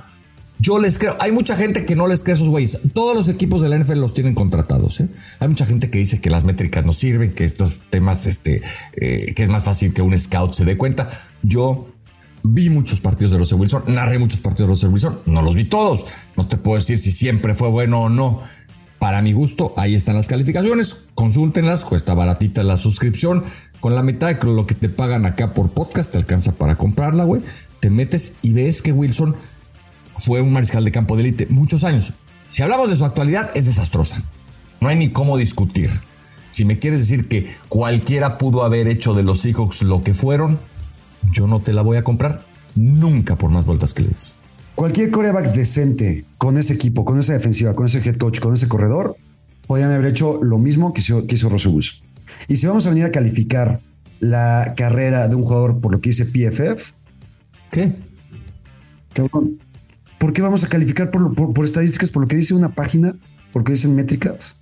Yo 0.59 0.77
les 0.77 0.99
creo, 0.99 1.17
hay 1.19 1.31
mucha 1.31 1.57
gente 1.57 1.83
que 1.83 1.95
no 1.95 2.07
les 2.07 2.21
cree 2.21 2.33
a 2.33 2.35
esos 2.35 2.49
güeyes. 2.49 2.77
Todos 2.93 3.15
los 3.15 3.27
equipos 3.27 3.63
de 3.63 3.69
la 3.69 3.77
NFL 3.79 3.97
los 3.97 4.13
tienen 4.13 4.35
contratados. 4.35 4.99
¿eh? 4.99 5.09
Hay 5.39 5.47
mucha 5.47 5.65
gente 5.65 5.89
que 5.89 5.97
dice 5.97 6.21
que 6.21 6.29
las 6.29 6.45
métricas 6.45 6.85
no 6.85 6.93
sirven, 6.93 7.33
que 7.33 7.43
estos 7.43 7.81
temas, 7.89 8.27
este, 8.27 8.61
eh, 8.97 9.33
que 9.35 9.41
es 9.41 9.49
más 9.49 9.63
fácil 9.63 9.93
que 9.93 10.03
un 10.03 10.17
scout 10.17 10.53
se 10.53 10.63
dé 10.63 10.77
cuenta. 10.77 11.09
Yo 11.41 11.89
vi 12.53 12.69
muchos 12.69 12.99
partidos 13.01 13.31
de 13.31 13.39
Russell 13.39 13.59
Wilson, 13.59 13.83
narré 13.87 14.19
muchos 14.19 14.39
partidos 14.39 14.67
de 14.67 14.71
Russell 14.73 14.89
Wilson, 14.89 15.19
no 15.25 15.41
los 15.41 15.55
vi 15.55 15.65
todos. 15.65 16.05
No 16.37 16.47
te 16.47 16.57
puedo 16.57 16.77
decir 16.77 16.97
si 16.97 17.11
siempre 17.11 17.55
fue 17.55 17.69
bueno 17.69 18.01
o 18.01 18.09
no. 18.09 18.41
Para 18.99 19.21
mi 19.21 19.33
gusto, 19.33 19.73
ahí 19.77 19.95
están 19.95 20.15
las 20.15 20.27
calificaciones. 20.27 20.97
Consúltenlas, 21.15 21.85
cuesta 21.85 22.13
baratita 22.13 22.63
la 22.63 22.77
suscripción. 22.77 23.43
Con 23.79 23.93
la 23.93 24.01
mitad 24.01 24.33
de 24.33 24.47
lo 24.47 24.65
que 24.65 24.73
te 24.73 24.89
pagan 24.89 25.25
acá 25.25 25.53
por 25.53 25.69
podcast, 25.69 26.11
te 26.11 26.17
alcanza 26.17 26.53
para 26.53 26.75
comprarla, 26.75 27.23
güey. 27.23 27.41
Te 27.79 27.89
metes 27.89 28.33
y 28.41 28.53
ves 28.53 28.81
que 28.81 28.91
Wilson 28.91 29.35
fue 30.17 30.41
un 30.41 30.53
mariscal 30.53 30.83
de 30.83 30.91
campo 30.91 31.15
de 31.15 31.23
élite 31.23 31.47
muchos 31.49 31.83
años. 31.83 32.13
Si 32.47 32.63
hablamos 32.63 32.89
de 32.89 32.95
su 32.95 33.05
actualidad, 33.05 33.51
es 33.55 33.65
desastrosa. 33.65 34.23
No 34.79 34.87
hay 34.87 34.97
ni 34.97 35.09
cómo 35.09 35.37
discutir. 35.37 35.89
Si 36.51 36.63
me 36.63 36.79
quieres 36.79 36.99
decir 36.99 37.27
que 37.27 37.53
cualquiera 37.67 38.37
pudo 38.37 38.63
haber 38.63 38.87
hecho 38.87 39.13
de 39.13 39.23
los 39.23 39.41
Seahawks 39.41 39.83
lo 39.83 40.01
que 40.01 40.13
fueron, 40.13 40.57
yo 41.31 41.47
no 41.47 41.59
te 41.61 41.73
la 41.73 41.81
voy 41.81 41.97
a 41.97 42.03
comprar 42.03 42.43
nunca 42.75 43.35
por 43.35 43.51
más 43.51 43.65
vueltas 43.65 43.93
que 43.93 44.03
le 44.03 44.09
des. 44.09 44.37
Cualquier 44.75 45.11
coreback 45.11 45.53
decente 45.53 46.25
con 46.37 46.57
ese 46.57 46.73
equipo, 46.73 47.05
con 47.05 47.19
esa 47.19 47.33
defensiva, 47.33 47.73
con 47.73 47.85
ese 47.85 47.99
head 47.99 48.17
coach, 48.17 48.39
con 48.39 48.53
ese 48.53 48.67
corredor, 48.67 49.15
podrían 49.67 49.91
haber 49.91 50.07
hecho 50.07 50.43
lo 50.43 50.57
mismo 50.57 50.93
que 50.93 51.01
hizo, 51.01 51.25
que 51.25 51.35
hizo. 51.35 51.49
Y 52.47 52.55
si 52.57 52.67
vamos 52.67 52.85
a 52.85 52.89
venir 52.89 53.05
a 53.05 53.11
calificar 53.11 53.79
la 54.19 54.73
carrera 54.75 55.27
de 55.27 55.35
un 55.35 55.43
jugador 55.43 55.79
por 55.79 55.91
lo 55.91 56.01
que 56.01 56.09
dice 56.09 56.25
PFF, 56.25 56.91
¿qué? 57.71 57.93
Cabrón, 59.13 59.59
¿Por 60.25 60.33
qué 60.33 60.41
vamos 60.41 60.63
a 60.63 60.67
calificar 60.67 61.11
por, 61.11 61.65
estadísticas, 61.65 62.09
por 62.09 62.23
lo 62.23 62.27
que 62.27 62.35
dice 62.35 62.55
una 62.55 62.73
página, 62.73 63.13
por 63.51 63.61
lo 63.61 63.63
que 63.63 63.73
dicen 63.73 63.95
métricas? 63.95 64.55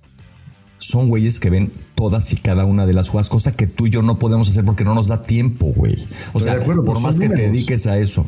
Son 0.84 1.08
güeyes 1.08 1.40
que 1.40 1.48
ven 1.48 1.72
todas 1.94 2.30
y 2.34 2.36
cada 2.36 2.66
una 2.66 2.84
de 2.84 2.92
las 2.92 3.08
jugadas, 3.08 3.30
cosa 3.30 3.52
que 3.52 3.66
tú 3.66 3.86
y 3.86 3.90
yo 3.90 4.02
no 4.02 4.18
podemos 4.18 4.50
hacer 4.50 4.66
porque 4.66 4.84
no 4.84 4.94
nos 4.94 5.08
da 5.08 5.22
tiempo, 5.22 5.72
güey. 5.74 5.96
O 6.34 6.40
sea, 6.40 6.60
por 6.60 7.00
más 7.00 7.18
que 7.18 7.30
te 7.30 7.42
dediques 7.42 7.86
a 7.86 7.96
eso, 7.96 8.26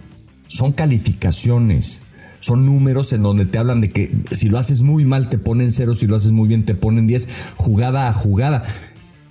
son 0.49 0.73
calificaciones. 0.73 2.03
Son 2.39 2.65
números 2.65 3.13
en 3.13 3.23
donde 3.23 3.45
te 3.45 3.59
hablan 3.59 3.83
de 3.83 3.91
que 3.91 4.11
si 4.31 4.49
lo 4.49 4.59
haces 4.59 4.81
muy 4.81 5.05
mal 5.05 5.29
te 5.29 5.37
ponen 5.37 5.71
cero, 5.71 5.95
si 5.95 6.07
lo 6.07 6.17
haces 6.17 6.33
muy 6.33 6.49
bien 6.49 6.65
te 6.65 6.75
ponen 6.75 7.07
10, 7.07 7.29
jugada 7.57 8.09
a 8.09 8.13
jugada. 8.15 8.63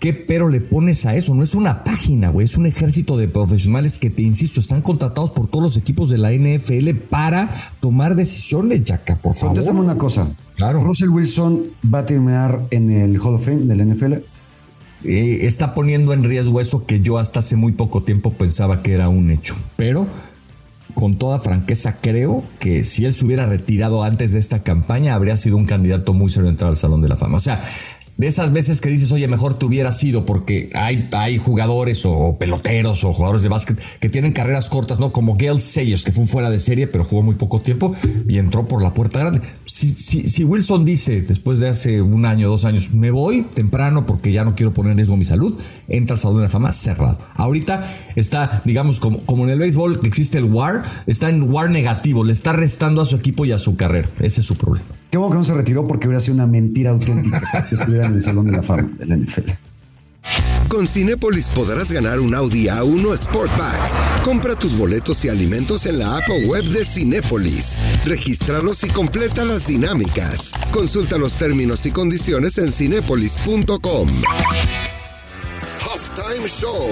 ¿Qué 0.05 0.13
pero 0.13 0.49
le 0.49 0.61
pones 0.61 1.07
a 1.07 1.15
eso? 1.15 1.33
No 1.33 1.41
es 1.41 1.55
una 1.55 1.83
página, 1.83 2.29
güey. 2.29 2.45
Es 2.45 2.57
un 2.57 2.67
ejército 2.67 3.17
de 3.17 3.27
profesionales 3.27 3.97
que, 3.97 4.11
te 4.11 4.21
insisto, 4.21 4.59
están 4.59 4.83
contratados 4.83 5.31
por 5.31 5.47
todos 5.47 5.63
los 5.63 5.77
equipos 5.77 6.11
de 6.11 6.19
la 6.19 6.31
NFL 6.31 6.91
para 7.09 7.49
tomar 7.79 8.15
decisiones, 8.15 8.83
Jaca, 8.85 9.15
por 9.15 9.33
favor. 9.33 9.55
Contéstame 9.55 9.79
una 9.79 9.97
cosa. 9.97 10.31
Claro. 10.57 10.83
¿Russell 10.83 11.09
Wilson 11.09 11.63
va 11.91 11.99
a 12.01 12.05
terminar 12.05 12.67
en 12.69 12.91
el 12.91 13.19
Hall 13.19 13.33
of 13.33 13.45
Fame 13.45 13.61
del 13.61 13.83
NFL? 13.83 14.13
Eh, 15.05 15.39
está 15.41 15.73
poniendo 15.73 16.13
en 16.13 16.23
riesgo 16.23 16.61
eso 16.61 16.85
que 16.85 17.01
yo 17.01 17.17
hasta 17.17 17.39
hace 17.39 17.55
muy 17.55 17.71
poco 17.71 18.03
tiempo 18.03 18.31
pensaba 18.31 18.77
que 18.83 18.93
era 18.93 19.09
un 19.09 19.31
hecho. 19.31 19.55
Pero 19.75 20.05
con 20.93 21.17
toda 21.17 21.39
franqueza 21.39 21.97
creo 21.99 22.43
que 22.59 22.83
si 22.83 23.05
él 23.05 23.13
se 23.15 23.25
hubiera 23.25 23.47
retirado 23.47 24.03
antes 24.03 24.33
de 24.33 24.39
esta 24.39 24.61
campaña 24.61 25.15
habría 25.15 25.35
sido 25.35 25.57
un 25.57 25.65
candidato 25.65 26.13
muy 26.13 26.29
serio 26.29 26.47
a 26.47 26.51
entrar 26.51 26.69
al 26.69 26.77
Salón 26.77 27.01
de 27.01 27.09
la 27.09 27.17
Fama. 27.17 27.37
O 27.37 27.39
sea, 27.39 27.59
de 28.17 28.27
esas 28.27 28.53
veces 28.53 28.79
que 28.79 28.89
dices, 28.89 29.11
oye, 29.11 29.27
mejor 29.27 29.59
te 29.59 29.65
hubiera 29.65 29.91
sido, 29.91 30.25
porque 30.25 30.69
hay, 30.73 31.09
hay 31.11 31.37
jugadores 31.37 32.05
o 32.05 32.37
peloteros 32.39 33.03
o 33.03 33.13
jugadores 33.13 33.43
de 33.43 33.49
básquet 33.49 33.77
que 33.99 34.09
tienen 34.09 34.31
carreras 34.31 34.69
cortas, 34.69 34.99
¿no? 34.99 35.11
Como 35.11 35.35
Gail 35.37 35.59
Sayers, 35.59 36.03
que 36.03 36.11
fue 36.11 36.23
un 36.23 36.29
fuera 36.29 36.49
de 36.49 36.59
serie, 36.59 36.87
pero 36.87 37.03
jugó 37.03 37.21
muy 37.21 37.35
poco 37.35 37.61
tiempo 37.61 37.93
y 38.27 38.37
entró 38.37 38.67
por 38.67 38.81
la 38.81 38.93
puerta 38.93 39.19
grande. 39.19 39.41
Si, 39.65 39.89
si, 39.89 40.43
Wilson 40.43 40.85
dice, 40.85 41.21
después 41.21 41.59
de 41.59 41.69
hace 41.69 42.01
un 42.01 42.25
año, 42.25 42.47
dos 42.47 42.63
años, 42.63 42.93
me 42.93 43.11
voy 43.11 43.43
temprano 43.53 44.05
porque 44.05 44.31
ya 44.31 44.45
no 44.45 44.55
quiero 44.55 44.73
poner 44.73 44.91
en 44.91 44.97
riesgo 44.97 45.17
mi 45.17 45.25
salud, 45.25 45.59
entra 45.87 46.15
al 46.15 46.19
Salón 46.19 46.37
de 46.37 46.43
la 46.43 46.49
Fama 46.49 46.71
cerrado. 46.71 47.19
Ahorita 47.35 47.85
está, 48.15 48.61
digamos, 48.65 48.99
como, 48.99 49.19
como 49.25 49.43
en 49.43 49.49
el 49.49 49.59
béisbol 49.59 49.99
que 49.99 50.07
existe 50.07 50.37
el 50.37 50.45
WAR, 50.45 50.83
está 51.05 51.29
en 51.29 51.51
WAR 51.51 51.69
negativo, 51.69 52.23
le 52.23 52.31
está 52.31 52.53
restando 52.53 53.01
a 53.01 53.05
su 53.05 53.15
equipo 53.17 53.45
y 53.45 53.51
a 53.51 53.59
su 53.59 53.75
carrera. 53.75 54.07
Ese 54.21 54.41
es 54.41 54.47
su 54.47 54.55
problema. 54.55 54.87
Qué 55.15 55.17
bueno 55.17 55.31
que 55.31 55.37
no 55.37 55.45
se 55.45 55.53
retiró 55.53 55.87
porque 55.87 56.09
hubiera 56.09 56.19
sido 56.19 56.33
una 56.33 56.45
mentira 56.45 56.89
auténtica 56.89 57.65
que 57.69 57.75
estuviera 57.79 58.07
en 58.07 58.15
el 58.15 58.21
Salón 58.21 58.47
de 58.47 58.51
la 58.57 58.61
Fama 58.61 58.91
de 58.99 59.05
la 59.05 59.15
NFL. 59.15 59.49
Con 60.67 60.89
Cinépolis 60.89 61.49
podrás 61.51 61.89
ganar 61.89 62.19
un 62.19 62.35
Audi 62.35 62.65
A1 62.65 63.15
Sportback. 63.15 64.23
Compra 64.23 64.55
tus 64.55 64.77
boletos 64.77 65.23
y 65.23 65.29
alimentos 65.29 65.85
en 65.85 65.99
la 65.99 66.17
app 66.17 66.29
o 66.29 66.49
web 66.49 66.65
de 66.65 66.83
Cinépolis. 66.83 67.77
Regístralos 68.03 68.83
y 68.83 68.89
completa 68.89 69.45
las 69.45 69.67
dinámicas. 69.67 70.51
Consulta 70.73 71.17
los 71.17 71.37
términos 71.37 71.85
y 71.85 71.91
condiciones 71.91 72.57
en 72.57 72.73
cinépolis.com. 72.73 74.09
Halftime 75.79 76.49
Show 76.49 76.89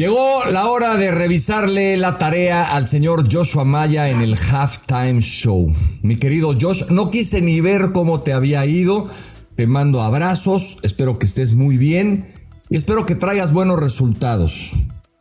Llegó 0.00 0.46
la 0.50 0.66
hora 0.66 0.96
de 0.96 1.10
revisarle 1.10 1.98
la 1.98 2.16
tarea 2.16 2.62
al 2.74 2.86
señor 2.86 3.30
Joshua 3.30 3.66
Maya 3.66 4.08
en 4.08 4.22
el 4.22 4.34
halftime 4.34 5.20
show. 5.20 5.70
Mi 6.00 6.16
querido 6.16 6.56
Josh, 6.58 6.86
no 6.88 7.10
quise 7.10 7.42
ni 7.42 7.60
ver 7.60 7.92
cómo 7.92 8.22
te 8.22 8.32
había 8.32 8.64
ido. 8.64 9.08
Te 9.56 9.66
mando 9.66 10.00
abrazos, 10.00 10.78
espero 10.82 11.18
que 11.18 11.26
estés 11.26 11.54
muy 11.54 11.76
bien 11.76 12.32
y 12.70 12.78
espero 12.78 13.04
que 13.04 13.14
traigas 13.14 13.52
buenos 13.52 13.78
resultados. 13.78 14.72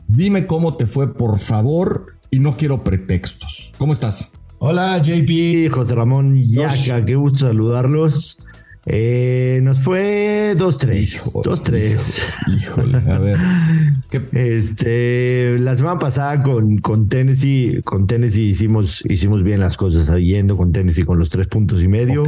Dime 0.08 0.48
cómo 0.48 0.78
te 0.78 0.88
fue, 0.88 1.14
por 1.14 1.40
favor, 1.40 2.14
y 2.32 2.40
no 2.40 2.56
quiero 2.56 2.82
pretextos. 2.82 3.74
¿Cómo 3.78 3.92
estás? 3.92 4.32
Hola, 4.60 4.98
JP, 5.02 5.74
José 5.74 5.94
Ramón 5.94 6.42
Yaca, 6.42 7.04
qué 7.04 7.16
gusto 7.16 7.48
saludarlos. 7.48 8.40
Eh, 8.92 9.60
nos 9.62 9.80
fue 9.80 10.56
2-3. 10.58 11.44
2-3. 11.44 12.58
Híjole, 12.58 12.98
a 12.98 13.20
ver. 13.20 13.38
Este, 14.34 15.58
la 15.60 15.76
semana 15.76 16.00
pasada 16.00 16.42
con, 16.42 16.80
con 16.80 17.10
Tennessee, 17.10 17.82
con 17.86 18.08
Tennessee 18.08 18.48
hicimos, 18.48 19.04
hicimos 19.08 19.44
bien 19.44 19.60
las 19.60 19.78
cosas 19.78 20.18
yendo 20.20 20.58
con 20.58 20.72
Tennessee 20.72 21.04
con 21.04 21.20
los 21.20 21.30
tres 21.30 21.46
puntos 21.46 21.84
y 21.84 21.88
medio. 21.88 22.24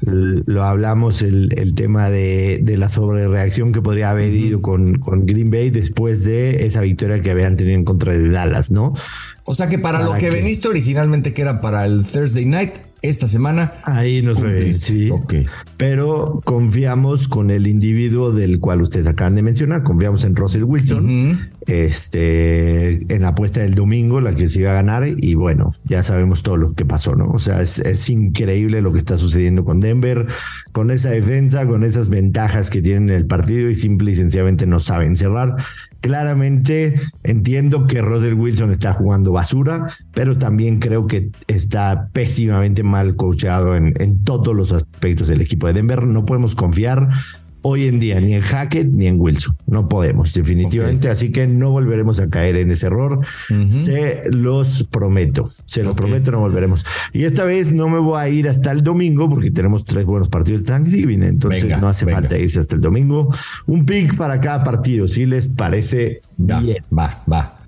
Lo 0.00 0.64
hablamos 0.64 1.22
el, 1.22 1.50
el 1.56 1.74
tema 1.74 2.10
de, 2.10 2.58
de, 2.60 2.76
la 2.76 2.88
sobrereacción 2.88 3.70
que 3.70 3.80
podría 3.80 4.10
haber 4.10 4.34
ido 4.34 4.60
con, 4.60 4.98
con 4.98 5.24
Green 5.24 5.50
Bay 5.50 5.70
después 5.70 6.24
de 6.24 6.66
esa 6.66 6.80
victoria 6.80 7.20
que 7.20 7.30
habían 7.30 7.56
tenido 7.56 7.76
en 7.76 7.84
contra 7.84 8.12
de 8.12 8.28
Dallas, 8.28 8.72
¿no? 8.72 8.92
O 9.44 9.54
sea 9.54 9.68
que 9.68 9.78
para, 9.78 10.02
lo 10.02 10.14
que, 10.14 10.18
que 10.18 10.30
veniste 10.30 10.66
originalmente, 10.66 11.32
que 11.32 11.42
era 11.42 11.60
para 11.60 11.86
el 11.86 12.04
Thursday 12.04 12.46
night, 12.46 12.72
esta 13.02 13.26
semana. 13.26 13.72
Ahí 13.82 14.22
nos 14.22 14.38
fue, 14.38 14.72
sí. 14.72 15.10
Pero 15.82 16.40
confiamos 16.44 17.26
con 17.26 17.50
el 17.50 17.66
individuo 17.66 18.30
del 18.30 18.60
cual 18.60 18.82
ustedes 18.82 19.08
acaban 19.08 19.34
de 19.34 19.42
mencionar. 19.42 19.82
Confiamos 19.82 20.24
en 20.24 20.36
Russell 20.36 20.62
Wilson. 20.62 21.50
Este, 21.66 23.14
en 23.14 23.22
la 23.22 23.28
apuesta 23.28 23.62
del 23.62 23.74
domingo, 23.74 24.20
la 24.20 24.34
que 24.34 24.48
se 24.48 24.60
iba 24.60 24.70
a 24.70 24.74
ganar. 24.74 25.04
Y 25.08 25.34
bueno, 25.34 25.74
ya 25.82 26.04
sabemos 26.04 26.44
todo 26.44 26.56
lo 26.56 26.74
que 26.74 26.84
pasó, 26.84 27.16
¿no? 27.16 27.30
O 27.30 27.40
sea, 27.40 27.62
es, 27.62 27.80
es 27.80 28.08
increíble 28.10 28.80
lo 28.80 28.92
que 28.92 28.98
está 28.98 29.18
sucediendo 29.18 29.64
con 29.64 29.80
Denver, 29.80 30.26
con 30.70 30.92
esa 30.92 31.10
defensa, 31.10 31.66
con 31.66 31.82
esas 31.82 32.08
ventajas 32.08 32.70
que 32.70 32.80
tienen 32.80 33.10
en 33.10 33.16
el 33.16 33.26
partido 33.26 33.68
y 33.68 33.74
simple 33.74 34.12
y 34.12 34.14
sencillamente 34.14 34.66
no 34.66 34.78
saben 34.78 35.16
cerrar. 35.16 35.56
Claramente 36.00 36.94
entiendo 37.22 37.86
que 37.86 38.02
Russell 38.02 38.34
Wilson 38.34 38.70
está 38.70 38.92
jugando 38.92 39.32
basura, 39.32 39.84
pero 40.14 40.36
también 40.36 40.78
creo 40.78 41.06
que 41.06 41.30
está 41.46 42.08
pésimamente 42.12 42.82
mal 42.82 43.14
coachado 43.14 43.76
en, 43.76 43.94
en 44.00 44.22
todos 44.24 44.54
los 44.54 44.72
aspectos 44.72 45.28
del 45.28 45.40
equipo 45.40 45.68
de 45.68 45.71
Denver. 45.72 46.06
No 46.06 46.24
podemos 46.24 46.54
confiar 46.54 47.08
hoy 47.62 47.86
en 47.86 47.98
día 48.00 48.20
ni 48.20 48.34
en 48.34 48.42
Hackett 48.42 48.88
ni 48.88 49.06
en 49.06 49.20
Wilson. 49.20 49.56
No 49.66 49.88
podemos, 49.88 50.34
definitivamente. 50.34 51.08
Así 51.08 51.30
que 51.30 51.46
no 51.46 51.70
volveremos 51.70 52.20
a 52.20 52.28
caer 52.28 52.56
en 52.56 52.70
ese 52.70 52.86
error. 52.86 53.20
Se 53.70 54.22
los 54.30 54.84
prometo. 54.84 55.48
Se 55.66 55.82
los 55.82 55.94
prometo, 55.94 56.30
no 56.30 56.40
volveremos. 56.40 56.84
Y 57.12 57.24
esta 57.24 57.44
vez 57.44 57.72
no 57.72 57.88
me 57.88 57.98
voy 57.98 58.20
a 58.20 58.28
ir 58.28 58.48
hasta 58.48 58.72
el 58.72 58.82
domingo 58.82 59.30
porque 59.30 59.50
tenemos 59.50 59.84
tres 59.84 60.04
buenos 60.04 60.28
partidos 60.28 60.62
de 60.62 60.68
Thanksgiving. 60.68 61.22
Entonces 61.22 61.80
no 61.80 61.88
hace 61.88 62.06
falta 62.06 62.36
irse 62.36 62.58
hasta 62.58 62.74
el 62.74 62.80
domingo. 62.82 63.32
Un 63.66 63.86
pick 63.86 64.16
para 64.16 64.40
cada 64.40 64.62
partido, 64.62 65.08
si 65.08 65.24
les 65.24 65.48
parece 65.48 66.20
bien. 66.36 66.84
Va, 66.96 67.22
va. 67.30 67.61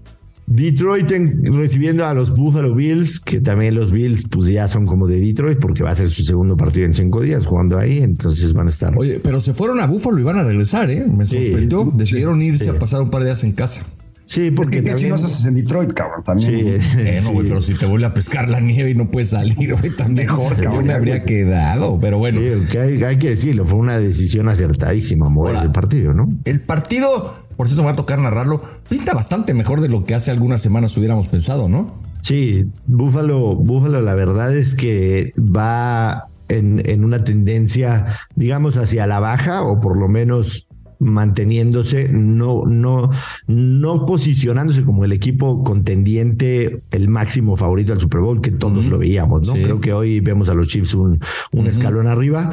Detroit 0.47 1.11
recibiendo 1.45 2.07
a 2.07 2.15
los 2.15 2.31
Buffalo 2.31 2.75
Bills, 2.75 3.19
que 3.21 3.41
también 3.41 3.75
los 3.75 3.91
Bills 3.91 4.27
pues 4.31 4.51
ya 4.51 4.69
son 4.69 4.87
como 4.87 5.07
de 5.07 5.19
Detroit 5.21 5.59
porque 5.59 5.83
va 5.83 5.91
a 5.91 5.95
ser 5.95 6.11
su 6.11 6.23
segundo 6.23 6.57
partido 6.57 6.87
en 6.87 6.95
cinco 6.95 7.23
días 7.23 7.47
jugando 7.47 7.79
ahí, 7.79 7.99
entonces 7.99 8.53
van 8.53 8.67
a 8.67 8.71
estar. 8.71 8.97
Oye, 8.97 9.21
pero 9.21 9.41
se 9.41 9.55
fueron 9.55 9.81
a 9.81 9.87
Buffalo 9.87 10.19
y 10.19 10.23
van 10.23 10.37
a 10.37 10.45
regresar, 10.45 10.91
¿eh? 10.91 11.05
Me 11.07 11.25
sorprendió. 11.25 11.91
Decidieron 11.95 12.43
irse 12.43 12.71
a 12.71 12.79
pasar 12.79 13.01
un 13.01 13.11
par 13.11 13.23
de 13.23 13.29
días 13.29 13.45
en 13.45 13.53
casa. 13.53 13.85
Sí, 14.27 14.51
porque 14.51 14.79
es 14.79 15.03
que 15.03 15.13
haces 15.13 15.45
en 15.45 15.55
Detroit, 15.55 15.93
cabrón, 15.93 16.25
también. 16.25 16.81
Sí, 16.81 16.95
bueno, 16.95 17.31
güey, 17.33 17.49
pero 17.49 17.63
si 17.63 17.75
te 17.75 17.87
vuelve 17.87 18.07
a 18.07 18.15
pescar 18.15 18.49
la 18.49 18.61
nieve 18.61 18.91
y 18.91 18.95
no 18.95 19.11
puedes 19.11 19.31
salir, 19.31 19.75
güey, 19.75 19.95
también 19.95 20.29
mejor, 20.29 20.61
yo 20.61 20.83
me 20.83 20.93
habría 20.93 21.25
quedado, 21.25 21.99
pero 22.01 22.19
bueno. 22.19 22.41
que 22.71 22.79
hay, 22.79 23.19
que 23.19 23.31
decirlo, 23.31 23.67
fue 23.67 23.79
una 23.79 23.99
decisión 23.99 24.49
acertadísima 24.49 25.29
mover 25.29 25.57
ese 25.57 25.69
partido, 25.69 26.15
¿no? 26.15 26.33
El 26.45 26.61
partido, 26.61 27.35
por 27.57 27.67
cierto 27.67 27.83
me 27.83 27.87
va 27.87 27.93
a 27.93 27.97
tocar 27.97 28.19
narrarlo, 28.19 28.63
pinta 28.89 29.13
bastante 29.15 29.53
mejor 29.55 29.81
de 29.81 29.89
lo 29.89 30.05
que 30.05 30.15
hace 30.15 30.31
algunas 30.31 30.63
semanas 30.63 30.97
hubiéramos 30.97 31.29
pensado, 31.29 31.69
¿no? 31.69 31.93
Sí, 32.23 32.71
Búfalo, 32.87 33.55
Búfalo, 33.57 34.01
la 34.01 34.15
verdad 34.15 34.57
es 34.57 34.75
que 34.75 35.35
va 35.39 36.29
en, 36.49 36.83
en, 36.87 37.05
una 37.05 37.25
tendencia, 37.25 38.07
digamos, 38.35 38.79
hacia 38.79 39.07
la 39.07 39.21
baja, 39.21 39.63
o 39.63 39.81
por 39.81 39.99
lo 39.99 40.09
menos 40.09 40.69
manteniéndose, 40.99 42.09
no, 42.09 42.65
no, 42.67 43.11
no 43.47 44.07
posicionándose 44.07 44.83
como 44.83 45.05
el 45.05 45.13
equipo 45.13 45.63
contendiente, 45.63 46.83
el 46.91 47.09
máximo 47.09 47.57
favorito 47.57 47.93
al 47.93 48.01
Super 48.01 48.21
Bowl, 48.21 48.41
que 48.41 48.51
todos 48.51 48.87
lo 48.87 48.99
veíamos, 48.99 49.47
¿no? 49.49 49.55
Creo 49.55 49.81
que 49.81 49.93
hoy 49.93 50.21
vemos 50.21 50.49
a 50.49 50.55
los 50.55 50.69
Chiefs 50.69 50.95
un, 50.95 51.19
un 51.53 51.67
escalón 51.67 52.07
arriba. 52.07 52.51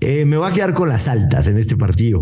Eh, 0.00 0.24
me 0.24 0.36
voy 0.36 0.50
a 0.50 0.52
quedar 0.52 0.74
con 0.74 0.88
las 0.88 1.08
altas 1.08 1.48
en 1.48 1.58
este 1.58 1.76
partido. 1.76 2.20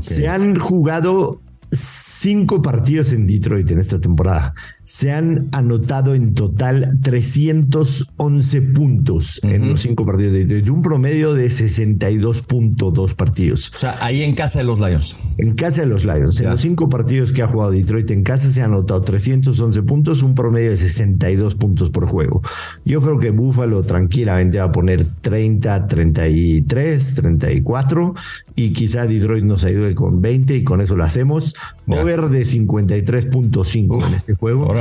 Se 0.00 0.28
han 0.28 0.56
jugado 0.58 1.40
cinco 1.70 2.62
partidos 2.62 3.12
en 3.12 3.26
Detroit 3.26 3.70
en 3.70 3.80
esta 3.80 4.00
temporada 4.00 4.54
se 4.84 5.12
han 5.12 5.48
anotado 5.52 6.14
en 6.14 6.34
total 6.34 6.98
311 7.02 8.62
puntos 8.62 9.40
en 9.42 9.70
los 9.70 9.80
cinco 9.80 10.04
partidos 10.04 10.34
de 10.34 10.70
un 10.70 10.82
promedio 10.82 11.34
de 11.34 11.46
62.2 11.46 13.14
partidos. 13.14 13.72
O 13.74 13.78
sea, 13.78 13.96
ahí 14.00 14.22
en 14.22 14.34
casa 14.34 14.58
de 14.58 14.64
los 14.64 14.78
Lions. 14.78 15.16
En 15.38 15.54
casa 15.54 15.82
de 15.82 15.88
los 15.88 16.04
Lions. 16.04 16.40
En 16.40 16.50
los 16.50 16.60
cinco 16.60 16.88
partidos 16.88 17.32
que 17.32 17.42
ha 17.42 17.48
jugado 17.48 17.70
Detroit 17.70 18.10
en 18.10 18.22
casa 18.22 18.50
se 18.50 18.62
han 18.62 18.72
anotado 18.72 19.02
311 19.02 19.82
puntos, 19.82 20.22
un 20.22 20.34
promedio 20.34 20.70
de 20.70 20.76
62 20.76 21.54
puntos 21.54 21.90
por 21.90 22.06
juego. 22.06 22.42
Yo 22.84 23.00
creo 23.00 23.18
que 23.18 23.30
Buffalo 23.30 23.82
tranquilamente 23.82 24.58
va 24.58 24.64
a 24.64 24.72
poner 24.72 25.06
30, 25.20 25.86
33, 25.86 27.14
34 27.14 28.14
y 28.56 28.72
quizá 28.72 29.06
Detroit 29.06 29.44
nos 29.44 29.64
ayude 29.64 29.94
con 29.94 30.20
20 30.20 30.56
y 30.56 30.64
con 30.64 30.80
eso 30.80 30.96
lo 30.96 31.04
hacemos. 31.04 31.54
Over 31.86 32.28
de 32.28 32.42
53.5 32.42 34.06
en 34.06 34.14
este 34.14 34.34
juego. 34.34 34.73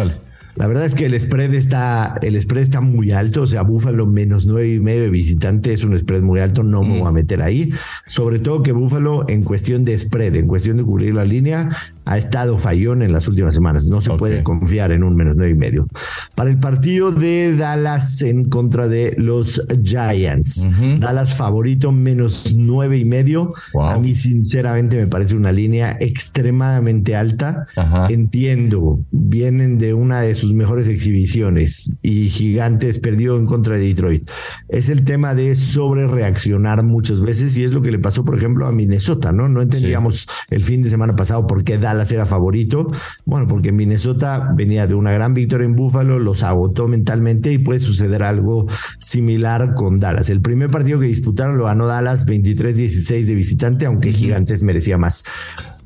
La 0.55 0.67
verdad 0.67 0.85
es 0.85 0.93
que 0.93 1.07
el 1.07 1.19
spread 1.19 1.53
está, 1.55 2.13
el 2.21 2.39
spread 2.39 2.61
está 2.61 2.79
muy 2.79 3.11
alto, 3.11 3.41
o 3.41 3.47
sea, 3.47 3.63
Búfalo 3.63 4.05
menos 4.05 4.45
nueve 4.45 4.75
y 4.75 4.79
medio 4.79 5.01
de 5.01 5.09
visitante 5.09 5.73
es 5.73 5.83
un 5.83 5.97
spread 5.97 6.21
muy 6.21 6.39
alto, 6.39 6.61
no 6.61 6.83
me 6.83 6.99
voy 6.99 7.07
a 7.07 7.11
mm. 7.11 7.13
meter 7.13 7.41
ahí. 7.41 7.69
Sobre 8.05 8.37
todo 8.37 8.61
que 8.61 8.71
Búfalo 8.71 9.27
en 9.29 9.43
cuestión 9.43 9.83
de 9.83 9.97
spread, 9.97 10.35
en 10.35 10.47
cuestión 10.47 10.77
de 10.77 10.83
cubrir 10.83 11.15
la 11.15 11.25
línea, 11.25 11.69
ha 12.05 12.17
estado 12.17 12.57
fallón 12.57 13.01
en 13.01 13.13
las 13.13 13.27
últimas 13.27 13.55
semanas. 13.55 13.87
No 13.89 14.01
se 14.01 14.11
puede 14.11 14.43
confiar 14.43 14.91
en 14.91 15.03
un 15.03 15.15
menos 15.15 15.35
nueve 15.35 15.51
y 15.51 15.57
medio. 15.57 15.87
Para 16.35 16.49
el 16.49 16.57
partido 16.57 17.11
de 17.11 17.55
Dallas 17.55 18.21
en 18.21 18.45
contra 18.49 18.87
de 18.87 19.15
los 19.17 19.65
Giants, 19.83 20.67
Dallas 20.99 21.35
favorito 21.35 21.91
menos 21.91 22.53
nueve 22.55 22.97
y 22.97 23.05
medio. 23.05 23.53
A 23.79 23.97
mí 23.99 24.15
sinceramente 24.15 24.97
me 24.97 25.07
parece 25.07 25.35
una 25.35 25.51
línea 25.51 25.97
extremadamente 25.99 27.15
alta. 27.15 27.65
Entiendo, 28.09 28.99
vienen 29.11 29.77
de 29.77 29.93
una 29.93 30.21
de 30.21 30.35
sus 30.35 30.53
mejores 30.53 30.87
exhibiciones 30.87 31.95
y 32.01 32.27
Gigantes 32.29 32.99
perdió 32.99 33.37
en 33.37 33.45
contra 33.45 33.77
de 33.77 33.87
Detroit. 33.87 34.29
Es 34.67 34.89
el 34.89 35.03
tema 35.03 35.35
de 35.35 35.55
sobre 35.55 36.07
reaccionar 36.07 36.83
muchas 36.83 37.21
veces 37.21 37.57
y 37.57 37.63
es 37.63 37.71
lo 37.71 37.81
que 37.81 37.91
le 37.91 37.99
pasó, 37.99 38.25
por 38.25 38.37
ejemplo, 38.37 38.67
a 38.67 38.71
Minnesota, 38.71 39.31
¿no? 39.31 39.47
No 39.47 39.61
entendíamos 39.61 40.27
el 40.49 40.63
fin 40.63 40.81
de 40.81 40.89
semana 40.89 41.15
pasado 41.15 41.47
por 41.47 41.63
qué 41.63 41.77
Dallas 41.77 41.92
era 42.11 42.25
favorito. 42.25 42.91
Bueno, 43.25 43.47
porque 43.47 43.71
Minnesota 43.71 44.49
venía 44.55 44.87
de 44.87 44.95
una 44.95 45.11
gran 45.11 45.33
victoria 45.33 45.65
en 45.65 45.75
Buffalo, 45.75 46.19
los 46.19 46.43
agotó 46.43 46.87
mentalmente 46.87 47.51
y 47.51 47.57
puede 47.57 47.79
suceder 47.79 48.23
algo 48.23 48.67
similar 48.99 49.73
con 49.75 49.99
Dallas. 49.99 50.29
El 50.29 50.41
primer 50.41 50.69
partido 50.69 50.99
que 50.99 51.07
disputaron 51.07 51.57
lo 51.57 51.65
ganó 51.65 51.87
Dallas 51.87 52.25
23-16 52.25 53.25
de 53.25 53.35
visitante, 53.35 53.85
aunque 53.85 54.13
Gigantes 54.13 54.63
merecía 54.63 54.97
más. 54.97 55.23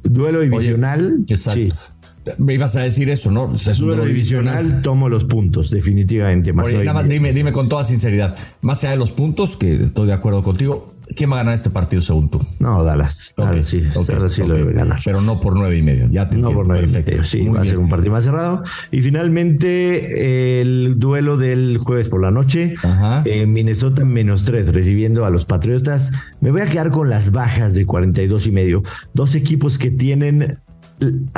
Duelo 0.03 0.41
divisional. 0.41 1.19
sí. 1.25 1.71
Me 2.37 2.53
ibas 2.53 2.75
a 2.75 2.81
decir 2.81 3.09
eso, 3.09 3.31
¿no? 3.31 3.53
es 3.53 3.79
un 3.79 3.87
duelo 3.87 4.05
divisional, 4.05 4.81
tomo 4.81 5.09
los 5.09 5.25
puntos, 5.25 5.69
definitivamente. 5.69 6.53
Más 6.53 6.67
dime, 7.07 7.33
dime 7.33 7.51
con 7.51 7.69
toda 7.69 7.83
sinceridad, 7.83 8.35
más 8.61 8.83
allá 8.83 8.91
de 8.91 8.97
los 8.97 9.11
puntos, 9.11 9.57
que 9.57 9.83
estoy 9.83 10.07
de 10.07 10.13
acuerdo 10.13 10.43
contigo, 10.43 10.97
¿Quién 11.15 11.31
va 11.31 11.35
a 11.35 11.37
ganar 11.37 11.53
este 11.53 11.69
partido 11.69 12.01
según 12.01 12.29
tú? 12.29 12.39
No, 12.59 12.83
Dallas. 12.83 13.33
Dallas 13.37 13.65
sí, 13.65 13.79
Dallas 13.79 14.33
sí 14.33 14.43
lo 14.43 14.55
debe 14.55 14.73
ganar. 14.73 14.99
Pero 15.05 15.21
no 15.21 15.39
por 15.39 15.55
nueve 15.55 15.77
y 15.77 15.81
medio. 15.81 16.07
Ya 16.09 16.25
no 16.25 16.51
por 16.51 16.67
nueve 16.67 16.85
y 16.87 16.91
medio, 16.91 17.23
sí. 17.23 17.47
va 17.47 17.61
a 17.61 17.65
ser 17.65 17.77
un 17.77 17.87
partido 17.87 18.11
más 18.11 18.25
cerrado. 18.25 18.61
Y 18.91 19.01
finalmente 19.01 20.61
el 20.61 20.99
duelo 20.99 21.37
del 21.37 21.77
jueves 21.77 22.09
por 22.09 22.21
la 22.21 22.31
noche. 22.31 22.75
Eh, 23.25 23.45
Minnesota 23.47 24.03
menos 24.03 24.43
tres, 24.43 24.73
recibiendo 24.73 25.25
a 25.25 25.29
los 25.29 25.45
Patriotas. 25.45 26.11
Me 26.41 26.51
voy 26.51 26.61
a 26.61 26.65
quedar 26.65 26.91
con 26.91 27.09
las 27.09 27.31
bajas 27.31 27.75
de 27.75 27.85
42 27.85 28.47
y 28.47 28.51
medio. 28.51 28.83
Dos 29.13 29.35
equipos 29.35 29.77
que 29.77 29.91
tienen 29.91 30.59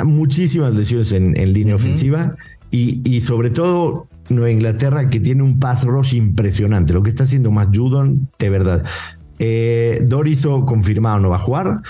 muchísimas 0.04 0.74
lesiones 0.74 1.12
en, 1.12 1.34
línea 1.52 1.74
ofensiva 1.74 2.34
y, 2.70 3.00
y 3.04 3.20
sobre 3.20 3.50
todo 3.50 4.08
Nueva 4.30 4.50
Inglaterra 4.50 5.08
que 5.08 5.20
tiene 5.20 5.42
un 5.42 5.58
pass 5.58 5.84
rush 5.84 6.14
impresionante. 6.14 6.92
Lo 6.92 7.02
que 7.02 7.10
está 7.10 7.24
haciendo 7.24 7.50
más 7.50 7.68
Judon, 7.74 8.28
de 8.38 8.50
verdad. 8.50 8.84
Eh, 9.38 10.04
Doriso 10.06 10.64
confirmado 10.66 11.18
no 11.20 11.30
va 11.30 11.36
a 11.36 11.40
jugar. 11.40 11.80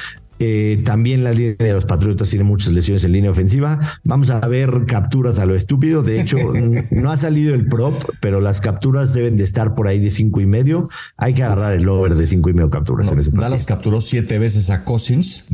Eh, 0.43 0.81
también 0.87 1.23
la 1.23 1.33
línea 1.33 1.55
de 1.59 1.73
los 1.75 1.85
Patriotas 1.85 2.31
tiene 2.31 2.45
muchas 2.45 2.73
lesiones 2.73 3.05
en 3.05 3.13
línea 3.13 3.31
ofensiva. 3.31 3.79
Vamos 4.05 4.31
a 4.31 4.41
ver 4.49 4.87
capturas 4.87 5.39
a 5.39 5.45
lo 5.45 5.55
estúpido. 5.55 6.03
De 6.03 6.19
hecho, 6.19 6.39
no 6.91 7.11
ha 7.11 7.17
salido 7.19 7.55
el 7.55 7.67
prop, 7.67 7.93
pero 8.21 8.41
las 8.41 8.63
capturas 8.63 9.13
deben 9.13 9.37
de 9.37 9.45
estar 9.45 9.75
por 9.75 9.87
ahí 9.87 10.01
de 10.01 10.11
cinco 10.11 10.41
y 10.41 10.47
medio. 10.47 10.89
Hay 11.19 11.35
que 11.35 11.43
agarrar 11.43 11.75
el 11.75 11.87
over 11.89 12.15
de 12.15 12.27
cinco 12.27 12.49
y 12.49 12.55
medio 12.55 12.71
capturas. 12.71 13.11
Dallas 13.33 13.67
capturó 13.67 14.01
siete 14.01 14.39
veces 14.39 14.71
a 14.71 14.83
Cousins, 14.83 15.45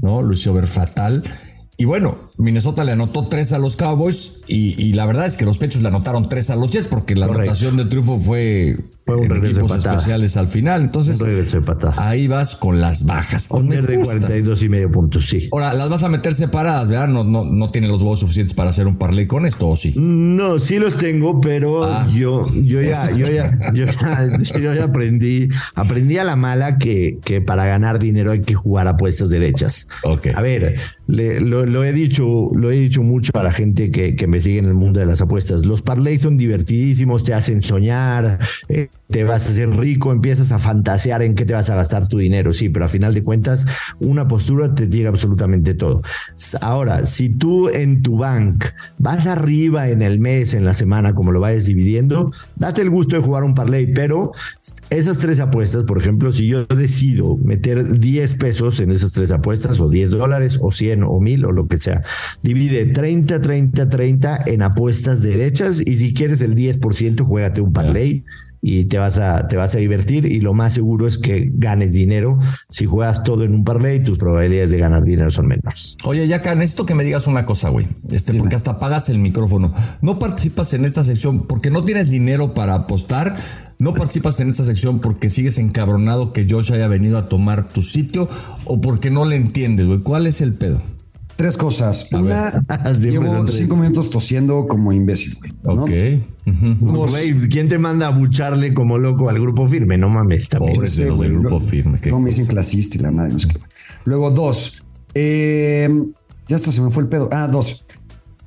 ¿no? 0.00 0.22
Lo 0.22 0.32
hizo 0.32 0.54
ver 0.54 0.66
fatal. 0.66 1.22
Y 1.80 1.86
bueno, 1.86 2.28
Minnesota 2.36 2.84
le 2.84 2.92
anotó 2.92 3.24
tres 3.24 3.54
a 3.54 3.58
los 3.58 3.74
Cowboys 3.74 4.42
y, 4.46 4.92
la 4.92 5.06
verdad 5.06 5.24
es 5.24 5.38
que 5.38 5.46
los 5.46 5.56
pechos 5.56 5.80
le 5.80 5.88
anotaron 5.88 6.28
tres 6.28 6.50
a 6.50 6.56
los 6.56 6.68
Jets 6.68 6.88
porque 6.88 7.16
la 7.16 7.24
anotación 7.24 7.78
del 7.78 7.88
triunfo 7.88 8.18
fue, 8.18 8.76
fue 9.14 9.26
un 9.26 9.36
en 9.36 9.44
equipos 9.44 9.74
especiales 9.74 10.36
al 10.36 10.48
final. 10.48 10.82
Entonces, 10.82 11.22
ahí 11.96 12.28
vas 12.28 12.56
con 12.56 12.80
las 12.80 13.04
bajas. 13.04 13.46
Pues 13.48 13.62
Poner 13.62 13.86
de 13.86 13.98
42 13.98 14.62
y 14.62 14.68
medio 14.68 14.90
puntos, 14.90 15.26
sí. 15.28 15.48
Ahora, 15.52 15.74
las 15.74 15.88
vas 15.88 16.02
a 16.02 16.08
meter 16.08 16.34
separadas, 16.34 16.88
¿verdad? 16.88 17.08
No, 17.08 17.24
no, 17.24 17.44
no 17.44 17.70
tiene 17.70 17.88
los 17.88 18.00
huevos 18.00 18.20
suficientes 18.20 18.54
para 18.54 18.70
hacer 18.70 18.86
un 18.86 18.96
parlay 18.96 19.26
con 19.26 19.46
esto, 19.46 19.68
¿o 19.68 19.76
sí? 19.76 19.94
No, 19.96 20.58
sí 20.58 20.78
los 20.78 20.96
tengo, 20.96 21.40
pero 21.40 21.84
ah. 21.84 22.06
yo, 22.12 22.46
yo 22.62 22.82
ya, 22.82 23.10
yo 23.16 23.28
ya, 23.28 23.72
yo 23.72 23.86
ya, 24.74 24.84
aprendí, 24.84 25.48
aprendí 25.74 26.18
a 26.18 26.24
la 26.24 26.36
mala 26.36 26.78
que, 26.78 27.18
que 27.24 27.40
para 27.40 27.66
ganar 27.66 27.98
dinero 27.98 28.32
hay 28.32 28.42
que 28.42 28.54
jugar 28.54 28.86
apuestas 28.88 29.30
derechas. 29.30 29.88
A 30.34 30.40
ver, 30.40 30.76
lo, 31.06 31.84
he 31.84 31.92
dicho, 31.92 32.50
lo 32.54 32.70
he 32.70 32.78
dicho 32.78 33.02
mucho 33.02 33.32
a 33.34 33.42
la 33.42 33.52
gente 33.52 33.90
que, 33.90 34.14
que, 34.14 34.26
me 34.26 34.40
sigue 34.40 34.58
en 34.58 34.66
el 34.66 34.74
mundo 34.74 35.00
de 35.00 35.06
las 35.06 35.20
apuestas. 35.20 35.66
Los 35.66 35.82
parlays 35.82 36.22
son 36.22 36.36
divertidísimos, 36.36 37.24
te 37.24 37.34
hacen 37.34 37.62
soñar, 37.62 38.38
eh, 38.68 38.88
te 39.10 39.24
vas 39.24 39.46
a 39.46 39.50
hacer 39.50 39.70
rico, 39.70 40.12
empiezas 40.12 40.52
a 40.52 40.58
fantasear 40.58 41.22
en 41.22 41.34
qué 41.34 41.44
te 41.44 41.52
vas 41.52 41.68
a 41.70 41.74
gastar 41.74 42.08
tu 42.08 42.18
dinero, 42.18 42.52
sí, 42.52 42.68
pero 42.68 42.84
a 42.84 42.88
final 42.88 43.12
de 43.12 43.24
cuentas, 43.24 43.66
una 43.98 44.28
postura 44.28 44.74
te 44.74 44.86
tira 44.86 45.08
absolutamente 45.08 45.74
todo. 45.74 46.02
Ahora, 46.60 47.06
si 47.06 47.28
tú 47.28 47.68
en 47.68 48.02
tu 48.02 48.18
bank 48.18 48.64
vas 48.98 49.26
arriba 49.26 49.88
en 49.88 50.02
el 50.02 50.20
mes, 50.20 50.54
en 50.54 50.64
la 50.64 50.74
semana, 50.74 51.12
como 51.12 51.32
lo 51.32 51.40
vayas 51.40 51.66
dividiendo, 51.66 52.30
date 52.56 52.82
el 52.82 52.90
gusto 52.90 53.16
de 53.16 53.22
jugar 53.22 53.42
un 53.42 53.54
parlay, 53.54 53.92
pero 53.92 54.32
esas 54.90 55.18
tres 55.18 55.40
apuestas, 55.40 55.84
por 55.84 55.98
ejemplo, 55.98 56.30
si 56.32 56.46
yo 56.46 56.66
decido 56.66 57.36
meter 57.36 57.98
10 57.98 58.34
pesos 58.36 58.80
en 58.80 58.92
esas 58.92 59.12
tres 59.12 59.32
apuestas, 59.32 59.80
o 59.80 59.88
10 59.88 60.10
dólares, 60.10 60.58
o 60.60 60.70
100, 60.70 61.02
o 61.02 61.20
1000, 61.20 61.44
o 61.46 61.52
lo 61.52 61.66
que 61.66 61.78
sea, 61.78 62.02
divide 62.42 62.86
30, 62.86 63.40
30, 63.40 63.88
30 63.88 64.38
en 64.46 64.62
apuestas 64.62 65.22
derechas, 65.22 65.80
y 65.84 65.96
si 65.96 66.14
quieres 66.14 66.42
el 66.42 66.54
10%, 66.54 67.22
juégate 67.22 67.60
un 67.60 67.72
parlay 67.72 68.24
y 68.62 68.84
te 68.84 68.98
vas 68.98 69.18
a 69.18 69.48
te 69.48 69.56
vas 69.56 69.74
a 69.74 69.78
divertir 69.78 70.26
y 70.26 70.40
lo 70.40 70.52
más 70.52 70.74
seguro 70.74 71.06
es 71.06 71.18
que 71.18 71.50
ganes 71.54 71.92
dinero 71.92 72.38
si 72.68 72.86
juegas 72.86 73.22
todo 73.22 73.44
en 73.44 73.54
un 73.54 73.64
parlay 73.64 74.02
tus 74.02 74.18
probabilidades 74.18 74.70
de 74.70 74.78
ganar 74.78 75.02
dinero 75.02 75.30
son 75.30 75.46
menores. 75.46 75.96
Oye, 76.04 76.26
ya 76.28 76.38
necesito 76.54 76.86
que 76.86 76.94
me 76.94 77.04
digas 77.04 77.26
una 77.26 77.44
cosa, 77.44 77.68
güey. 77.68 77.86
Este, 78.10 78.34
porque 78.34 78.56
hasta 78.56 78.72
apagas 78.72 79.08
el 79.08 79.18
micrófono. 79.18 79.72
No 80.02 80.18
participas 80.18 80.72
en 80.74 80.84
esta 80.84 81.02
sección 81.02 81.46
porque 81.46 81.70
no 81.70 81.82
tienes 81.82 82.10
dinero 82.10 82.54
para 82.54 82.74
apostar. 82.74 83.34
No 83.78 83.94
participas 83.94 84.38
en 84.40 84.50
esta 84.50 84.64
sección 84.64 85.00
porque 85.00 85.30
sigues 85.30 85.56
encabronado 85.56 86.32
que 86.32 86.46
Josh 86.48 86.72
haya 86.72 86.86
venido 86.86 87.16
a 87.16 87.28
tomar 87.28 87.72
tu 87.72 87.82
sitio 87.82 88.28
o 88.66 88.80
porque 88.80 89.10
no 89.10 89.24
le 89.24 89.36
entiendes, 89.36 89.86
güey. 89.86 90.00
¿Cuál 90.00 90.26
es 90.26 90.42
el 90.42 90.52
pedo? 90.52 90.80
Tres 91.40 91.56
cosas. 91.56 92.06
Una, 92.12 92.52
llevo 93.00 93.48
cinco 93.48 93.74
minutos 93.74 94.10
tosiendo 94.10 94.66
como 94.68 94.92
imbécil, 94.92 95.38
güey. 95.38 95.52
Ok. 95.64 95.90
¿Quién 97.48 97.70
te 97.70 97.78
manda 97.78 98.08
a 98.08 98.10
bucharle 98.10 98.74
como 98.74 98.98
loco 98.98 99.30
al 99.30 99.40
grupo 99.40 99.66
firme? 99.66 99.96
No 99.96 100.10
mames, 100.10 100.50
también. 100.50 100.74
Pobres 100.74 100.98
de 100.98 101.06
los 101.06 101.18
del 101.18 101.38
grupo 101.38 101.58
firme. 101.58 101.96
No 102.10 102.20
me 102.20 102.26
dicen 102.26 102.44
clasista 102.44 102.98
y 102.98 103.00
la 103.00 103.10
madre. 103.10 103.36
Luego, 104.04 104.30
dos. 104.30 104.84
Eh, 105.14 105.88
ya 106.46 106.56
hasta 106.56 106.72
se 106.72 106.82
me 106.82 106.90
fue 106.90 107.04
el 107.04 107.08
pedo. 107.08 107.30
Ah, 107.32 107.48
dos. 107.48 107.86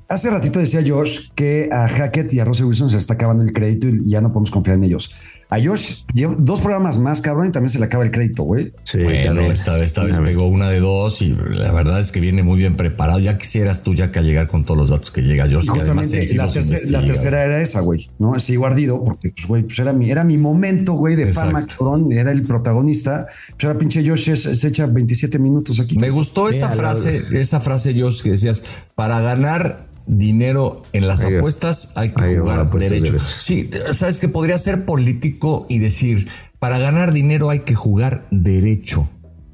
Hace 0.08 0.30
ratito 0.30 0.60
decía 0.60 0.80
Josh 0.86 1.30
que 1.34 1.68
a 1.72 1.88
Hackett 1.88 2.32
y 2.32 2.38
a 2.38 2.44
Russell 2.44 2.66
Wilson 2.66 2.90
se 2.90 2.98
está 2.98 3.14
acabando 3.14 3.42
el 3.42 3.52
crédito 3.52 3.88
y 3.88 4.08
ya 4.08 4.20
no 4.20 4.28
podemos 4.28 4.52
confiar 4.52 4.76
en 4.76 4.84
ellos. 4.84 5.10
A 5.54 5.62
Josh 5.62 6.02
lleva 6.12 6.34
dos 6.36 6.60
programas 6.60 6.98
más, 6.98 7.20
cabrón, 7.20 7.46
y 7.46 7.52
también 7.52 7.68
se 7.68 7.78
le 7.78 7.84
acaba 7.84 8.02
el 8.02 8.10
crédito, 8.10 8.42
güey. 8.42 8.72
Sí, 8.82 8.98
bueno, 9.00 9.40
esta, 9.42 9.80
esta 9.84 10.02
vez 10.02 10.18
pegó 10.18 10.48
una 10.48 10.68
de 10.68 10.80
dos 10.80 11.22
y 11.22 11.28
la 11.28 11.70
verdad 11.70 12.00
es 12.00 12.10
que 12.10 12.18
viene 12.18 12.42
muy 12.42 12.58
bien 12.58 12.74
preparado. 12.74 13.20
Ya 13.20 13.38
quisieras 13.38 13.84
tú 13.84 13.94
ya 13.94 14.10
que 14.10 14.18
a 14.18 14.22
llegar 14.22 14.48
con 14.48 14.64
todos 14.64 14.76
los 14.76 14.90
datos 14.90 15.12
que 15.12 15.22
llega 15.22 15.44
Josh. 15.48 15.70
que 15.70 15.80
además 15.80 16.10
la, 16.12 17.00
la, 17.00 17.06
tercera 17.06 17.44
era 17.44 17.60
esa, 17.60 17.82
güey, 17.82 18.10
¿no? 18.18 18.36
Sigo 18.40 18.66
ardido 18.66 19.02
porque, 19.04 19.30
pues, 19.30 19.46
güey, 19.46 19.62
pues 19.62 19.78
era 19.78 19.92
mi, 19.92 20.10
era 20.10 20.24
mi 20.24 20.38
momento, 20.38 20.94
güey, 20.94 21.14
de 21.14 21.32
fama, 21.32 21.64
cabrón. 21.64 22.10
Era 22.10 22.32
el 22.32 22.42
protagonista. 22.42 23.26
Pues 23.50 23.64
ahora 23.64 23.78
pinche 23.78 24.04
Josh 24.04 24.34
se, 24.34 24.66
echa 24.66 24.86
27 24.86 25.38
minutos 25.38 25.78
aquí. 25.78 25.96
Me 25.98 26.10
gustó 26.10 26.48
esa 26.48 26.70
frase, 26.70 27.22
esa 27.32 27.60
frase, 27.60 27.94
Josh, 27.96 28.22
que 28.22 28.32
decías, 28.32 28.64
para 28.96 29.20
ganar 29.20 29.94
dinero 30.06 30.82
en 30.92 31.08
las 31.08 31.24
apuestas, 31.24 31.90
hay 31.94 32.10
que 32.10 32.38
jugar 32.38 32.70
derecho. 32.70 33.18
Sí, 33.18 33.70
sabes 33.92 34.18
que 34.18 34.28
podría 34.28 34.58
ser 34.58 34.84
político 34.84 35.43
y 35.68 35.78
decir, 35.78 36.28
para 36.58 36.78
ganar 36.78 37.12
dinero 37.12 37.50
hay 37.50 37.60
que 37.60 37.74
jugar 37.74 38.26
derecho. 38.30 39.08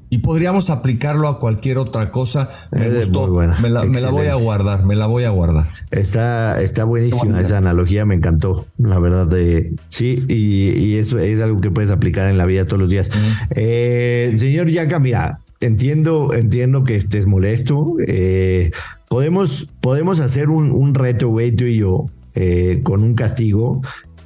Y 0.09 0.17
podríamos 0.17 0.69
aplicarlo 0.69 1.29
a 1.29 1.39
cualquier 1.39 1.77
otra 1.77 2.11
cosa. 2.11 2.49
Me 2.71 2.89
gustó. 2.89 3.29
me, 3.29 3.69
la, 3.69 4.09
voy 4.09 4.27
a 4.27 4.35
guardar, 4.35 4.83
me 4.83 4.97
la 4.97 5.05
voy 5.05 5.23
a 5.23 5.29
guardar. 5.29 5.67
Está, 5.89 6.61
está 6.61 6.83
buenísima 6.83 7.39
esa 7.39 7.57
analogía, 7.57 8.05
me 8.05 8.15
encantó, 8.15 8.65
la 8.77 8.99
verdad. 8.99 9.25
De, 9.27 9.73
sí, 9.87 10.25
y, 10.27 10.95
eso 10.97 11.17
es 11.17 11.39
algo 11.39 11.61
que 11.61 11.71
puedes 11.71 11.91
aplicar 11.91 12.29
en 12.29 12.37
la 12.37 12.45
vida 12.45 12.65
todos 12.65 12.81
los 12.81 12.89
días. 12.89 13.09
Eh, 13.51 14.33
señor 14.35 14.67
Yaca, 14.67 14.99
mira, 14.99 15.39
entiendo, 15.61 16.33
entiendo 16.33 16.83
que 16.83 16.97
estés 16.97 17.25
molesto. 17.25 17.95
Eh, 18.05 18.71
Podemos, 19.11 19.67
podemos 19.81 20.21
hacer 20.21 20.47
un, 20.47 20.95
reto, 20.95 21.27
güey, 21.27 21.53
tú 21.53 21.65
y 21.65 21.75
yo, 21.75 22.05
eh, 22.33 22.79
con 22.81 23.03
un 23.03 23.13
castigo 23.13 23.81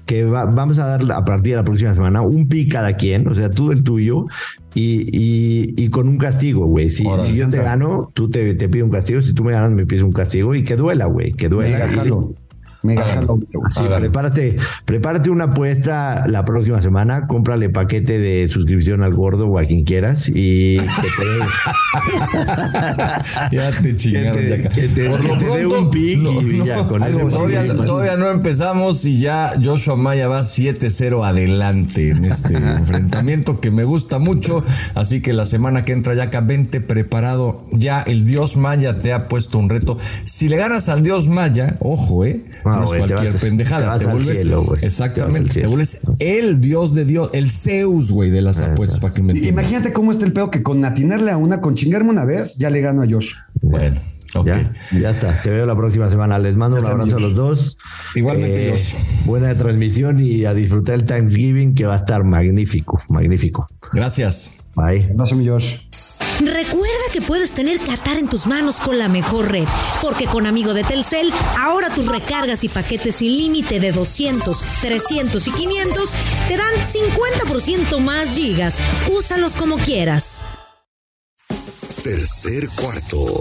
que 0.05 0.23
vamos 0.25 0.79
a 0.79 0.85
dar 0.85 1.11
a 1.11 1.25
partir 1.25 1.53
de 1.53 1.57
la 1.57 1.63
próxima 1.63 1.93
semana 1.93 2.21
un 2.21 2.47
pi 2.47 2.67
cada 2.67 2.93
quien, 2.93 3.27
o 3.27 3.35
sea, 3.35 3.49
tú 3.49 3.71
el 3.71 3.83
tuyo, 3.83 4.25
y, 4.73 5.89
con 5.89 6.07
un 6.07 6.17
castigo, 6.17 6.65
güey. 6.65 6.89
Si, 6.89 7.05
si, 7.19 7.35
yo 7.35 7.49
te 7.49 7.57
gano, 7.57 8.11
tú 8.13 8.29
te, 8.29 8.55
te 8.55 8.69
pido 8.69 8.85
un 8.85 8.91
castigo, 8.91 9.21
si 9.21 9.33
tú 9.33 9.43
me 9.43 9.53
ganas, 9.53 9.71
me 9.71 9.85
pides 9.85 10.03
un 10.03 10.11
castigo 10.11 10.53
y 10.53 10.63
que 10.63 10.75
duela, 10.75 11.05
güey, 11.05 11.31
que 11.33 11.49
duela. 11.49 11.89
Mega 12.85 13.03
Así, 13.65 13.83
prepárate, 13.99 14.57
prepárate 14.85 15.29
una 15.29 15.45
apuesta 15.45 16.25
la 16.27 16.45
próxima 16.45 16.81
semana, 16.81 17.27
cómprale 17.27 17.69
paquete 17.69 18.19
de 18.19 18.47
suscripción 18.47 19.03
al 19.03 19.13
gordo 19.13 19.47
o 19.47 19.59
a 19.59 19.65
quien 19.65 19.83
quieras 19.83 20.29
y 20.29 20.77
que 20.77 20.85
te 20.85 21.25
Ya 23.55 23.71
te 23.81 23.95
chingaron 23.95 24.37
Que 24.69 24.87
te, 24.87 25.09
Por 25.09 25.23
lo 25.23 25.37
pronto, 25.37 25.81
un 25.81 25.89
pick 25.89 26.19
y 26.41 26.65
ya, 26.65 26.87
con 26.87 27.01
todavía, 27.01 27.65
todavía, 27.65 28.17
no 28.17 28.29
empezamos 28.29 29.03
y 29.05 29.19
ya 29.19 29.53
Joshua 29.61 29.95
Maya 29.95 30.27
va 30.27 30.41
7-0 30.41 31.25
adelante 31.25 32.09
en 32.09 32.25
este 32.25 32.55
enfrentamiento 32.77 33.59
que 33.59 33.71
me 33.71 33.83
gusta 33.83 34.19
mucho. 34.19 34.63
Así 34.93 35.21
que 35.21 35.33
la 35.33 35.45
semana 35.45 35.81
que 35.83 35.93
entra, 35.93 36.13
ya 36.13 36.29
vente 36.41 36.81
preparado. 36.81 37.65
Ya 37.71 38.01
el 38.01 38.25
Dios 38.25 38.57
Maya 38.57 38.99
te 38.99 39.13
ha 39.13 39.27
puesto 39.27 39.57
un 39.57 39.69
reto. 39.69 39.97
Si 40.25 40.49
le 40.49 40.57
ganas 40.57 40.89
al 40.89 41.03
Dios 41.03 41.27
Maya, 41.27 41.75
ojo, 41.79 42.25
eh 42.25 42.45
no 42.75 42.93
es 42.93 43.05
cualquier 43.05 43.33
pendejada. 43.33 43.97
Te, 43.97 44.05
vuelves, 44.07 44.43
exactamente. 44.81 45.61
Te, 45.61 45.67
vuelves 45.67 45.97
el 46.19 46.59
dios 46.59 46.93
de 46.93 47.05
Dios, 47.05 47.29
el 47.33 47.49
Zeus, 47.49 48.11
güey, 48.11 48.29
de 48.29 48.41
las 48.41 48.59
apuestas. 48.59 48.99
Para 48.99 49.13
que 49.13 49.21
me 49.21 49.33
Imagínate 49.33 49.91
cómo 49.93 50.11
está 50.11 50.25
el 50.25 50.33
pedo 50.33 50.51
que 50.51 50.63
con 50.63 50.83
atinarle 50.85 51.31
a 51.31 51.37
una, 51.37 51.61
con 51.61 51.75
chingarme 51.75 52.09
una 52.09 52.25
vez, 52.25 52.55
ya 52.57 52.69
le 52.69 52.81
gano 52.81 53.03
a 53.03 53.07
Josh. 53.09 53.33
Bueno. 53.61 53.99
Ya, 54.43 54.71
ya 54.91 55.11
está. 55.11 55.41
Te 55.41 55.49
veo 55.49 55.65
la 55.65 55.75
próxima 55.75 56.09
semana. 56.09 56.37
Les 56.39 56.55
mando 56.55 56.77
un 56.77 56.85
abrazo 56.85 57.17
a 57.17 57.19
los 57.19 57.35
dos. 57.35 57.77
Igualmente, 58.15 58.69
eh, 58.69 58.75
Buena 59.25 59.55
transmisión 59.55 60.19
y 60.19 60.45
a 60.45 60.53
disfrutar 60.53 60.95
el 60.95 61.05
Thanksgiving 61.05 61.73
que 61.73 61.85
va 61.85 61.95
a 61.95 61.97
estar 61.99 62.23
magnífico, 62.23 63.01
magnífico. 63.09 63.67
Gracias. 63.93 64.57
Bye. 64.75 65.09
Abrazo, 65.11 65.35
mi 65.35 65.47
Josh. 65.47 65.77
Recuerda 66.39 66.94
que 67.15 67.21
puedes 67.21 67.53
tener 67.53 67.79
Qatar 67.79 68.17
en 68.17 68.27
tus 68.27 68.45
manos 68.45 68.81
con 68.81 68.99
la 68.99 69.07
mejor 69.07 69.49
red, 69.49 69.63
porque 70.01 70.25
con 70.25 70.45
Amigo 70.45 70.73
de 70.73 70.83
Telcel, 70.83 71.31
ahora 71.57 71.93
tus 71.93 72.09
recargas 72.09 72.65
y 72.65 72.67
paquetes 72.67 73.15
sin 73.15 73.31
límite 73.37 73.79
de 73.79 73.93
200, 73.93 74.61
300 74.81 75.47
y 75.47 75.51
500 75.51 76.09
te 76.49 76.57
dan 76.57 76.73
50% 76.73 77.99
más 77.99 78.35
gigas. 78.35 78.75
Úsalos 79.17 79.55
como 79.55 79.77
quieras. 79.77 80.43
Tercer 82.03 82.67
cuarto. 82.75 83.39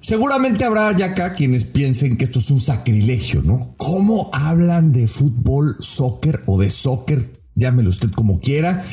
Seguramente 0.00 0.64
habrá 0.64 0.96
ya 0.96 1.06
acá 1.06 1.32
quienes 1.34 1.62
piensen 1.62 2.16
que 2.16 2.24
esto 2.24 2.40
es 2.40 2.50
un 2.50 2.60
sacrilegio, 2.60 3.40
¿no? 3.40 3.76
¿Cómo 3.76 4.30
hablan 4.32 4.90
de 4.90 5.06
fútbol, 5.06 5.76
soccer 5.78 6.42
o 6.46 6.58
de 6.58 6.72
soccer? 6.72 7.30
Llámelo 7.54 7.90
usted 7.90 8.10
como 8.10 8.40
quiera 8.40 8.84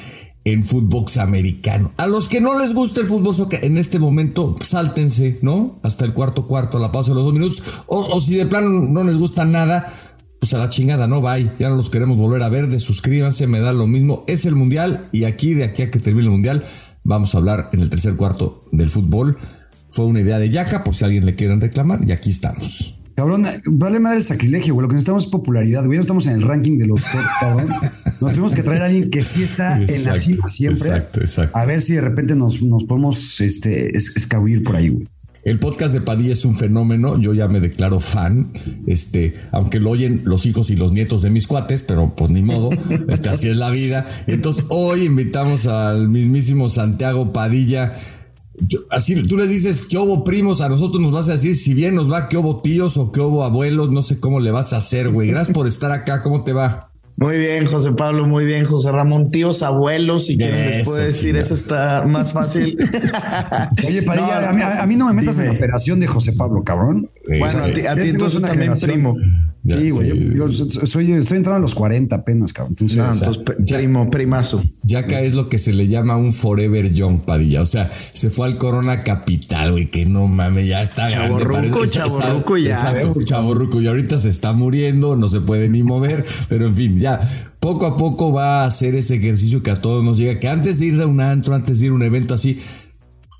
en 0.46 0.64
fútbol 0.64 1.06
americano. 1.20 1.92
A 1.98 2.08
los 2.08 2.28
que 2.28 2.42
no 2.42 2.58
les 2.58 2.74
gusta 2.74 3.02
el 3.02 3.08
fútbol 3.08 3.36
en 3.62 3.78
este 3.78 4.00
momento, 4.00 4.56
sáltense, 4.64 5.40
¿no? 5.42 5.80
Hasta 5.84 6.06
el 6.06 6.14
cuarto 6.14 6.48
cuarto, 6.48 6.80
la 6.80 6.92
pausa 6.92 7.12
de 7.12 7.16
los 7.16 7.26
dos 7.26 7.34
minutos. 7.34 7.64
O, 7.88 8.20
si 8.22 8.36
de 8.36 8.46
plano 8.46 8.70
no 8.70 9.04
les 9.04 9.18
gusta 9.18 9.46
nada, 9.46 9.92
pues 10.40 10.54
a 10.54 10.58
la 10.58 10.70
chingada, 10.70 11.08
no, 11.08 11.22
bye. 11.22 11.52
Ya 11.60 11.70
no 11.70 11.76
los 11.76 11.90
queremos 11.90 12.18
volver 12.18 12.44
a 12.44 12.50
ver. 12.50 12.68
De 12.68 12.80
suscríbanse, 12.80 13.48
me 13.48 13.60
da 13.60 13.72
lo 13.72 13.88
mismo. 13.88 14.24
Es 14.28 14.46
el 14.46 14.56
mundial 14.56 15.08
y 15.12 15.24
aquí, 15.24 15.54
de 15.54 15.64
aquí 15.66 15.84
a 15.84 15.92
que 15.92 16.00
termine 16.00 16.26
el 16.26 16.32
mundial, 16.32 16.64
vamos 17.04 17.34
a 17.34 17.38
hablar 17.38 17.70
en 17.72 17.80
el 17.80 17.90
tercer 17.90 18.16
cuarto 18.16 18.66
del 18.72 18.90
fútbol. 18.90 19.38
Fue 19.90 20.06
una 20.06 20.22
idea 20.22 20.40
de 20.40 20.50
Yaka, 20.50 20.84
por 20.84 20.96
si 20.96 21.06
alguien 21.06 21.26
le 21.26 21.36
quieren 21.36 21.62
reclamar, 21.62 22.02
y 22.06 22.12
aquí 22.12 22.32
estamos. 22.32 22.93
Cabrón, 23.16 23.46
vale 23.66 24.00
madre 24.00 24.18
el 24.18 24.24
sacrilegio, 24.24 24.74
güey. 24.74 24.84
Lo 24.84 24.90
que 24.90 24.96
necesitamos 24.96 25.26
es 25.26 25.30
popularidad, 25.30 25.86
güey. 25.86 25.98
No 25.98 26.02
estamos 26.02 26.26
en 26.28 26.34
el 26.34 26.42
ranking 26.42 26.78
de 26.78 26.88
los 26.88 27.02
top, 27.02 27.22
cabrón. 27.40 27.68
Nos 28.22 28.32
tenemos 28.32 28.56
que 28.56 28.64
traer 28.64 28.82
a 28.82 28.86
alguien 28.86 29.10
que 29.10 29.24
sí 29.24 29.44
está 29.44 29.78
en 29.78 30.04
la 30.04 30.18
cima 30.18 30.48
siempre. 30.48 30.90
Exacto, 30.90 31.22
exacto. 31.22 31.58
A 31.58 31.66
ver 31.66 31.82
si 31.82 31.94
de 31.94 32.02
repente 32.02 32.36
nos, 32.36 32.62
nos 32.62 32.86
podemos 32.86 33.40
este, 33.42 33.96
escabullir 33.96 34.64
por 34.64 34.76
ahí, 34.76 34.90
güey. 34.90 35.08
El 35.44 35.60
podcast 35.60 35.94
de 35.94 36.00
Padilla 36.00 36.32
es 36.32 36.46
un 36.46 36.56
fenómeno, 36.56 37.20
yo 37.20 37.34
ya 37.34 37.50
me 37.50 37.60
declaro 37.60 38.00
fan, 38.00 38.54
este, 38.88 39.36
aunque 39.52 39.82
lo 39.82 39.90
oyen 39.90 40.22
los 40.24 40.46
hijos 40.46 40.72
y 40.72 40.78
los 40.78 40.94
nietos 40.94 41.22
de 41.22 41.32
mis 41.32 41.48
cuates, 41.48 41.82
pero 41.82 42.16
pues 42.16 42.32
ni 42.32 42.42
modo, 42.42 42.70
este, 43.10 43.28
así 43.28 43.50
es 43.50 43.58
la 43.58 43.70
vida. 43.70 44.24
Entonces 44.26 44.64
hoy 44.70 45.04
invitamos 45.04 45.68
al 45.68 46.08
mismísimo 46.08 46.70
Santiago 46.70 47.34
Padilla, 47.34 47.94
así 48.90 49.22
tú 49.24 49.38
les 49.38 49.50
dices 49.50 49.88
que 49.88 49.98
hubo 49.98 50.24
primos, 50.24 50.62
a 50.62 50.70
nosotros 50.70 51.02
nos 51.02 51.12
vas 51.12 51.30
a 51.30 51.34
decir 51.34 51.56
si 51.56 51.74
bien 51.74 51.96
nos 51.96 52.12
va 52.12 52.30
que 52.30 52.38
hubo 52.38 52.62
tíos 52.62 52.98
o 52.98 53.12
que 53.12 53.20
hubo 53.20 53.44
abuelos, 53.44 53.92
no 53.92 54.02
sé 54.02 54.20
cómo 54.20 54.40
le 54.40 54.52
vas 54.52 54.74
a 54.74 54.78
hacer, 54.78 55.10
güey. 55.10 55.30
Gracias 55.30 55.54
por 55.54 55.68
estar 55.68 55.92
acá, 55.92 56.22
¿cómo 56.22 56.44
te 56.44 56.54
va? 56.54 56.90
Muy 57.16 57.38
bien, 57.38 57.68
José 57.68 57.92
Pablo, 57.92 58.26
muy 58.26 58.44
bien, 58.44 58.66
José 58.66 58.92
Ramón, 58.92 59.30
tíos, 59.30 59.62
abuelos, 59.62 60.32
y 60.32 60.38
quién 60.38 60.52
les 60.52 60.86
puede 60.86 61.06
decir, 61.08 61.36
eso 61.36 61.54
está 61.54 62.04
más 62.08 62.34
fácil. 62.34 62.76
Oye, 63.88 64.02
Padilla, 64.02 64.50
a, 64.50 64.88
mí, 64.88 64.96
no 64.96 65.08
me 65.08 65.14
metas 65.14 65.38
en 65.38 65.46
la 65.46 65.52
operación 65.52 66.00
de 66.00 66.08
José 66.08 66.34
Pablo, 66.34 66.64
cabrón. 66.64 67.08
bueno, 67.28 67.60
a 67.60 67.72
ti, 67.72 67.86
a 67.86 67.96
ti 67.96 68.10
entonces 68.10 68.42
también 68.42 68.74
primo. 68.82 69.16
Sí, 69.66 69.92
güey. 69.92 70.36
Yo, 70.36 70.50
soy, 70.50 71.14
estoy 71.14 71.38
entrando 71.38 71.56
a 71.56 71.60
los 71.60 71.74
40 71.74 72.14
apenas, 72.14 72.52
cabrón. 72.52 72.74
Entonces, 72.74 72.98
no, 72.98 73.14
entonces 73.14 73.44
primo, 73.66 74.10
primazo. 74.10 74.62
Ya 74.84 75.00
acá 75.00 75.22
es 75.22 75.36
lo 75.36 75.48
que 75.48 75.58
se 75.58 75.72
le 75.72 75.88
llama 75.88 76.18
un 76.18 76.34
Forever 76.34 76.92
Young 76.92 77.22
Padilla. 77.22 77.62
O 77.62 77.66
sea, 77.66 77.90
se 78.12 78.30
fue 78.30 78.48
al 78.48 78.58
Corona 78.58 79.04
Capital, 79.04 79.72
güey, 79.72 79.90
que 79.90 80.06
no 80.06 80.28
mames, 80.28 80.68
ya 80.68 80.82
está 80.82 81.10
chaborruco, 81.10 81.86
Chaborruco 81.86 82.58
ya. 82.58 82.72
Exacto, 82.72 83.14
chaborruco. 83.24 83.82
Y 83.82 83.88
ahorita 83.88 84.20
se 84.20 84.30
está 84.30 84.52
muriendo, 84.52 85.16
no 85.16 85.30
se 85.30 85.40
puede 85.40 85.70
ni 85.70 85.82
mover. 85.82 86.26
pero 86.50 86.68
en 86.68 86.76
fin, 86.76 87.00
ya 87.00 87.54
poco 87.60 87.86
a 87.86 87.96
poco 87.96 88.34
va 88.34 88.64
a 88.64 88.66
hacer 88.66 88.96
ese 88.96 89.16
ejercicio 89.16 89.64
que 89.64 89.72
a 89.72 89.80
todos 89.80 90.04
nos 90.04 90.18
llega. 90.18 90.40
Que 90.40 90.50
antes 90.50 90.80
de 90.80 90.88
ir 90.88 91.02
a 91.02 91.08
un 91.08 91.22
antro, 91.22 91.56
antes 91.56 91.80
de 91.80 91.86
ir 91.86 91.92
a 91.94 91.96
un 91.96 92.04
evento 92.04 92.34
así, 92.34 92.60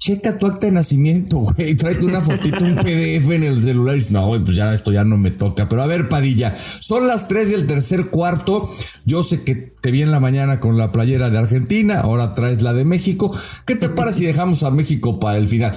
checa 0.04 0.38
tu 0.38 0.46
acta 0.48 0.68
de 0.68 0.74
nacimiento, 0.74 1.38
güey. 1.38 1.76
Tráete 1.76 2.06
una 2.06 2.22
fotito, 2.22 2.66
un 2.66 2.76
PDF 2.76 3.32
en 3.32 3.44
el 3.44 3.62
celular 3.62 3.96
y 3.96 4.00
dices, 4.00 4.12
no, 4.12 4.28
güey, 4.28 4.44
pues 4.44 4.58
ya 4.58 4.74
esto 4.74 4.92
ya 4.92 5.06
no 5.06 5.16
me 5.18 5.32
toca. 5.32 5.70
Pero 5.70 5.82
a 5.82 5.88
ver, 5.88 6.10
Padilla, 6.10 6.58
son 6.80 7.08
las 7.08 7.30
3 7.30 7.52
del 7.52 7.68
tercer 7.68 8.08
cuarto. 8.08 8.70
Yo 9.06 9.24
sé 9.24 9.46
que 9.46 9.56
te 9.56 9.92
vi 9.92 10.02
en 10.02 10.12
la 10.12 10.20
mañana 10.20 10.60
con 10.60 10.78
la 10.78 10.92
playera 10.92 11.30
de 11.30 11.38
Argentina, 11.38 12.02
ahora 12.02 12.36
traes 12.36 12.62
la 12.62 12.74
de 12.74 12.84
México. 12.84 13.34
¿Qué 13.66 13.78
te 13.78 13.88
parece 13.88 14.20
si 14.20 14.26
dejamos 14.26 14.64
a 14.64 14.72
México 14.72 15.22
para 15.22 15.38
el 15.38 15.48
final? 15.48 15.74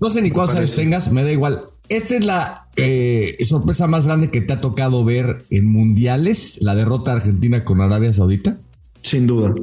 No 0.00 0.10
sé 0.10 0.22
ni 0.22 0.32
cuántos 0.32 0.56
años 0.56 0.74
tengas, 0.74 1.12
me 1.12 1.22
da 1.22 1.30
igual. 1.30 1.62
Esta 1.88 2.16
es 2.16 2.24
la 2.24 2.68
eh, 2.74 3.36
sorpresa 3.46 3.86
más 3.86 4.06
grande 4.06 4.30
que 4.30 4.40
te 4.40 4.54
ha 4.54 4.60
tocado 4.60 5.04
ver 5.04 5.44
en 5.50 5.66
mundiales, 5.66 6.58
la 6.60 6.74
derrota 6.74 7.12
de 7.12 7.18
Argentina 7.18 7.62
con 7.62 7.80
Arabia 7.80 8.12
Saudita. 8.12 8.58
Sin 9.02 9.28
duda. 9.28 9.54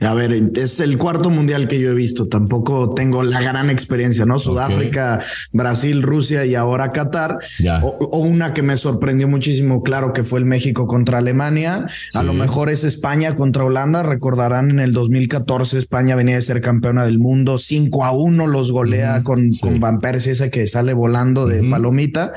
A 0.00 0.14
ver, 0.14 0.50
es 0.54 0.80
el 0.80 0.96
cuarto 0.96 1.30
mundial 1.30 1.66
que 1.66 1.80
yo 1.80 1.90
he 1.90 1.94
visto. 1.94 2.28
Tampoco 2.28 2.94
tengo 2.94 3.22
la 3.22 3.40
gran 3.40 3.68
experiencia, 3.70 4.24
¿no? 4.24 4.38
Sudáfrica, 4.38 5.20
Brasil, 5.52 6.02
Rusia 6.02 6.44
y 6.44 6.54
ahora 6.54 6.92
Qatar. 6.92 7.38
O, 7.82 8.18
una 8.18 8.54
que 8.54 8.62
me 8.62 8.76
sorprendió 8.76 9.28
muchísimo, 9.28 9.82
claro, 9.82 10.12
que 10.12 10.22
fue 10.22 10.38
el 10.38 10.44
México 10.44 10.86
contra 10.86 11.18
Alemania. 11.18 11.86
A 12.14 12.22
lo 12.22 12.32
mejor 12.32 12.70
es 12.70 12.84
España 12.84 13.34
contra 13.34 13.64
Holanda. 13.64 14.02
Recordarán 14.02 14.70
en 14.70 14.80
el 14.80 14.92
2014 14.92 15.78
España 15.78 16.14
venía 16.14 16.36
de 16.36 16.42
ser 16.42 16.60
campeona 16.60 17.04
del 17.04 17.18
mundo. 17.18 17.58
5 17.58 18.04
a 18.04 18.12
1 18.12 18.46
los 18.46 18.70
golea 18.70 19.22
con, 19.22 19.50
con 19.60 19.80
Van 19.80 19.98
Persie, 19.98 20.32
ese 20.32 20.50
que 20.50 20.66
sale 20.66 20.92
volando 20.92 21.46
de 21.46 21.68
palomita 21.68 22.32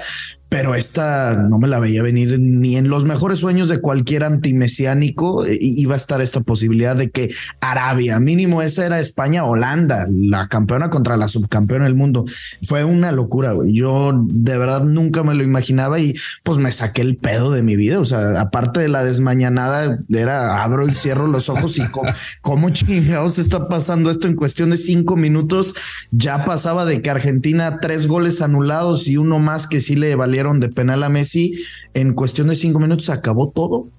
pero 0.52 0.76
esta 0.76 1.34
no 1.34 1.60
me 1.60 1.70
la 1.70 1.80
veía 1.80 2.04
venir 2.04 2.38
ni 2.38 2.76
en 2.76 2.90
los 2.90 3.06
mejores 3.06 3.40
sueños 3.40 3.70
de 3.70 3.80
cualquier 3.80 4.26
antimesiánico 4.26 5.46
eh, 5.46 5.58
iba 5.62 5.94
a 5.94 5.98
estar 5.98 6.20
esta 6.20 6.42
posibilidad 6.42 6.94
de 6.94 7.10
que 7.10 7.34
Arabia, 7.62 8.20
mínimo 8.20 8.62
esa 8.62 8.86
era 8.86 9.00
España, 9.00 9.46
Holanda, 9.46 10.08
la 10.12 10.50
campeona 10.50 10.90
contra 10.90 11.16
la 11.16 11.30
subcampeona 11.30 11.86
del 11.86 11.96
mundo. 11.96 12.26
Fue 12.66 12.84
una 12.84 13.14
locura, 13.14 13.54
güey. 13.54 13.72
Yo 13.72 14.12
de 14.26 14.58
verdad 14.58 14.84
nunca 14.84 15.24
me 15.24 15.36
lo 15.36 15.44
imaginaba 15.46 16.02
y 16.02 16.16
pues 16.44 16.58
me 16.58 16.74
saqué 16.74 17.02
el 17.02 17.16
pedo 17.16 17.52
de 17.52 17.64
mi 17.64 17.78
vida. 17.78 18.02
O 18.02 18.06
sea, 18.06 18.42
aparte 18.42 18.82
de 18.82 18.90
la 18.90 19.06
desmañanada, 19.06 20.00
era 20.10 20.62
abro 20.62 20.86
y 20.86 20.92
cierro 20.92 21.28
los 21.28 21.48
ojos 21.48 21.78
y 21.78 21.84
cómo, 22.42 22.70
chingados 22.72 23.40
está 23.40 23.70
pasando 23.70 24.12
esto 24.12 24.28
en 24.28 24.36
cuestión 24.36 24.72
de 24.72 24.78
cinco 24.78 25.16
minutos. 25.16 25.76
Ya 26.12 26.44
pasaba 26.44 26.84
de 26.84 27.02
que 27.02 27.10
Argentina 27.10 27.80
tres 27.80 28.06
goles 28.06 28.42
anulados 28.42 29.08
y 29.08 29.16
uno 29.16 29.40
más 29.40 29.66
que 29.66 29.80
sí 29.80 29.96
le 29.96 30.14
valía 30.16 30.41
de 30.60 30.70
penal 30.70 31.04
a 31.04 31.10
Messi, 31.10 31.54
en 31.94 32.14
cuestión 32.14 32.48
de 32.48 32.56
cinco 32.56 32.80
minutos 32.80 33.10
acabó 33.10 33.50
todo. 33.50 33.90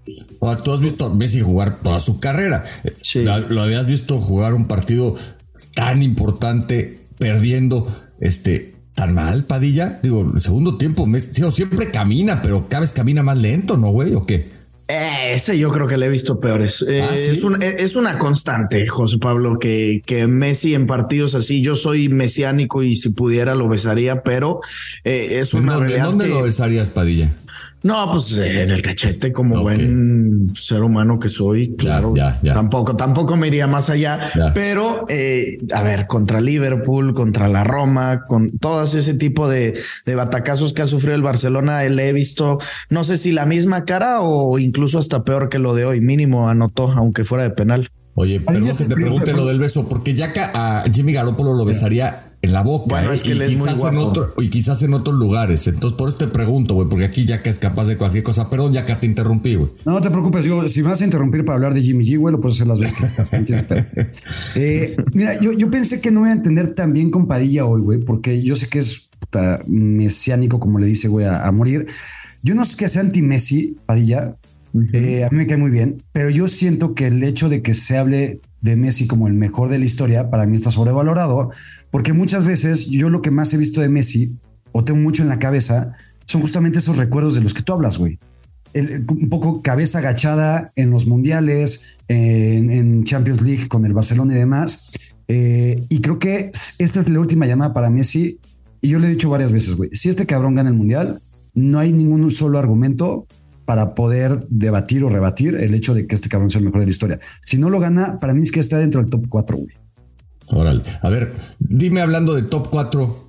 Tú 0.64 0.72
has 0.72 0.80
visto 0.80 1.06
a 1.06 1.14
Messi 1.14 1.40
jugar 1.40 1.80
toda 1.82 2.00
su 2.00 2.20
carrera. 2.20 2.64
Lo 3.14 3.62
habías 3.62 3.86
visto 3.86 4.18
jugar 4.18 4.54
un 4.54 4.66
partido 4.66 5.14
tan 5.74 6.02
importante, 6.02 7.00
perdiendo, 7.18 7.86
este, 8.20 8.74
tan 8.94 9.14
mal, 9.14 9.44
Padilla. 9.44 10.00
Digo, 10.02 10.30
el 10.34 10.40
segundo 10.40 10.76
tiempo, 10.76 11.06
Messi, 11.06 11.42
siempre 11.50 11.90
camina, 11.90 12.42
pero 12.42 12.68
cada 12.68 12.80
vez 12.80 12.92
camina 12.92 13.22
más 13.22 13.38
lento, 13.38 13.76
¿no, 13.76 13.90
güey? 13.90 14.14
¿O 14.14 14.26
qué? 14.26 14.61
Ese 14.92 15.58
yo 15.58 15.70
creo 15.70 15.86
que 15.86 15.96
le 15.96 16.06
he 16.06 16.10
visto 16.10 16.38
peores. 16.40 16.84
Eh, 16.86 17.02
¿Ah, 17.02 17.16
es, 17.16 17.42
es, 17.80 17.96
una 17.96 18.18
constante, 18.18 18.86
José 18.86 19.18
Pablo, 19.18 19.58
que, 19.58 20.02
que 20.04 20.26
Messi 20.26 20.74
en 20.74 20.86
partidos 20.86 21.34
así, 21.34 21.62
yo 21.62 21.76
soy 21.76 22.08
mesiánico 22.08 22.82
y 22.82 22.96
si 22.96 23.10
pudiera 23.10 23.54
lo 23.54 23.68
besaría, 23.68 24.22
pero 24.22 24.60
eh, 25.04 25.38
es 25.40 25.54
una 25.54 25.74
¿Dónde, 25.74 25.98
¿Dónde 25.98 26.28
lo 26.28 26.42
besarías, 26.42 26.90
Padilla? 26.90 27.34
No, 27.82 28.10
pues 28.12 28.32
en 28.32 28.70
el 28.70 28.82
cachete, 28.82 29.32
como 29.32 29.60
buen 29.62 30.52
ser 30.54 30.82
humano 30.82 31.18
que 31.18 31.28
soy, 31.28 31.74
claro. 31.76 32.14
Tampoco, 32.42 32.96
tampoco 32.96 33.36
me 33.36 33.48
iría 33.48 33.66
más 33.66 33.90
allá. 33.90 34.30
Pero, 34.54 35.06
eh, 35.08 35.58
a 35.72 35.82
ver, 35.82 36.06
contra 36.06 36.40
Liverpool, 36.40 37.14
contra 37.14 37.48
la 37.48 37.64
Roma, 37.64 38.24
con 38.26 38.58
todos 38.58 38.94
ese 38.94 39.14
tipo 39.14 39.48
de, 39.48 39.80
de 40.06 40.14
batacazos 40.14 40.72
que 40.72 40.82
ha 40.82 40.86
sufrido 40.86 41.14
el 41.14 41.22
Barcelona, 41.22 41.82
le 41.84 42.08
he 42.08 42.12
visto, 42.12 42.58
no 42.88 43.04
sé 43.04 43.16
si 43.16 43.32
la 43.32 43.46
misma 43.46 43.84
cara 43.84 44.20
o 44.20 44.58
incluso 44.58 44.98
hasta 44.98 45.24
peor 45.24 45.48
que 45.48 45.58
lo 45.58 45.74
de 45.74 45.84
hoy. 45.84 46.00
Mínimo 46.00 46.48
anotó, 46.48 46.90
aunque 46.92 47.24
fuera 47.24 47.44
de 47.44 47.50
penal. 47.50 47.90
Oye, 48.14 48.40
perdón 48.40 48.66
que 48.66 48.84
te 48.84 48.94
pregunte 48.94 49.32
lo 49.32 49.46
del 49.46 49.58
beso, 49.58 49.88
porque 49.88 50.14
ya 50.14 50.32
a 50.36 50.84
Jimmy 50.92 51.12
Garoppolo 51.14 51.54
lo 51.54 51.64
besaría 51.64 52.31
en 52.42 52.52
la 52.52 52.62
boca. 52.62 53.02
¿eh? 53.04 53.16
y, 53.16 53.20
quizás 53.22 53.84
en 53.84 53.96
otro, 53.96 54.34
y 54.38 54.50
quizás 54.50 54.82
en 54.82 54.94
otros 54.94 55.16
lugares. 55.16 55.66
Entonces, 55.68 55.96
por 55.96 56.08
eso 56.08 56.18
te 56.18 56.26
pregunto, 56.26 56.74
güey, 56.74 56.88
porque 56.88 57.04
aquí 57.04 57.24
ya 57.24 57.42
que 57.42 57.50
es 57.50 57.58
capaz 57.58 57.86
de 57.86 57.96
cualquier 57.96 58.24
cosa. 58.24 58.50
Perdón, 58.50 58.72
ya 58.72 58.84
que 58.84 58.94
te 58.96 59.06
interrumpí, 59.06 59.54
güey. 59.54 59.70
No, 59.86 60.00
te 60.00 60.10
preocupes. 60.10 60.44
Yo, 60.44 60.66
si 60.68 60.82
vas 60.82 61.00
a 61.00 61.04
interrumpir 61.04 61.44
para 61.44 61.54
hablar 61.54 61.72
de 61.72 61.82
Jimmy 61.82 62.04
G, 62.04 62.18
güey, 62.18 62.32
lo 62.32 62.40
puedes 62.40 62.56
hacer 62.56 62.66
las 62.66 62.80
veces 62.80 62.92
eh, 64.56 64.96
mira, 65.14 65.40
yo, 65.40 65.52
yo 65.52 65.70
pensé 65.70 66.00
que 66.00 66.10
no 66.10 66.20
voy 66.20 66.30
a 66.30 66.32
entender 66.32 66.74
tan 66.74 66.92
bien 66.92 67.10
con 67.10 67.26
Padilla 67.26 67.64
hoy, 67.64 67.80
güey, 67.80 68.00
porque 68.00 68.42
yo 68.42 68.56
sé 68.56 68.68
que 68.68 68.80
es 68.80 69.08
mesiánico, 69.66 70.58
como 70.58 70.78
le 70.78 70.86
dice, 70.86 71.08
güey, 71.08 71.26
a, 71.26 71.50
morir. 71.52 71.86
Yo 72.42 72.54
no 72.54 72.64
sé 72.64 72.76
que 72.76 72.88
sea 72.88 73.02
anti-Messi, 73.02 73.76
Padilla. 73.86 74.36
Eh, 74.92 75.24
a 75.24 75.30
mí 75.30 75.36
me 75.36 75.46
cae 75.46 75.58
muy 75.58 75.70
bien, 75.70 76.02
pero 76.12 76.30
yo 76.30 76.48
siento 76.48 76.94
que 76.94 77.06
el 77.06 77.22
hecho 77.22 77.48
de 77.48 77.62
que 77.62 77.74
se 77.74 77.98
hable 77.98 78.40
de 78.62 78.76
Messi 78.76 79.06
como 79.06 79.28
el 79.28 79.34
mejor 79.34 79.68
de 79.68 79.78
la 79.78 79.84
historia, 79.84 80.30
para 80.30 80.46
mí 80.46 80.56
está 80.56 80.70
sobrevalorado, 80.70 81.50
porque 81.90 82.12
muchas 82.12 82.44
veces 82.44 82.86
yo 82.86 83.10
lo 83.10 83.20
que 83.20 83.30
más 83.30 83.52
he 83.52 83.58
visto 83.58 83.80
de 83.80 83.88
Messi, 83.88 84.36
o 84.70 84.84
tengo 84.84 85.00
mucho 85.00 85.22
en 85.22 85.28
la 85.28 85.38
cabeza, 85.38 85.92
son 86.24 86.40
justamente 86.40 86.78
esos 86.78 86.96
recuerdos 86.96 87.34
de 87.34 87.42
los 87.42 87.52
que 87.52 87.62
tú 87.62 87.72
hablas, 87.74 87.98
güey. 87.98 88.18
un 88.74 89.28
poco 89.28 89.60
cabeza 89.60 89.98
agachada 89.98 90.72
en 90.76 90.90
los 90.90 91.06
mundiales, 91.06 91.98
en, 92.08 93.04
Champions 93.04 93.42
League 93.42 93.68
con 93.68 93.84
el 93.84 93.92
Barcelona 93.92 94.32
y 94.32 94.38
demás. 94.38 94.92
Eh, 95.28 95.82
y 95.88 96.00
creo 96.00 96.18
que 96.18 96.50
esta 96.78 97.00
es 97.00 97.08
la 97.08 97.20
última 97.20 97.46
llamada 97.46 97.74
para 97.74 97.90
Messi. 97.90 98.38
Y 98.80 98.88
yo 98.88 98.98
le 98.98 99.08
he 99.08 99.10
dicho 99.10 99.28
varias 99.28 99.52
veces, 99.52 99.74
güey, 99.74 99.90
si 99.92 100.08
este 100.08 100.24
cabrón 100.24 100.54
gana 100.54 100.70
el 100.70 100.76
mundial, 100.76 101.20
no 101.54 101.78
hay 101.78 101.92
ningún 101.92 102.30
solo 102.30 102.58
argumento 102.58 103.26
para 103.64 103.94
poder 103.94 104.46
debatir 104.48 105.04
o 105.04 105.08
rebatir 105.08 105.54
el 105.56 105.74
hecho 105.74 105.94
de 105.94 106.06
que 106.06 106.14
este 106.14 106.28
cabrón 106.28 106.50
sea 106.50 106.58
el 106.58 106.64
mejor 106.64 106.80
de 106.80 106.86
la 106.86 106.90
historia. 106.90 107.20
Si 107.46 107.58
no 107.58 107.70
lo 107.70 107.80
gana, 107.80 108.18
para 108.18 108.34
mí 108.34 108.42
es 108.42 108.52
que 108.52 108.60
está 108.60 108.78
dentro 108.78 109.00
del 109.00 109.10
top 109.10 109.26
4, 109.28 109.56
güey. 109.56 109.74
Órale. 110.48 110.82
A 111.00 111.08
ver, 111.08 111.32
dime 111.58 112.00
hablando 112.00 112.34
de 112.34 112.42
top 112.42 112.68
4, 112.70 113.28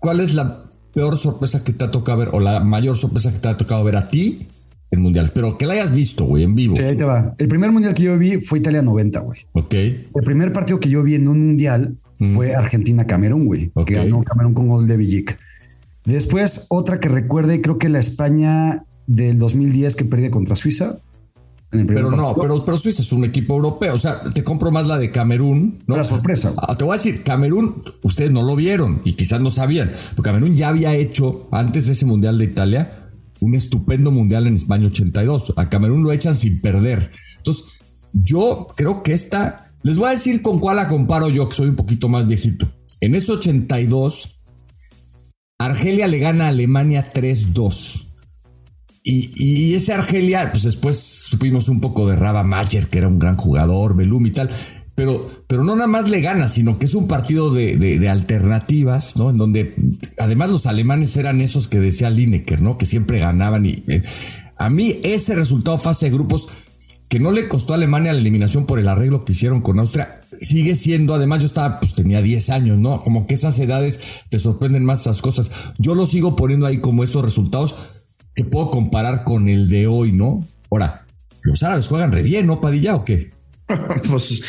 ¿cuál 0.00 0.20
es 0.20 0.34
la 0.34 0.64
peor 0.92 1.16
sorpresa 1.16 1.62
que 1.62 1.72
te 1.72 1.84
ha 1.84 1.90
tocado 1.90 2.18
ver 2.18 2.28
o 2.32 2.40
la 2.40 2.60
mayor 2.60 2.96
sorpresa 2.96 3.30
que 3.30 3.38
te 3.38 3.48
ha 3.48 3.56
tocado 3.56 3.84
ver 3.84 3.96
a 3.96 4.08
ti 4.08 4.48
en 4.90 5.00
mundiales? 5.00 5.30
Pero 5.30 5.56
que 5.56 5.66
la 5.66 5.74
hayas 5.74 5.94
visto, 5.94 6.24
güey, 6.24 6.44
en 6.44 6.54
vivo. 6.54 6.76
Sí, 6.76 6.82
ahí 6.82 6.96
te 6.96 7.04
va. 7.04 7.34
El 7.38 7.48
primer 7.48 7.70
mundial 7.70 7.94
que 7.94 8.02
yo 8.02 8.18
vi 8.18 8.40
fue 8.40 8.58
Italia 8.58 8.82
90, 8.82 9.20
güey. 9.20 9.40
Ok. 9.52 9.74
El 9.74 10.24
primer 10.24 10.52
partido 10.52 10.80
que 10.80 10.90
yo 10.90 11.02
vi 11.02 11.14
en 11.14 11.28
un 11.28 11.46
mundial 11.46 11.96
mm. 12.18 12.34
fue 12.34 12.54
Argentina-Camerún, 12.54 13.46
güey. 13.46 13.72
Que 13.86 13.94
ganó 13.94 14.22
Camerún 14.22 14.54
con 14.54 14.68
gol 14.68 14.86
de 14.86 14.96
Villic. 14.96 15.38
Después, 16.04 16.66
otra 16.70 16.98
que 16.98 17.08
recuerde, 17.08 17.60
creo 17.60 17.78
que 17.78 17.88
la 17.88 17.98
España 18.00 18.84
del 19.10 19.38
2010 19.38 19.96
que 19.96 20.04
perdía 20.04 20.30
contra 20.30 20.54
Suiza. 20.54 21.00
pero 21.70 22.10
no, 22.12 22.34
pero, 22.40 22.64
pero, 22.64 22.78
Suiza 22.78 23.02
es 23.02 23.10
un 23.12 23.24
equipo 23.24 23.54
europeo. 23.54 23.94
O 23.94 23.98
sea, 23.98 24.22
te 24.32 24.44
compro 24.44 24.70
más 24.70 24.86
la 24.86 24.98
de 24.98 25.10
Camerún. 25.10 25.80
¿no? 25.86 25.96
La 25.96 26.04
sorpresa. 26.04 26.54
Ah, 26.56 26.76
te 26.76 26.84
voy 26.84 26.94
a 26.94 26.96
decir, 26.96 27.24
Camerún, 27.24 27.82
ustedes 28.02 28.30
no 28.30 28.42
lo 28.42 28.54
vieron 28.54 29.02
y 29.04 29.14
quizás 29.14 29.40
no 29.40 29.50
sabían. 29.50 29.90
Pero 30.10 30.22
Camerún 30.22 30.54
ya 30.54 30.68
había 30.68 30.94
hecho, 30.94 31.48
antes 31.50 31.86
de 31.86 31.92
ese 31.92 32.06
Mundial 32.06 32.38
de 32.38 32.44
Italia, 32.44 33.10
un 33.40 33.56
estupendo 33.56 34.12
Mundial 34.12 34.46
en 34.46 34.54
España 34.54 34.86
82. 34.86 35.54
A 35.56 35.68
Camerún 35.68 36.04
lo 36.04 36.12
echan 36.12 36.36
sin 36.36 36.60
perder. 36.60 37.10
Entonces, 37.38 37.64
yo 38.12 38.68
creo 38.76 39.02
que 39.02 39.12
esta. 39.12 39.72
Les 39.82 39.96
voy 39.96 40.08
a 40.08 40.10
decir 40.10 40.42
con 40.42 40.60
cuál 40.60 40.76
la 40.76 40.86
comparo 40.86 41.30
yo, 41.30 41.48
que 41.48 41.56
soy 41.56 41.68
un 41.68 41.74
poquito 41.74 42.08
más 42.08 42.28
viejito. 42.28 42.68
En 43.00 43.14
ese 43.14 43.32
82, 43.32 44.42
Argelia 45.58 46.06
le 46.06 46.18
gana 46.18 46.44
a 46.44 46.48
Alemania 46.48 47.12
3-2. 47.12 48.09
Y, 49.02 49.74
ese 49.74 49.92
Argelia, 49.94 50.50
pues 50.50 50.64
después 50.64 50.98
supimos 50.98 51.68
un 51.68 51.80
poco 51.80 52.06
de 52.06 52.16
Raba 52.16 52.42
Mayer, 52.44 52.88
que 52.88 52.98
era 52.98 53.08
un 53.08 53.18
gran 53.18 53.36
jugador, 53.36 53.96
Belum 53.96 54.26
y 54.26 54.30
tal. 54.30 54.50
Pero, 54.94 55.30
pero 55.46 55.64
no 55.64 55.74
nada 55.74 55.86
más 55.86 56.10
le 56.10 56.20
gana, 56.20 56.48
sino 56.48 56.78
que 56.78 56.84
es 56.84 56.94
un 56.94 57.08
partido 57.08 57.50
de, 57.54 58.08
alternativas, 58.10 59.16
¿no? 59.16 59.30
En 59.30 59.38
donde 59.38 59.74
además 60.18 60.50
los 60.50 60.66
alemanes 60.66 61.16
eran 61.16 61.40
esos 61.40 61.68
que 61.68 61.80
decía 61.80 62.10
Lineker, 62.10 62.60
¿no? 62.60 62.76
Que 62.76 62.84
siempre 62.84 63.18
ganaban. 63.18 63.64
Y 63.64 63.82
eh, 63.88 64.02
a 64.58 64.68
mí 64.68 65.00
ese 65.02 65.34
resultado 65.34 65.78
fase 65.78 66.06
de 66.06 66.12
grupos 66.12 66.48
que 67.08 67.18
no 67.18 67.32
le 67.32 67.48
costó 67.48 67.72
a 67.72 67.76
Alemania 67.76 68.12
la 68.12 68.20
eliminación 68.20 68.66
por 68.66 68.78
el 68.78 68.86
arreglo 68.86 69.24
que 69.24 69.32
hicieron 69.32 69.62
con 69.62 69.80
Austria, 69.80 70.20
sigue 70.40 70.74
siendo, 70.74 71.14
además 71.14 71.40
yo 71.40 71.46
estaba, 71.46 71.80
pues 71.80 71.94
tenía 71.94 72.22
10 72.22 72.50
años, 72.50 72.78
¿no? 72.78 73.00
Como 73.00 73.26
que 73.26 73.34
esas 73.34 73.58
edades 73.58 74.00
te 74.28 74.38
sorprenden 74.38 74.84
más 74.84 75.00
esas 75.00 75.22
cosas. 75.22 75.50
Yo 75.78 75.94
lo 75.94 76.06
sigo 76.06 76.36
poniendo 76.36 76.66
ahí 76.66 76.78
como 76.78 77.02
esos 77.02 77.24
resultados 77.24 77.74
que 78.34 78.44
puedo 78.44 78.70
comparar 78.70 79.24
con 79.24 79.48
el 79.48 79.68
de 79.68 79.86
hoy, 79.86 80.12
¿no? 80.12 80.46
Ahora, 80.70 81.06
los 81.42 81.62
árabes 81.62 81.86
juegan 81.86 82.12
re 82.12 82.22
bien, 82.22 82.46
¿no, 82.46 82.60
Padilla, 82.60 82.94
o 82.96 83.04
qué? 83.04 83.30
pues, 84.08 84.42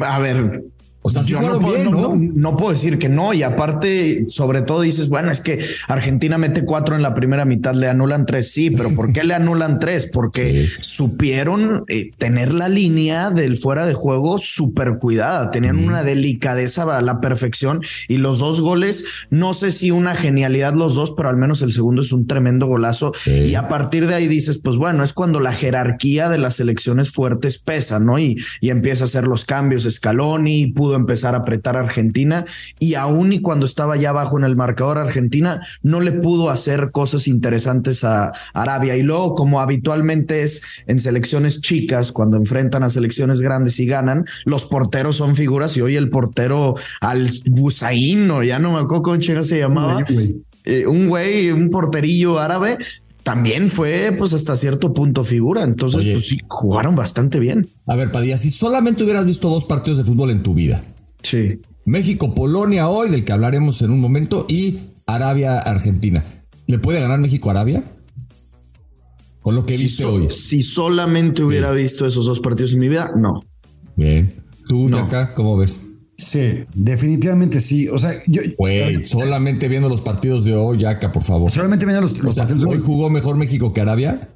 a 0.00 0.18
ver, 0.18 0.64
o 1.06 1.10
sea, 1.10 1.20
yo 1.20 1.42
no, 1.42 1.60
puedo, 1.60 2.16
no, 2.16 2.56
puedo 2.56 2.72
decir 2.72 2.98
que 2.98 3.10
no. 3.10 3.34
Y 3.34 3.42
aparte, 3.42 4.24
sobre 4.28 4.62
todo 4.62 4.80
dices, 4.80 5.10
bueno, 5.10 5.30
es 5.30 5.42
que 5.42 5.62
Argentina 5.86 6.38
mete 6.38 6.64
cuatro 6.64 6.96
en 6.96 7.02
la 7.02 7.12
primera 7.12 7.44
mitad, 7.44 7.74
le 7.74 7.88
anulan 7.88 8.24
tres. 8.24 8.52
Sí, 8.52 8.70
pero 8.70 8.94
¿por 8.94 9.12
qué 9.12 9.22
le 9.22 9.34
anulan 9.34 9.78
tres? 9.80 10.08
Porque 10.10 10.66
supieron 10.80 11.84
eh, 11.88 12.10
tener 12.16 12.54
la 12.54 12.70
línea 12.70 13.28
del 13.30 13.58
fuera 13.58 13.84
de 13.84 13.92
juego 13.92 14.38
súper 14.38 14.96
cuidada. 14.98 15.50
Tenían 15.50 15.78
una 15.78 16.02
delicadeza 16.02 16.84
a 16.96 17.02
la 17.02 17.20
perfección 17.20 17.82
y 18.08 18.16
los 18.16 18.38
dos 18.38 18.62
goles, 18.62 19.04
no 19.28 19.52
sé 19.52 19.72
si 19.72 19.90
una 19.90 20.14
genialidad 20.14 20.72
los 20.72 20.94
dos, 20.94 21.12
pero 21.14 21.28
al 21.28 21.36
menos 21.36 21.60
el 21.60 21.74
segundo 21.74 22.00
es 22.00 22.12
un 22.12 22.26
tremendo 22.26 22.66
golazo. 22.66 23.12
Y 23.26 23.56
a 23.56 23.68
partir 23.68 24.06
de 24.06 24.14
ahí 24.14 24.26
dices, 24.26 24.56
pues 24.56 24.78
bueno, 24.78 25.04
es 25.04 25.12
cuando 25.12 25.38
la 25.38 25.52
jerarquía 25.52 26.30
de 26.30 26.38
las 26.38 26.56
selecciones 26.56 27.10
fuertes 27.10 27.58
pesa, 27.58 28.00
¿no? 28.00 28.18
Y, 28.18 28.42
y 28.62 28.70
empieza 28.70 29.04
a 29.04 29.08
hacer 29.08 29.24
los 29.24 29.44
cambios. 29.44 29.84
Scaloni 29.84 30.68
pudo 30.68 30.93
pudo 30.94 31.00
empezar 31.00 31.34
a 31.34 31.38
apretar 31.38 31.76
a 31.76 31.80
Argentina 31.80 32.44
y 32.78 32.94
aún 32.94 33.32
y 33.32 33.40
cuando 33.40 33.66
estaba 33.66 33.96
ya 33.96 34.10
abajo 34.10 34.38
en 34.38 34.44
el 34.44 34.56
marcador 34.56 34.98
Argentina, 34.98 35.66
no 35.82 36.00
le 36.00 36.12
pudo 36.12 36.50
hacer 36.50 36.90
cosas 36.92 37.26
interesantes 37.26 38.04
a 38.04 38.32
Arabia. 38.52 38.96
Y 38.96 39.02
luego, 39.02 39.34
como 39.34 39.60
habitualmente 39.60 40.42
es 40.42 40.62
en 40.86 41.00
selecciones 41.00 41.60
chicas, 41.60 42.12
cuando 42.12 42.36
enfrentan 42.36 42.82
a 42.82 42.90
selecciones 42.90 43.40
grandes 43.40 43.80
y 43.80 43.86
ganan, 43.86 44.26
los 44.44 44.64
porteros 44.64 45.16
son 45.16 45.36
figuras 45.36 45.76
y 45.76 45.80
hoy 45.80 45.96
el 45.96 46.08
portero 46.08 46.74
al 47.00 47.30
Busaín, 47.46 48.30
ya 48.42 48.58
no 48.58 48.72
me 48.72 48.80
acuerdo 48.80 49.02
cómo 49.02 49.20
se 49.20 49.58
llamaba. 49.58 50.04
Eh, 50.66 50.86
un 50.86 51.08
güey, 51.08 51.50
un 51.50 51.68
porterillo 51.70 52.40
árabe, 52.40 52.78
también 53.24 53.70
fue 53.70 54.14
pues 54.16 54.32
hasta 54.34 54.54
cierto 54.54 54.92
punto 54.92 55.24
figura. 55.24 55.62
Entonces, 55.62 56.04
pues 56.12 56.28
sí, 56.28 56.38
jugaron 56.46 56.94
bastante 56.94 57.40
bien. 57.40 57.66
A 57.86 57.96
ver, 57.96 58.12
Padilla, 58.12 58.38
si 58.38 58.50
solamente 58.50 59.02
hubieras 59.02 59.24
visto 59.24 59.48
dos 59.48 59.64
partidos 59.64 59.98
de 59.98 60.04
fútbol 60.04 60.30
en 60.30 60.42
tu 60.42 60.54
vida. 60.54 60.84
Sí. 61.22 61.58
México-Polonia 61.86 62.88
hoy, 62.88 63.10
del 63.10 63.24
que 63.24 63.32
hablaremos 63.32 63.80
en 63.82 63.90
un 63.90 64.00
momento, 64.00 64.46
y 64.48 64.78
Arabia-Argentina. 65.06 66.22
¿Le 66.66 66.78
puede 66.78 67.00
ganar 67.00 67.18
México 67.18 67.50
Arabia? 67.50 67.82
Con 69.40 69.54
lo 69.54 69.64
que 69.64 69.76
viste 69.76 70.04
hoy. 70.04 70.30
Si 70.30 70.62
solamente 70.62 71.42
hubiera 71.42 71.72
visto 71.72 72.06
esos 72.06 72.26
dos 72.26 72.40
partidos 72.40 72.74
en 72.74 72.78
mi 72.78 72.88
vida, 72.88 73.12
no. 73.16 73.40
Bien. 73.96 74.34
¿Tú, 74.68 74.94
acá, 74.96 75.32
cómo 75.34 75.56
ves? 75.56 75.80
Sí, 76.16 76.64
definitivamente 76.74 77.60
sí. 77.60 77.88
O 77.88 77.98
sea, 77.98 78.12
yo. 78.26 78.42
Güey, 78.56 79.04
solamente 79.04 79.68
viendo 79.68 79.88
los 79.88 80.00
partidos 80.00 80.44
de 80.44 80.54
hoy, 80.54 80.78
Yaka, 80.78 81.12
por 81.12 81.22
favor. 81.22 81.50
Solamente 81.50 81.86
viendo 81.86 82.02
los, 82.02 82.12
partidos 82.12 82.60
de 82.60 82.66
hoy. 82.66 82.78
jugó 82.78 83.10
mejor 83.10 83.36
México 83.36 83.72
que 83.72 83.80
Arabia? 83.80 84.28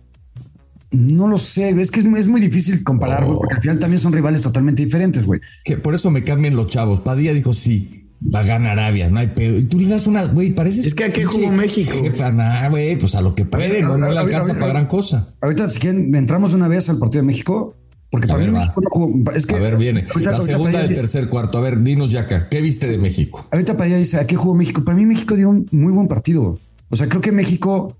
No 0.90 1.28
lo 1.28 1.36
sé, 1.36 1.78
es 1.78 1.90
que 1.90 2.00
es, 2.00 2.28
muy 2.28 2.40
difícil 2.40 2.82
comparar, 2.82 3.26
güey, 3.26 3.36
porque 3.36 3.56
al 3.56 3.60
final 3.60 3.78
también 3.78 4.00
son 4.00 4.12
rivales 4.12 4.40
totalmente 4.40 4.82
diferentes, 4.82 5.26
güey. 5.26 5.38
Que 5.64 5.76
por 5.76 5.94
eso 5.94 6.10
me 6.10 6.24
cambian 6.24 6.56
los 6.56 6.68
chavos. 6.68 7.00
Padilla 7.00 7.34
dijo 7.34 7.52
sí, 7.52 8.08
va 8.22 8.40
a 8.40 8.44
ganar 8.44 8.78
Arabia, 8.78 9.10
no 9.10 9.18
hay 9.18 9.26
pedo. 9.28 9.58
Y 9.58 9.64
tú 9.64 9.78
le 9.78 9.86
das 9.86 10.06
una, 10.06 10.24
güey, 10.24 10.50
parece. 10.50 10.86
Es 10.86 10.94
que 10.94 11.04
aquí 11.04 11.24
jugó 11.24 11.50
México. 11.50 11.92
Jefa, 12.02 12.68
güey, 12.70 12.96
pues 12.96 13.14
a 13.14 13.20
lo 13.20 13.34
que 13.34 13.44
puede, 13.44 13.82
no, 13.82 13.98
no 13.98 14.10
le 14.10 14.18
alcanza 14.18 14.54
para 14.54 14.72
gran 14.72 14.86
cosa. 14.86 15.34
Ahorita, 15.42 15.68
si 15.68 15.78
quieren, 15.78 16.14
entramos 16.14 16.54
una 16.54 16.68
vez 16.68 16.88
al 16.88 16.98
partido 16.98 17.20
de 17.22 17.26
México. 17.26 17.76
Porque 18.10 18.26
para 18.26 18.38
mí 18.40 18.50
México 18.50 18.80
no 18.80 18.88
jugó. 18.90 19.32
Es 19.32 19.46
que, 19.46 19.54
a 19.54 19.58
ver, 19.58 19.76
viene. 19.76 20.04
la 20.20 20.40
segunda 20.40 20.82
del 20.82 20.94
tercer 20.94 21.28
cuarto. 21.28 21.58
A 21.58 21.60
ver, 21.60 21.82
dinos, 21.82 22.10
Yaka, 22.10 22.48
¿qué 22.48 22.62
viste 22.62 22.88
de 22.88 22.98
México? 22.98 23.46
Ahorita 23.50 23.76
para 23.76 23.86
allá 23.86 23.96
dice, 23.98 24.18
¿a 24.18 24.26
qué 24.26 24.36
jugó 24.36 24.54
México? 24.54 24.82
Para 24.82 24.96
mí 24.96 25.04
México 25.04 25.36
dio 25.36 25.50
un 25.50 25.66
muy 25.72 25.92
buen 25.92 26.08
partido. 26.08 26.58
O 26.88 26.96
sea, 26.96 27.08
creo 27.08 27.20
que 27.20 27.32
México, 27.32 27.96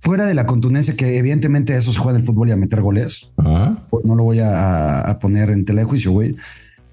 fuera 0.00 0.24
de 0.24 0.32
la 0.32 0.46
contundencia 0.46 0.96
que 0.96 1.18
evidentemente 1.18 1.76
eso 1.76 1.92
se 1.92 1.98
juega 1.98 2.16
en 2.16 2.22
el 2.22 2.26
fútbol 2.26 2.48
y 2.48 2.52
a 2.52 2.56
meter 2.56 2.80
goles, 2.80 3.32
pues 3.90 4.04
no 4.06 4.14
lo 4.14 4.22
voy 4.22 4.40
a, 4.42 5.18
poner 5.20 5.50
en 5.50 5.66
telejuicio, 5.66 6.12
güey. 6.12 6.34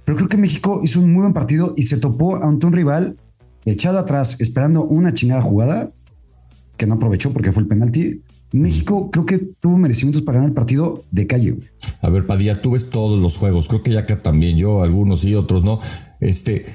Pero 0.03 0.17
creo 0.17 0.27
que 0.27 0.37
México 0.37 0.81
hizo 0.83 0.99
un 0.99 1.13
muy 1.13 1.21
buen 1.21 1.33
partido 1.33 1.73
y 1.77 1.83
se 1.83 1.97
topó 1.97 2.35
ante 2.35 2.65
un 2.65 2.73
rival 2.73 3.15
echado 3.63 3.97
atrás, 3.97 4.35
esperando 4.39 4.83
una 4.83 5.13
chingada 5.13 5.41
jugada 5.41 5.89
que 6.75 6.85
no 6.85 6.95
aprovechó 6.95 7.31
porque 7.31 7.53
fue 7.53 7.63
el 7.63 7.69
penalti 7.69 8.21
México 8.53 9.09
creo 9.11 9.25
que 9.25 9.39
tuvo 9.39 9.77
merecimientos 9.79 10.21
para 10.21 10.37
ganar 10.37 10.51
el 10.51 10.53
partido 10.53 11.03
de 11.09 11.25
calle. 11.25 11.57
A 12.01 12.09
ver, 12.09 12.27
Padilla, 12.27 12.61
tú 12.61 12.71
ves 12.71 12.89
todos 12.89 13.19
los 13.19 13.37
juegos. 13.37 13.67
Creo 13.67 13.81
que 13.81 13.91
ya 13.91 14.05
también, 14.05 14.57
yo, 14.57 14.83
algunos 14.83 15.25
y 15.25 15.33
otros 15.33 15.63
no. 15.63 15.79
Este, 16.19 16.65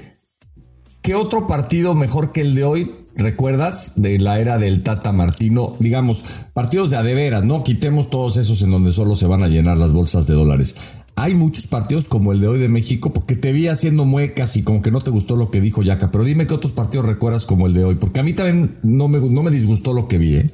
¿qué 1.01 1.15
otro 1.15 1.47
partido 1.47 1.95
mejor 1.95 2.33
que 2.33 2.41
el 2.41 2.53
de 2.53 2.65
hoy 2.65 2.91
recuerdas 3.15 3.93
de 3.95 4.19
la 4.19 4.41
era 4.41 4.57
del 4.57 4.83
Tata 4.83 5.13
Martino? 5.13 5.73
Digamos, 5.79 6.25
partidos 6.53 6.89
de 6.89 6.97
adeveras, 6.97 7.45
¿no? 7.45 7.63
Quitemos 7.63 8.09
todos 8.09 8.35
esos 8.35 8.61
en 8.61 8.71
donde 8.71 8.91
solo 8.91 9.15
se 9.15 9.27
van 9.27 9.41
a 9.41 9.47
llenar 9.47 9.77
las 9.77 9.93
bolsas 9.93 10.27
de 10.27 10.33
dólares. 10.33 10.75
Hay 11.15 11.33
muchos 11.33 11.65
partidos 11.67 12.09
como 12.09 12.33
el 12.33 12.41
de 12.41 12.49
hoy 12.49 12.59
de 12.59 12.67
México, 12.67 13.13
porque 13.13 13.37
te 13.37 13.53
vi 13.53 13.67
haciendo 13.67 14.03
muecas 14.03 14.57
y 14.57 14.63
como 14.63 14.81
que 14.81 14.91
no 14.91 14.99
te 14.99 15.11
gustó 15.11 15.37
lo 15.37 15.49
que 15.49 15.61
dijo 15.61 15.81
Yaka, 15.81 16.11
pero 16.11 16.25
dime 16.25 16.45
qué 16.45 16.53
otros 16.53 16.73
partidos 16.73 17.05
recuerdas 17.05 17.45
como 17.45 17.67
el 17.67 17.73
de 17.73 17.85
hoy, 17.85 17.95
porque 17.95 18.19
a 18.19 18.23
mí 18.23 18.33
también 18.33 18.77
no 18.83 19.07
me, 19.07 19.19
no 19.19 19.43
me 19.43 19.51
disgustó 19.51 19.93
lo 19.93 20.09
que 20.09 20.17
vi, 20.17 20.35
¿eh? 20.35 20.51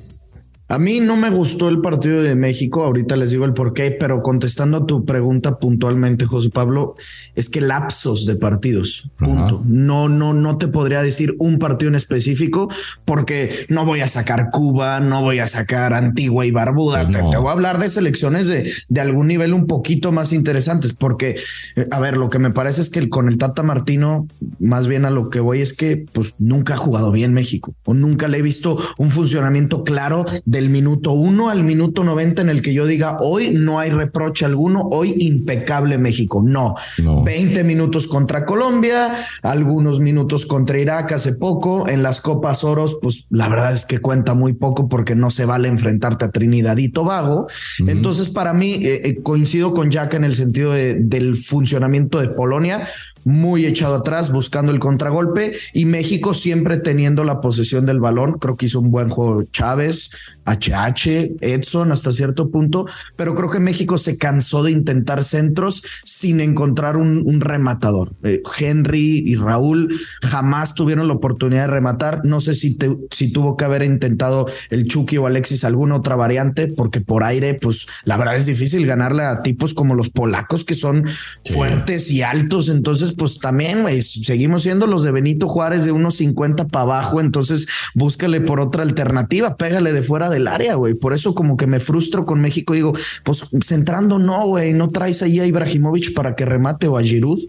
A 0.67 0.79
mí 0.79 0.99
no 0.99 1.15
me 1.15 1.29
gustó 1.29 1.69
el 1.69 1.79
partido 1.79 2.23
de 2.23 2.33
México, 2.33 2.83
ahorita 2.83 3.15
les 3.15 3.29
digo 3.29 3.45
el 3.45 3.53
por 3.53 3.73
qué, 3.73 3.91
pero 3.91 4.21
contestando 4.21 4.77
a 4.77 4.85
tu 4.87 5.05
pregunta 5.05 5.59
puntualmente, 5.59 6.25
José 6.25 6.49
Pablo, 6.49 6.95
es 7.35 7.51
que 7.51 7.61
lapsos 7.61 8.25
de 8.25 8.35
partidos, 8.35 9.07
punto. 9.15 9.61
No, 9.63 10.09
no, 10.09 10.33
no 10.33 10.57
te 10.57 10.67
podría 10.67 11.03
decir 11.03 11.35
un 11.37 11.59
partido 11.59 11.89
en 11.89 11.95
específico 11.95 12.67
porque 13.05 13.67
no 13.69 13.85
voy 13.85 14.01
a 14.01 14.07
sacar 14.07 14.49
Cuba, 14.51 14.99
no 14.99 15.21
voy 15.21 15.37
a 15.37 15.45
sacar 15.45 15.93
Antigua 15.93 16.47
y 16.47 16.51
Barbuda, 16.51 17.03
pues 17.03 17.29
te, 17.29 17.37
voy 17.37 17.49
a 17.49 17.51
hablar 17.51 17.77
de 17.77 17.87
selecciones 17.87 18.47
de, 18.47 18.71
de 18.89 19.01
algún 19.01 19.27
nivel 19.27 19.53
un 19.53 19.67
poquito 19.67 20.11
más 20.11 20.33
interesantes, 20.33 20.93
porque, 20.93 21.35
eh, 21.75 21.87
a 21.91 21.99
ver, 21.99 22.17
lo 22.17 22.31
que 22.31 22.39
me 22.39 22.49
parece 22.49 22.81
es 22.81 22.89
que 22.89 23.07
con 23.07 23.27
el 23.27 23.37
Tata 23.37 23.61
Martino, 23.61 24.27
más 24.59 24.87
bien 24.87 25.05
a 25.05 25.11
lo 25.11 25.29
que 25.29 25.39
voy 25.39 25.61
es 25.61 25.73
que 25.73 26.05
pues 26.11 26.33
nunca 26.39 26.73
ha 26.73 26.77
jugado 26.77 27.11
bien 27.11 27.33
México 27.33 27.75
o 27.83 27.93
nunca 27.93 28.27
le 28.27 28.39
he 28.39 28.41
visto 28.41 28.79
un 28.97 29.11
funcionamiento 29.11 29.83
claro 29.83 30.25
del 30.55 30.69
minuto 30.69 31.11
1 31.11 31.49
al 31.49 31.65
minuto 31.65 32.05
90 32.05 32.43
en 32.43 32.49
el 32.49 32.61
que 32.61 32.73
yo 32.73 32.85
diga 32.85 33.17
hoy 33.19 33.51
no 33.51 33.77
hay 33.79 33.89
reproche 33.89 34.45
alguno, 34.45 34.87
hoy 34.89 35.13
impecable 35.19 35.97
México. 35.97 36.41
No, 36.45 36.75
20 36.97 37.65
minutos 37.65 38.07
contra 38.07 38.45
Colombia, 38.45 39.25
algunos 39.41 39.99
minutos 39.99 40.45
contra 40.45 40.79
Irak 40.79 41.11
hace 41.11 41.33
poco, 41.33 41.89
en 41.89 42.03
las 42.03 42.21
Copas 42.21 42.63
Oros, 42.63 42.97
pues 43.01 43.25
la 43.29 43.49
verdad 43.49 43.73
es 43.73 43.85
que 43.85 43.99
cuenta 43.99 44.33
muy 44.33 44.53
poco 44.53 44.87
porque 44.87 45.13
no 45.13 45.29
se 45.29 45.43
vale 45.43 45.67
enfrentarte 45.67 46.23
a 46.23 46.31
Trinidad 46.31 46.77
y 46.77 46.87
Tobago. 46.87 47.47
Entonces, 47.79 48.29
para 48.29 48.53
mí, 48.53 48.75
eh, 48.75 49.01
eh, 49.03 49.21
coincido 49.21 49.73
con 49.73 49.91
Jack 49.91 50.13
en 50.13 50.23
el 50.23 50.35
sentido 50.35 50.71
del 50.71 51.35
funcionamiento 51.35 52.19
de 52.19 52.29
Polonia 52.29 52.87
muy 53.25 53.65
echado 53.65 53.95
atrás, 53.95 54.31
buscando 54.31 54.71
el 54.71 54.79
contragolpe 54.79 55.57
y 55.73 55.85
México 55.85 56.33
siempre 56.33 56.77
teniendo 56.77 57.23
la 57.23 57.41
posesión 57.41 57.85
del 57.85 57.99
balón. 57.99 58.33
Creo 58.39 58.55
que 58.55 58.67
hizo 58.67 58.79
un 58.79 58.91
buen 58.91 59.09
juego 59.09 59.43
Chávez, 59.51 60.11
HH, 60.45 61.37
Edson 61.41 61.91
hasta 61.91 62.13
cierto 62.13 62.49
punto, 62.49 62.85
pero 63.15 63.33
creo 63.33 63.49
que 63.49 63.59
México 63.59 63.97
se 63.97 64.17
cansó 64.17 64.63
de 64.63 64.71
intentar 64.71 65.23
centros 65.23 65.83
sin 66.03 66.39
encontrar 66.39 66.97
un, 66.97 67.25
rematador. 67.41 68.13
Eh, 68.23 68.41
Henry 68.57 69.23
y 69.25 69.35
Raúl 69.35 69.99
jamás 70.21 70.73
tuvieron 70.73 71.07
la 71.07 71.15
oportunidad 71.15 71.63
de 71.63 71.73
rematar. 71.73 72.21
No 72.23 72.39
sé 72.39 72.55
si, 72.55 72.77
si 73.11 73.31
tuvo 73.31 73.57
que 73.57 73.65
haber 73.65 73.83
intentado 73.83 74.47
el 74.69 74.87
Chucky 74.87 75.17
o 75.17 75.27
Alexis 75.27 75.63
alguna 75.63 75.95
otra 75.95 76.15
variante, 76.15 76.67
porque 76.67 77.01
por 77.01 77.23
aire, 77.23 77.55
pues 77.55 77.87
la 78.03 78.17
verdad 78.17 78.37
es 78.37 78.45
difícil 78.45 78.85
ganarle 78.85 79.23
a 79.23 79.41
tipos 79.41 79.73
como 79.73 79.95
los 79.95 80.09
polacos 80.09 80.63
que 80.63 80.75
son 80.75 81.05
fuertes 81.51 82.09
y 82.11 82.21
altos. 82.21 82.69
Entonces, 82.69 83.14
pues 83.17 83.39
también, 83.39 83.81
güey, 83.81 84.01
seguimos 84.01 84.63
siendo 84.63 84.87
los 84.87 85.03
de 85.03 85.11
Benito 85.11 85.47
Juárez 85.47 85.85
de 85.85 85.91
unos 85.91 86.17
50 86.17 86.67
para 86.67 86.83
abajo, 86.83 87.19
entonces 87.19 87.67
búscale 87.93 88.41
por 88.41 88.59
otra 88.59 88.83
alternativa, 88.83 89.57
pégale 89.57 89.93
de 89.93 90.03
fuera 90.03 90.29
del 90.29 90.47
área, 90.47 90.75
güey. 90.75 90.93
Por 90.93 91.13
eso 91.13 91.33
como 91.33 91.57
que 91.57 91.67
me 91.67 91.79
frustro 91.79 92.25
con 92.25 92.41
México, 92.41 92.73
digo, 92.73 92.93
pues 93.23 93.45
centrando 93.63 94.19
no, 94.19 94.47
güey, 94.47 94.73
no 94.73 94.89
traes 94.89 95.21
ahí 95.21 95.39
a 95.39 95.45
Ibrahimovic 95.45 96.13
para 96.13 96.35
que 96.35 96.45
remate 96.45 96.87
o 96.87 96.97
a 96.97 97.03
Giroud. 97.03 97.39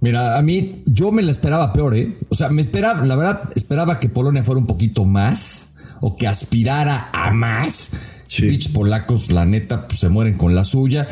Mira, 0.00 0.36
a 0.36 0.42
mí 0.42 0.82
yo 0.84 1.10
me 1.10 1.22
la 1.22 1.30
esperaba 1.30 1.72
peor, 1.72 1.96
¿eh? 1.96 2.16
O 2.28 2.36
sea, 2.36 2.48
me 2.48 2.60
esperaba, 2.60 3.04
la 3.04 3.16
verdad, 3.16 3.50
esperaba 3.54 3.98
que 3.98 4.08
Polonia 4.08 4.44
fuera 4.44 4.60
un 4.60 4.66
poquito 4.66 5.04
más 5.04 5.70
o 6.00 6.16
que 6.16 6.26
aspirara 6.26 7.08
a 7.12 7.32
más. 7.32 7.90
Sí. 8.28 8.58
polacos, 8.74 9.30
la 9.30 9.46
neta, 9.46 9.86
pues 9.86 10.00
se 10.00 10.08
mueren 10.08 10.36
con 10.36 10.54
la 10.54 10.64
suya. 10.64 11.06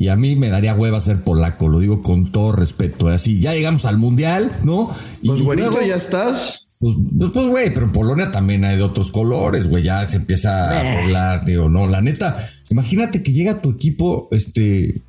Y 0.00 0.08
a 0.08 0.16
mí 0.16 0.34
me 0.34 0.48
daría 0.48 0.74
hueva 0.74 0.98
ser 0.98 1.20
polaco, 1.20 1.68
lo 1.68 1.78
digo 1.78 2.02
con 2.02 2.32
todo 2.32 2.52
respeto. 2.52 3.08
Así, 3.08 3.38
ya 3.38 3.52
llegamos 3.52 3.84
al 3.84 3.98
mundial, 3.98 4.50
¿no? 4.64 4.96
Pues 5.22 5.42
güerito, 5.42 5.82
ya 5.82 5.94
estás. 5.94 6.64
Pues, 6.78 6.96
pues, 7.18 7.30
pues, 7.34 7.46
güey, 7.48 7.74
pero 7.74 7.84
en 7.84 7.92
Polonia 7.92 8.30
también 8.30 8.64
hay 8.64 8.78
de 8.78 8.82
otros 8.82 9.12
colores, 9.12 9.68
güey. 9.68 9.84
Ya 9.84 10.08
se 10.08 10.16
empieza 10.16 10.70
a 10.70 11.02
hablar, 11.02 11.44
digo, 11.44 11.68
no, 11.68 11.86
la 11.86 12.00
neta. 12.00 12.48
Imagínate 12.70 13.22
que 13.22 13.34
llega 13.34 13.60
tu 13.60 13.72
equipo, 13.72 14.28
este, 14.30 15.02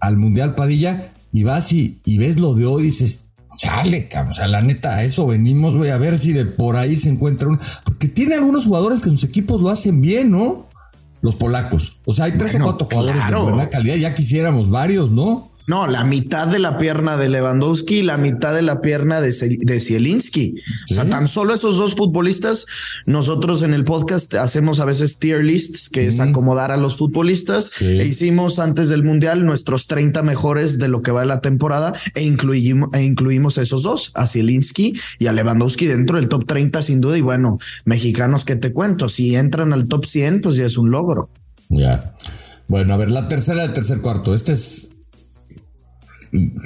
al 0.00 0.16
mundial 0.16 0.54
Padilla 0.54 1.12
y 1.30 1.42
vas 1.42 1.70
y, 1.74 2.00
y 2.06 2.16
ves 2.16 2.40
lo 2.40 2.54
de 2.54 2.64
hoy 2.64 2.84
y 2.84 2.86
dices, 2.86 3.28
chale, 3.58 4.08
cabrón. 4.08 4.32
O 4.32 4.34
sea, 4.34 4.48
la 4.48 4.62
neta, 4.62 4.96
a 4.96 5.04
eso 5.04 5.26
venimos, 5.26 5.76
güey, 5.76 5.90
a 5.90 5.98
ver 5.98 6.18
si 6.18 6.32
de 6.32 6.46
por 6.46 6.76
ahí 6.76 6.96
se 6.96 7.10
encuentra 7.10 7.48
uno. 7.48 7.60
Porque 7.84 8.08
tiene 8.08 8.36
algunos 8.36 8.64
jugadores 8.64 9.00
que 9.00 9.10
sus 9.10 9.24
equipos 9.24 9.60
lo 9.60 9.68
hacen 9.68 10.00
bien, 10.00 10.30
¿no? 10.30 10.67
Los 11.20 11.36
polacos. 11.36 11.98
O 12.04 12.12
sea, 12.12 12.26
hay 12.26 12.32
tres 12.32 12.54
o 12.54 12.62
cuatro 12.62 12.86
jugadores 12.86 13.26
de 13.26 13.34
buena 13.34 13.68
calidad. 13.68 13.96
Ya 13.96 14.14
quisiéramos 14.14 14.70
varios, 14.70 15.10
¿no? 15.10 15.50
No, 15.68 15.86
la 15.86 16.02
mitad 16.02 16.48
de 16.48 16.58
la 16.58 16.78
pierna 16.78 17.18
de 17.18 17.28
Lewandowski 17.28 17.98
y 17.98 18.02
la 18.02 18.16
mitad 18.16 18.54
de 18.54 18.62
la 18.62 18.80
pierna 18.80 19.20
de, 19.20 19.58
de 19.60 19.80
Zielinski. 19.80 20.54
O 20.90 20.94
sea, 20.94 21.04
tan 21.10 21.28
solo 21.28 21.52
esos 21.52 21.76
dos 21.76 21.94
futbolistas, 21.94 22.64
nosotros 23.04 23.62
en 23.62 23.74
el 23.74 23.84
podcast 23.84 24.34
hacemos 24.36 24.80
a 24.80 24.86
veces 24.86 25.18
tier 25.18 25.44
lists, 25.44 25.90
que 25.90 26.06
es 26.06 26.20
acomodar 26.20 26.72
a 26.72 26.78
los 26.78 26.96
futbolistas. 26.96 27.82
E 27.82 28.06
hicimos 28.06 28.58
antes 28.60 28.88
del 28.88 29.04
Mundial 29.04 29.44
nuestros 29.44 29.86
30 29.88 30.22
mejores 30.22 30.78
de 30.78 30.88
lo 30.88 31.02
que 31.02 31.10
va 31.10 31.20
de 31.20 31.26
la 31.26 31.42
temporada 31.42 31.92
e 32.14 32.24
incluimos, 32.24 32.88
e 32.94 33.02
incluimos 33.02 33.58
a 33.58 33.62
esos 33.62 33.82
dos, 33.82 34.10
a 34.14 34.26
Zielinski 34.26 34.98
y 35.18 35.26
a 35.26 35.34
Lewandowski 35.34 35.86
dentro 35.86 36.16
del 36.16 36.28
top 36.28 36.46
30 36.46 36.80
sin 36.80 37.02
duda. 37.02 37.18
Y 37.18 37.20
bueno, 37.20 37.58
mexicanos, 37.84 38.46
¿qué 38.46 38.56
te 38.56 38.72
cuento? 38.72 39.10
Si 39.10 39.36
entran 39.36 39.74
al 39.74 39.86
top 39.86 40.06
100, 40.06 40.40
pues 40.40 40.56
ya 40.56 40.64
es 40.64 40.78
un 40.78 40.90
logro. 40.90 41.28
Ya. 41.68 42.14
Bueno, 42.68 42.94
a 42.94 42.96
ver, 42.96 43.10
la 43.10 43.28
tercera 43.28 43.60
del 43.60 43.74
tercer 43.74 43.98
cuarto. 43.98 44.34
Este 44.34 44.52
es 44.52 44.97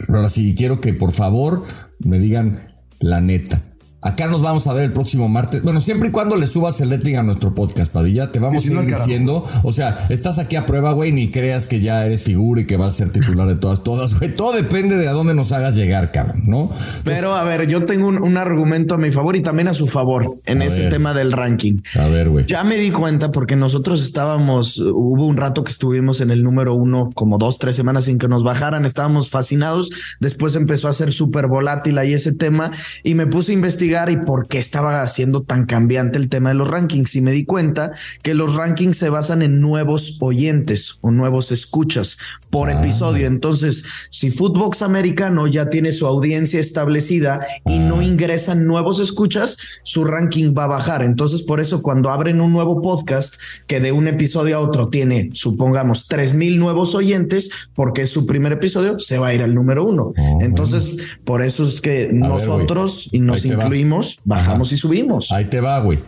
ahora 0.09 0.29
sí, 0.29 0.55
quiero 0.57 0.81
que 0.81 0.93
por 0.93 1.13
favor 1.13 1.65
me 2.01 2.19
digan 2.19 2.61
la 3.01 3.21
neta. 3.21 3.63
Acá 4.05 4.27
nos 4.27 4.43
vamos 4.43 4.67
a 4.67 4.75
ver 4.75 4.87
el 4.87 4.93
próximo 4.93 5.29
martes. 5.29 5.63
Bueno, 5.63 5.81
siempre 5.81 6.09
y 6.09 6.11
cuando 6.11 6.35
le 6.35 6.49
subas 6.49 6.81
el 6.81 6.91
rating 6.91 7.15
a 7.15 7.23
nuestro 7.23 7.55
podcast, 7.55 7.93
Padilla, 7.93 8.33
te 8.33 8.41
vamos 8.41 8.67
a 8.67 8.73
ir 8.73 8.81
diciendo. 8.85 9.45
O 9.63 9.71
sea, 9.71 10.07
estás 10.09 10.41
aquí 10.41 10.57
a 10.57 10.67
prueba, 10.67 10.91
güey, 10.91 11.13
ni 11.13 11.31
creas 11.31 11.69
que 11.69 11.79
ya 11.79 12.05
eres 12.05 12.25
figura 12.25 12.63
y 12.63 12.67
que 12.67 12.77
vas 12.77 12.95
a 12.95 12.97
ser 12.99 13.13
titular 13.13 13.47
de 13.47 13.55
todas, 13.55 13.85
todas, 13.85 14.19
güey. 14.19 14.35
Todo 14.35 14.55
depende 14.55 14.97
de 14.97 15.07
a 15.07 15.13
dónde 15.13 15.35
nos 15.35 15.53
hagas 15.53 15.77
llegar, 15.77 16.11
cabrón, 16.11 16.43
¿no? 16.47 16.73
Pero 17.05 17.37
a 17.37 17.45
ver, 17.45 17.69
yo 17.69 17.85
tengo 17.85 18.09
un, 18.09 18.37
argumento 18.37 18.97
a 18.97 18.99
mi 18.99 19.13
favor 19.13 19.37
y 19.37 19.41
también 19.41 19.69
a 19.69 19.75
su 19.75 19.87
favor 19.87 20.35
en 20.47 20.63
ese 20.63 20.89
tema 20.89 21.15
del 21.15 21.31
ranking. 21.31 21.79
A 21.95 22.09
ver, 22.09 22.29
güey. 22.29 22.45
Ya 22.47 22.65
me 22.65 22.79
di 22.79 22.91
cuenta 22.91 23.31
porque 23.31 23.55
nosotros 23.55 24.03
estábamos, 24.03 24.79
hubo 24.79 25.27
un 25.27 25.37
rato 25.37 25.63
que 25.63 25.71
estuvimos 25.71 26.21
en 26.21 26.33
el 26.33 26.43
número 26.43 26.75
uno, 26.75 27.13
como 27.15 27.39
dos, 27.39 27.61
tres 27.61 27.77
semanas 27.77 28.07
sin 28.07 28.19
que 28.19 28.27
nos 28.27 28.43
bajaran, 28.43 28.85
estábamos 28.85 29.31
fascinados. 29.31 29.93
Después 30.19 30.57
empezó 30.57 30.89
a 30.89 30.93
ser 30.93 31.13
súper 31.13 31.47
volátil 31.47 31.99
ahí 31.99 32.15
ese 32.15 32.33
tema 32.33 32.73
y 33.05 33.15
me 33.15 33.29
puse 33.29 33.53
a 33.53 33.55
investigar 33.55 33.92
y 33.93 34.17
por 34.17 34.49
qué 34.49 34.59
estaba 34.59 35.03
haciendo 35.03 35.43
tan 35.43 35.67
cambiante 35.67 36.19
el 36.19 36.31
tema 36.31 36.49
de 36.49 36.55
los 36.55 36.69
rankings 36.69 37.15
y 37.15 37.21
me 37.21 37.31
di 37.31 37.45
cuenta 37.45 37.93
que 38.23 38.35
los 38.35 38.55
rankings 38.55 38.97
se 38.97 39.11
basan 39.11 39.43
en 39.43 39.61
nuevos 39.61 40.17
oyentes 40.21 40.99
o 41.03 41.11
nuevos 41.11 41.53
escuchas 41.53 42.17
por 42.49 42.71
ah. 42.71 42.81
episodio. 42.81 43.27
Entonces, 43.27 43.85
si 44.09 44.31
Footbox 44.31 44.81
Americano 44.81 45.47
ya 45.47 45.69
tiene 45.69 45.93
su 45.93 46.07
audiencia 46.07 46.59
establecida 46.59 47.41
y 47.67 47.79
no 47.79 47.99
ah. 47.99 48.05
ingresan 48.05 48.67
nuevos 48.67 48.99
escuchas, 48.99 49.59
su 49.83 50.05
ranking 50.05 50.55
va 50.57 50.65
a 50.65 50.69
bajar. 50.69 51.03
Entonces, 51.03 51.43
por 51.43 51.61
eso 51.61 51.83
cuando 51.83 52.09
abren 52.11 52.41
un 52.41 52.53
nuevo 52.53 52.81
podcast 52.81 53.35
que 53.67 53.81
de 53.81 53.93
un 53.93 54.09
episodio 54.09 54.57
a 54.57 54.61
otro 54.61 54.89
tiene, 54.89 55.29
supongamos, 55.35 56.07
tres 56.09 56.33
mil 56.33 56.59
nuevos 56.59 56.95
oyentes, 56.95 57.51
porque 57.75 58.03
es 58.03 58.11
su 58.11 58.25
primer 58.25 58.53
episodio, 58.53 58.99
se 58.99 59.19
va 59.19 59.29
a 59.29 59.35
ir 59.35 59.43
al 59.43 59.55
número 59.55 59.85
uno. 59.85 60.13
Oh, 60.17 60.39
Entonces, 60.41 60.97
por 61.25 61.43
eso 61.43 61.67
es 61.67 61.83
que 61.83 62.09
nosotros 62.11 63.11
y 63.13 63.21
nos 63.21 63.45
incluimos 63.45 63.82
bajamos 64.25 64.73
y 64.73 64.77
subimos. 64.77 65.33
Ahí 65.33 65.47
te 65.47 65.61
va, 65.61 65.79
güey. 65.81 65.99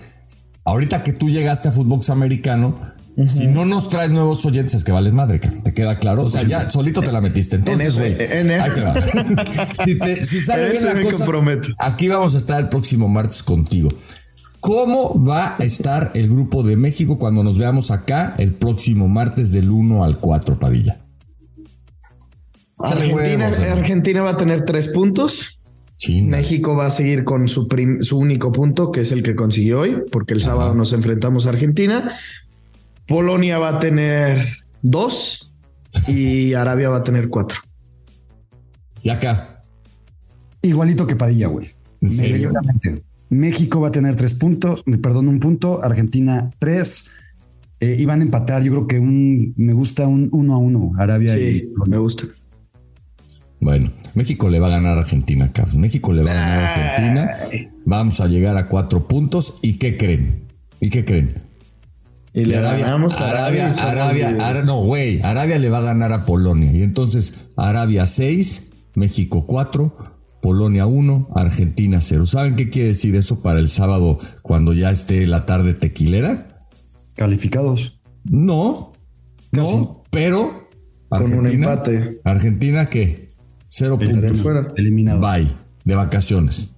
Ahorita 0.64 1.02
que 1.02 1.12
tú 1.12 1.28
llegaste 1.28 1.68
a 1.68 1.72
Footbox 1.72 2.10
Americano, 2.10 2.78
si 3.26 3.46
no 3.46 3.64
nos 3.64 3.88
traes 3.88 4.10
nuevos 4.10 4.44
oyentes, 4.44 4.74
es 4.74 4.84
que 4.84 4.90
vales 4.90 5.12
madre, 5.12 5.38
¿te 5.38 5.72
queda 5.72 5.98
claro? 5.98 6.22
O 6.24 6.30
sea, 6.30 6.42
ya 6.42 6.70
solito 6.70 7.00
te 7.00 7.12
la 7.12 7.20
metiste. 7.20 7.56
Entonces, 7.56 7.96
güey, 7.96 8.14
ahí 8.20 8.70
te 8.74 8.80
va. 8.80 8.94
si, 10.24 10.40
sale 10.40 10.70
bien 10.70 10.84
la 10.84 11.00
cosa, 11.00 11.26
aquí 11.78 12.08
vamos 12.08 12.34
a 12.34 12.38
estar 12.38 12.60
el 12.60 12.68
próximo 12.68 13.08
martes 13.08 13.42
contigo. 13.42 13.90
¿Cómo 14.58 15.22
va 15.22 15.56
a 15.58 15.64
estar 15.64 16.10
el 16.14 16.28
grupo 16.28 16.62
de 16.62 16.76
México 16.76 17.18
cuando 17.18 17.44
nos 17.44 17.58
veamos 17.58 17.90
acá 17.90 18.34
el 18.38 18.54
próximo 18.54 19.08
martes 19.08 19.52
del 19.52 19.70
1 19.70 20.02
al 20.02 20.18
4, 20.18 20.58
Padilla? 20.58 20.98
Argentina, 22.78 23.48
Argentina 23.48 24.22
va 24.22 24.30
a 24.30 24.36
tener 24.36 24.64
tres 24.64 24.88
puntos. 24.88 25.53
México 26.22 26.74
va 26.74 26.86
a 26.86 26.90
seguir 26.90 27.24
con 27.24 27.48
su, 27.48 27.68
su, 28.00 28.18
único 28.18 28.52
punto, 28.52 28.90
que 28.90 29.02
es 29.02 29.12
el 29.12 29.22
que 29.22 29.34
consiguió 29.34 29.80
hoy, 29.80 30.02
porque 30.10 30.34
el 30.34 30.40
sábado 30.40 30.74
nos 30.74 30.92
enfrentamos 30.92 31.46
a 31.46 31.50
Argentina. 31.50 32.12
Polonia 33.06 33.58
va 33.58 33.70
a 33.70 33.78
tener 33.78 34.46
dos 34.82 35.52
y 36.08 36.54
Arabia 36.54 36.88
va 36.88 36.98
a 36.98 37.04
tener 37.04 37.28
cuatro. 37.28 37.60
¿Y 39.02 39.10
acá? 39.10 39.60
Igualito 40.62 41.06
que 41.06 41.16
Padilla, 41.16 41.48
güey. 41.48 41.68
México 43.28 43.80
va 43.80 43.88
a 43.88 43.92
tener 43.92 44.14
tres 44.14 44.34
puntos, 44.34 44.84
perdón, 45.02 45.28
un 45.28 45.40
punto, 45.40 45.82
Argentina 45.82 46.50
tres. 46.58 47.10
Eh, 47.80 47.96
y 47.98 48.04
van 48.06 48.20
a 48.20 48.24
empatar, 48.24 48.62
yo 48.62 48.72
creo 48.72 48.86
que 48.86 48.98
un, 48.98 49.52
me 49.56 49.72
gusta 49.72 50.06
un 50.06 50.28
uno 50.32 50.54
a 50.54 50.58
uno, 50.58 50.92
Arabia 50.96 51.36
y 51.38 51.70
me 51.86 51.98
gusta. 51.98 52.26
Bueno, 53.64 53.94
México 54.12 54.50
le 54.50 54.60
va 54.60 54.66
a 54.66 54.70
ganar 54.72 54.98
a 54.98 55.00
Argentina, 55.00 55.50
Carlos. 55.50 55.76
México 55.76 56.12
le 56.12 56.22
va 56.22 56.32
a 56.32 56.34
ganar 56.34 56.64
a 56.64 56.68
Argentina. 56.68 57.70
Vamos 57.86 58.20
a 58.20 58.26
llegar 58.26 58.58
a 58.58 58.68
cuatro 58.68 59.08
puntos. 59.08 59.54
¿Y 59.62 59.78
qué 59.78 59.96
creen? 59.96 60.48
¿Y 60.80 60.90
qué 60.90 61.06
creen? 61.06 61.44
Y 62.34 62.44
le 62.44 62.58
Arabia, 62.58 62.84
ganamos 62.84 63.18
a 63.22 63.30
Arabia, 63.30 63.70
Arabia, 63.80 64.62
no, 64.66 64.82
güey, 64.82 65.22
Arabia 65.22 65.58
le 65.58 65.70
va 65.70 65.78
a 65.78 65.80
ganar 65.80 66.12
a 66.12 66.26
Polonia. 66.26 66.72
Y 66.72 66.82
entonces, 66.82 67.32
Arabia 67.56 68.06
6, 68.06 68.70
México 68.96 69.46
4, 69.46 69.96
Polonia 70.42 70.84
1, 70.84 71.30
Argentina 71.34 72.02
0. 72.02 72.26
¿Saben 72.26 72.56
qué 72.56 72.68
quiere 72.68 72.88
decir 72.88 73.16
eso 73.16 73.40
para 73.40 73.60
el 73.60 73.70
sábado 73.70 74.18
cuando 74.42 74.74
ya 74.74 74.90
esté 74.90 75.26
la 75.26 75.46
tarde 75.46 75.72
tequilera? 75.72 76.60
Calificados. 77.14 77.98
No, 78.24 78.92
no, 79.52 80.02
pero 80.10 80.68
Con 81.08 81.32
un 81.32 81.46
empate. 81.46 82.20
¿Argentina 82.24 82.90
qué? 82.90 83.23
Cero 83.76 83.98
puntos. 83.98 84.40
Fuera. 84.40 84.68
Eliminado. 84.76 85.20
Bye. 85.20 85.50
De 85.84 85.96
vacaciones. 85.96 86.68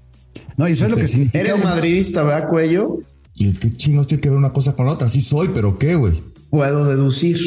No, 0.56 0.66
y 0.66 0.72
eso 0.72 0.86
es 0.86 0.92
lo 0.92 0.96
que 0.96 1.06
significa. 1.06 1.38
Eres 1.40 1.62
madridista, 1.62 2.22
¿verdad, 2.22 2.48
cuello? 2.48 3.00
Y 3.34 3.48
es 3.48 3.58
que 3.58 3.70
chingos 3.76 4.06
tiene 4.06 4.22
que 4.22 4.30
ver 4.30 4.38
una 4.38 4.54
cosa 4.54 4.72
con 4.72 4.86
la 4.86 4.92
otra. 4.92 5.06
Sí 5.06 5.20
soy, 5.20 5.50
pero 5.52 5.78
¿qué, 5.78 5.94
güey? 5.94 6.14
Puedo 6.48 6.86
deducir. 6.86 7.38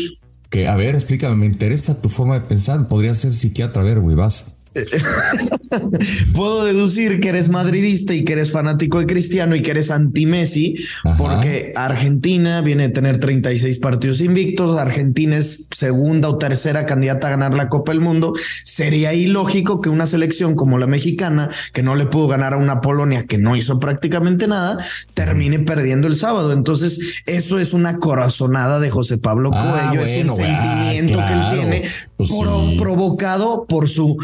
Que, 0.52 0.68
a 0.68 0.76
ver, 0.76 0.94
explícame, 0.94 1.36
me 1.36 1.46
interesa 1.48 2.00
tu 2.00 2.10
forma 2.10 2.36
de 2.36 2.42
pensar. 2.42 2.88
Podría 2.88 3.12
ser 3.16 3.32
psiquiatra, 3.32 3.82
a 3.82 3.86
ver, 3.86 4.00
güey, 4.00 4.16
vas. 4.16 4.46
Puedo 6.36 6.66
deducir 6.66 7.20
que 7.20 7.30
eres 7.30 7.50
madridista 7.50 8.14
y 8.14 8.24
que 8.24 8.34
eres 8.34 8.52
fanático 8.52 9.00
de 9.00 9.06
Cristiano 9.06 9.56
y 9.56 9.62
que 9.62 9.72
eres 9.72 9.92
anti-Messi, 9.92 10.76
porque 11.18 11.74
Argentina 11.76 12.62
viene 12.62 12.86
a 12.86 12.94
tener 12.94 13.20
36 13.20 13.80
partidos 13.80 14.22
invictos, 14.22 14.80
Argentina 14.80 15.38
es 15.38 15.68
segunda 15.76 16.30
o 16.30 16.38
tercera 16.38 16.86
candidata 16.86 17.28
a 17.28 17.32
ganar 17.32 17.54
la 17.54 17.70
Copa 17.70 17.92
del 17.92 18.02
Mundo. 18.02 18.34
Sería 18.64 19.14
ilógico 19.14 19.82
que 19.82 19.90
una 19.90 20.08
selección 20.08 20.56
como 20.56 20.78
la 20.78 20.88
mexicana, 20.88 21.50
que 21.74 21.84
no 21.84 21.96
le 21.96 22.06
pudo 22.06 22.28
ganar 22.28 22.54
a 22.54 22.58
una 22.58 22.82
Polonia 22.82 23.26
que 23.26 23.38
no 23.38 23.56
hizo 23.56 23.80
prácticamente 23.80 24.48
nada, 24.48 24.84
termine 25.14 25.60
perdiendo 25.60 26.08
el 26.08 26.16
sábado. 26.16 26.54
Entonces, 26.54 27.00
eso 27.26 27.60
es 27.60 27.74
una 27.74 27.98
corazonada 27.98 28.80
de 28.80 28.90
José 28.90 29.18
Pablo 29.18 29.52
ah, 29.54 29.92
Coelho, 29.92 30.06
es 30.06 30.30
un 30.30 30.38
sentimiento 30.38 31.18
que 31.18 31.34
él 31.34 31.42
tiene 31.54 31.84
pues 32.18 32.32
provocado 32.78 33.66
por 33.66 33.90
su 33.90 34.18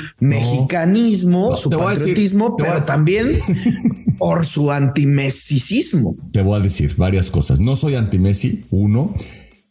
mexicanismo, 0.52 1.56
su 1.56 1.70
patriotismo, 1.70 2.56
pero 2.56 2.84
también 2.84 3.32
por 4.18 4.46
su 4.46 4.72
antimesicismo. 4.72 6.16
Te 6.32 6.42
voy 6.42 6.60
a 6.60 6.64
decir 6.64 6.96
varias 6.98 7.30
cosas. 7.30 7.60
No 7.60 7.76
soy 7.76 7.96
anti-Messi, 7.96 8.66
uno. 8.72 9.14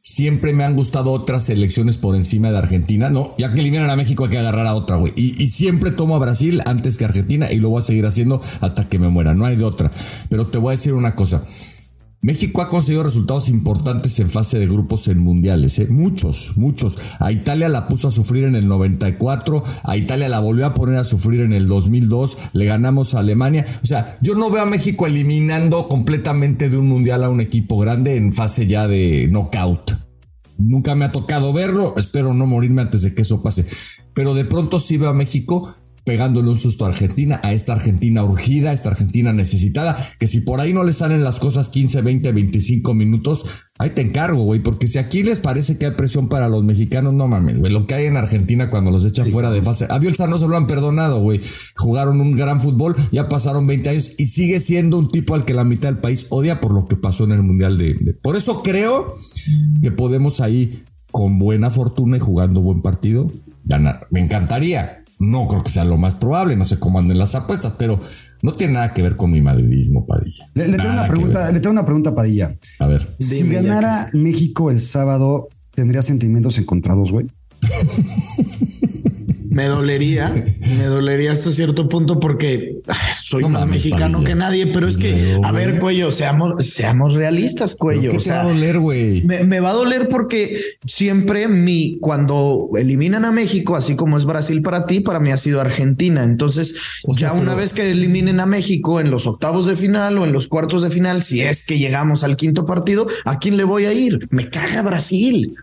Siempre 0.00 0.52
me 0.52 0.64
han 0.64 0.76
gustado 0.76 1.12
otras 1.12 1.44
selecciones 1.46 1.96
por 1.96 2.14
encima 2.14 2.50
de 2.50 2.58
Argentina. 2.58 3.08
No, 3.08 3.34
ya 3.38 3.54
que 3.54 3.60
eliminan 3.60 3.88
a 3.88 3.96
México 3.96 4.24
hay 4.24 4.30
que 4.30 4.38
agarrar 4.38 4.66
a 4.66 4.74
otra, 4.74 4.96
güey. 4.96 5.14
Y, 5.16 5.42
y, 5.42 5.46
siempre 5.46 5.92
tomo 5.92 6.14
a 6.14 6.18
Brasil 6.18 6.60
antes 6.66 6.98
que 6.98 7.06
Argentina 7.06 7.50
y 7.50 7.58
lo 7.58 7.70
voy 7.70 7.78
a 7.78 7.82
seguir 7.82 8.04
haciendo 8.04 8.42
hasta 8.60 8.86
que 8.88 8.98
me 8.98 9.08
muera. 9.08 9.32
No 9.32 9.46
hay 9.46 9.56
de 9.56 9.64
otra. 9.64 9.90
Pero 10.28 10.48
te 10.48 10.58
voy 10.58 10.74
a 10.74 10.76
decir 10.76 10.92
una 10.92 11.14
cosa. 11.14 11.42
México 12.24 12.62
ha 12.62 12.68
conseguido 12.68 13.02
resultados 13.02 13.50
importantes 13.50 14.18
en 14.18 14.30
fase 14.30 14.58
de 14.58 14.66
grupos 14.66 15.08
en 15.08 15.18
mundiales, 15.18 15.78
¿eh? 15.78 15.88
muchos, 15.90 16.56
muchos. 16.56 16.96
A 17.20 17.30
Italia 17.30 17.68
la 17.68 17.86
puso 17.86 18.08
a 18.08 18.10
sufrir 18.10 18.44
en 18.44 18.56
el 18.56 18.66
94, 18.66 19.62
a 19.82 19.96
Italia 19.98 20.30
la 20.30 20.40
volvió 20.40 20.64
a 20.64 20.72
poner 20.72 20.96
a 20.96 21.04
sufrir 21.04 21.42
en 21.42 21.52
el 21.52 21.68
2002, 21.68 22.38
le 22.54 22.64
ganamos 22.64 23.14
a 23.14 23.18
Alemania. 23.18 23.66
O 23.82 23.86
sea, 23.86 24.16
yo 24.22 24.36
no 24.36 24.48
veo 24.48 24.62
a 24.62 24.66
México 24.66 25.06
eliminando 25.06 25.86
completamente 25.86 26.70
de 26.70 26.78
un 26.78 26.88
mundial 26.88 27.24
a 27.24 27.28
un 27.28 27.42
equipo 27.42 27.76
grande 27.76 28.16
en 28.16 28.32
fase 28.32 28.66
ya 28.66 28.88
de 28.88 29.28
knockout. 29.30 29.92
Nunca 30.56 30.94
me 30.94 31.04
ha 31.04 31.12
tocado 31.12 31.52
verlo, 31.52 31.92
espero 31.98 32.32
no 32.32 32.46
morirme 32.46 32.80
antes 32.80 33.02
de 33.02 33.14
que 33.14 33.20
eso 33.20 33.42
pase. 33.42 33.66
Pero 34.14 34.32
de 34.32 34.46
pronto 34.46 34.78
sí 34.78 34.96
veo 34.96 35.10
a 35.10 35.14
México 35.14 35.74
pegándole 36.05 36.50
un 36.50 36.57
susto 36.57 36.84
a 36.84 36.88
Argentina, 36.88 37.40
a 37.42 37.52
esta 37.52 37.72
Argentina 37.72 38.22
urgida, 38.22 38.70
a 38.70 38.72
esta 38.72 38.90
Argentina 38.90 39.32
necesitada, 39.32 39.96
que 40.18 40.26
si 40.26 40.40
por 40.40 40.61
ahí 40.61 40.72
no 40.72 40.84
le 40.84 40.92
salen 40.92 41.24
las 41.24 41.40
cosas 41.40 41.70
15, 41.70 42.02
20, 42.02 42.32
25 42.32 42.94
minutos, 42.94 43.44
ahí 43.78 43.90
te 43.90 44.02
encargo, 44.02 44.44
güey, 44.44 44.61
porque 44.61 44.86
si 44.86 44.98
aquí 44.98 45.22
les 45.22 45.40
parece 45.40 45.78
que 45.78 45.86
hay 45.86 45.92
presión 45.92 46.28
para 46.28 46.48
los 46.48 46.62
mexicanos, 46.62 47.14
no 47.14 47.26
mames, 47.26 47.59
güey, 47.59 47.72
lo 47.72 47.86
que 47.86 47.94
hay 47.94 48.07
en 48.07 48.18
Argentina 48.18 48.68
cuando 48.68 48.90
los 48.90 49.05
echan 49.05 49.26
fuera 49.28 49.50
de 49.50 49.62
fase. 49.62 49.86
A 49.88 49.98
Bielsa 49.98 50.26
no 50.26 50.36
se 50.36 50.46
lo 50.46 50.57
han 50.57 50.66
perdonado, 50.66 51.20
güey. 51.20 51.40
Jugaron 51.76 52.20
un 52.20 52.36
gran 52.36 52.61
fútbol, 52.61 52.94
ya 53.11 53.28
pasaron 53.28 53.66
20 53.66 53.88
años 53.88 54.12
y 54.18 54.26
sigue 54.26 54.61
siendo 54.61 54.98
un 54.98 55.09
tipo 55.09 55.34
al 55.34 55.46
que 55.46 55.55
la 55.55 55.64
mitad 55.64 55.88
del 55.88 55.98
país 55.98 56.26
odia 56.28 56.61
por 56.61 56.72
lo 56.72 56.84
que 56.84 56.96
pasó 56.96 57.24
en 57.24 57.32
el 57.32 57.42
Mundial 57.42 57.78
de... 57.78 57.94
de... 57.94 58.14
Por 58.14 58.36
eso 58.36 58.62
creo 58.62 59.16
que 59.82 59.90
podemos 59.90 60.40
ahí, 60.40 60.82
con 61.11 61.38
buena 61.38 61.70
fortuna 61.70 62.16
y 62.18 62.20
jugando 62.20 62.61
buen 62.61 62.82
partido, 62.82 63.30
ganar. 63.64 64.07
Me 64.11 64.20
encantaría, 64.20 65.03
no 65.18 65.48
creo 65.48 65.62
que 65.62 65.70
sea 65.70 65.84
lo 65.84 65.96
más 65.96 66.14
probable, 66.14 66.56
no 66.56 66.64
sé 66.64 66.78
cómo 66.78 66.98
anden 66.98 67.18
las 67.18 67.34
apuestas, 67.34 67.74
pero 67.78 68.00
no 68.42 68.52
tiene 68.52 68.74
nada 68.74 68.92
que 68.92 69.02
ver 69.02 69.16
con 69.16 69.30
mi 69.30 69.40
madridismo, 69.40 70.04
Padilla. 70.06 70.46
Le, 70.54 70.66
tengo, 70.76 70.92
una 70.92 71.08
pregunta, 71.08 71.50
le 71.50 71.60
tengo 71.60 71.72
una 71.72 71.84
pregunta, 71.84 72.14
Padilla. 72.14 72.54
A 72.78 72.86
ver. 72.86 73.14
Si 73.18 73.48
ganara 73.48 74.10
México 74.12 74.70
el 74.70 74.80
sábado, 74.80 75.48
¿tendría 75.70 76.02
sentimientos 76.02 76.58
encontrados, 76.58 77.10
güey? 77.12 77.26
me 79.51 79.66
dolería, 79.66 80.32
me 80.61 80.84
dolería 80.84 81.32
hasta 81.32 81.51
cierto 81.51 81.88
punto 81.88 82.20
porque 82.20 82.80
soy 83.22 83.45
más 83.45 83.66
mexicano 83.66 84.24
que 84.24 84.34
nadie, 84.34 84.66
pero 84.66 84.88
es 84.88 84.97
que, 84.97 85.38
a 85.42 85.53
ver, 85.53 85.78
cuello, 85.78 86.11
seamos, 86.11 86.66
seamos 86.66 87.14
realistas, 87.14 87.76
cuello. 87.76 88.11
¿Qué 88.11 88.18
te 88.18 88.30
va 88.30 88.40
a 88.40 88.45
doler, 88.45 88.78
güey? 88.78 89.22
Me, 89.22 89.61
va 89.61 89.70
a 89.70 89.74
doler 89.74 90.09
porque 90.09 90.59
siempre 90.86 91.49
mi, 91.49 91.99
cuando 92.01 92.70
eliminan 92.76 93.24
a 93.24 93.32
México, 93.32 93.76
así 93.76 93.97
como 93.97 94.16
es 94.16 94.24
Brasil 94.24 94.62
para 94.62 94.86
ti, 94.86 95.01
para 95.01 95.20
mí 95.20 95.30
ha 95.30 95.36
sido 95.36 95.61
Argentina. 95.61 96.24
Entonces, 96.24 96.74
ya 97.18 97.32
una 97.32 97.55
vez 97.55 97.72
que 97.72 97.90
eliminen 97.90 98.40
a 98.40 98.47
México 98.47 99.01
en 99.01 99.11
los 99.11 99.26
octavos 99.26 99.66
de 99.66 99.76
final 99.76 100.18
o 100.18 100.24
en 100.24 100.32
los 100.32 100.49
cuartos 100.49 100.82
de 100.82 100.90
final, 100.90 101.22
si 101.22 101.40
es 101.40 101.64
que 101.64 101.78
llegamos 101.78 102.24
al 102.24 102.36
quinto 102.36 102.66
partido, 102.66 103.07
¿a 103.24 103.38
quién 103.38 103.57
le 103.57 103.64
voy 103.64 103.84
a 103.84 103.92
ir? 103.92 104.26
Me 104.30 104.49
caga 104.49 104.82
Brasil. 104.82 105.55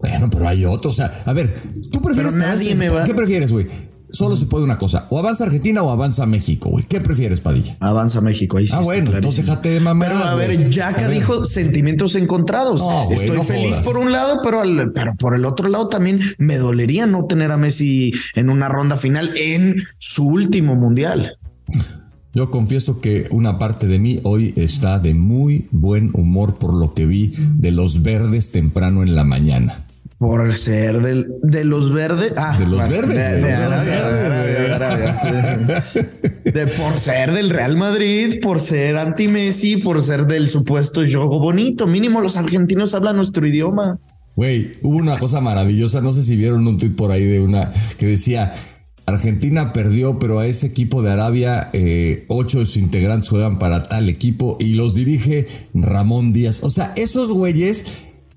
Bueno, 0.00 0.28
pero 0.30 0.48
hay 0.48 0.64
otros. 0.64 0.94
O 0.94 0.96
sea, 0.96 1.22
a 1.24 1.32
ver, 1.32 1.54
tú 1.90 2.00
prefieres. 2.00 2.36
nadie 2.36 2.74
me 2.74 2.88
va... 2.88 3.04
¿Qué 3.04 3.14
prefieres, 3.14 3.52
güey? 3.52 3.66
Solo 4.12 4.34
se 4.34 4.46
puede 4.46 4.64
una 4.64 4.76
cosa. 4.76 5.06
O 5.10 5.18
avanza 5.18 5.44
Argentina 5.44 5.82
o 5.82 5.90
avanza 5.90 6.26
México, 6.26 6.68
güey. 6.70 6.84
¿Qué 6.84 7.00
prefieres, 7.00 7.40
Padilla? 7.40 7.76
Avanza 7.78 8.20
México. 8.20 8.56
Ahí 8.56 8.66
sí 8.66 8.72
ah, 8.76 8.80
bueno, 8.80 9.14
entonces 9.14 9.46
déjate 9.46 9.70
de 9.70 9.80
mamar. 9.80 10.08
Pero 10.08 10.24
a 10.24 10.34
ver, 10.34 10.72
Jaca 10.72 11.08
dijo 11.08 11.44
sentimientos 11.44 12.16
encontrados. 12.16 12.82
Estoy 13.10 13.38
feliz 13.44 13.76
por 13.84 13.96
un 13.96 14.10
lado, 14.10 14.40
pero, 14.42 14.62
pero 14.92 15.14
por 15.14 15.36
el 15.36 15.44
otro 15.44 15.68
lado 15.68 15.88
también 15.88 16.20
me 16.38 16.58
dolería 16.58 17.06
no 17.06 17.26
tener 17.26 17.52
a 17.52 17.56
Messi 17.56 18.10
en 18.34 18.50
una 18.50 18.68
ronda 18.68 18.96
final 18.96 19.36
en 19.36 19.76
su 19.98 20.26
último 20.26 20.74
mundial. 20.74 21.38
Yo 22.32 22.50
confieso 22.50 23.00
que 23.00 23.26
una 23.30 23.58
parte 23.58 23.86
de 23.86 23.98
mí 23.98 24.20
hoy 24.22 24.54
está 24.56 24.98
de 24.98 25.14
muy 25.14 25.66
buen 25.72 26.10
humor 26.14 26.58
por 26.58 26.74
lo 26.74 26.94
que 26.94 27.06
vi 27.06 27.34
de 27.36 27.72
los 27.72 28.02
verdes 28.02 28.52
temprano 28.52 29.02
en 29.02 29.16
la 29.16 29.24
mañana. 29.24 29.84
Por 30.20 30.52
ser 30.54 31.00
del, 31.00 31.32
de 31.42 31.64
los 31.64 31.94
verdes. 31.94 32.34
Ah, 32.36 32.54
de 32.58 32.66
los 32.66 32.86
verdes. 32.90 33.16
De, 36.44 36.66
por 36.66 36.98
ser 36.98 37.32
del 37.32 37.48
Real 37.48 37.78
Madrid, 37.78 38.38
por 38.42 38.60
ser 38.60 38.98
anti-Messi, 38.98 39.78
por 39.78 40.02
ser 40.02 40.26
del 40.26 40.50
supuesto 40.50 41.00
juego 41.00 41.40
bonito. 41.40 41.86
Mínimo 41.86 42.20
los 42.20 42.36
argentinos 42.36 42.92
hablan 42.92 43.16
nuestro 43.16 43.48
idioma. 43.48 43.98
Güey, 44.36 44.72
hubo 44.82 44.98
una 44.98 45.18
cosa 45.18 45.40
maravillosa. 45.40 46.02
No 46.02 46.12
sé 46.12 46.22
si 46.22 46.36
vieron 46.36 46.66
un 46.66 46.76
tuit 46.76 46.94
por 46.94 47.12
ahí 47.12 47.24
de 47.24 47.40
una 47.40 47.72
que 47.96 48.04
decía. 48.04 48.52
Argentina 49.06 49.70
perdió, 49.70 50.18
pero 50.18 50.38
a 50.38 50.46
ese 50.46 50.66
equipo 50.66 51.02
de 51.02 51.12
Arabia, 51.12 51.70
eh, 51.72 52.26
ocho 52.28 52.58
de 52.58 52.66
sus 52.66 52.76
integrantes 52.76 53.30
juegan 53.30 53.58
para 53.58 53.88
tal 53.88 54.10
equipo 54.10 54.58
y 54.60 54.74
los 54.74 54.94
dirige 54.94 55.48
Ramón 55.72 56.34
Díaz. 56.34 56.60
O 56.62 56.68
sea, 56.68 56.92
esos 56.94 57.32
güeyes 57.32 57.86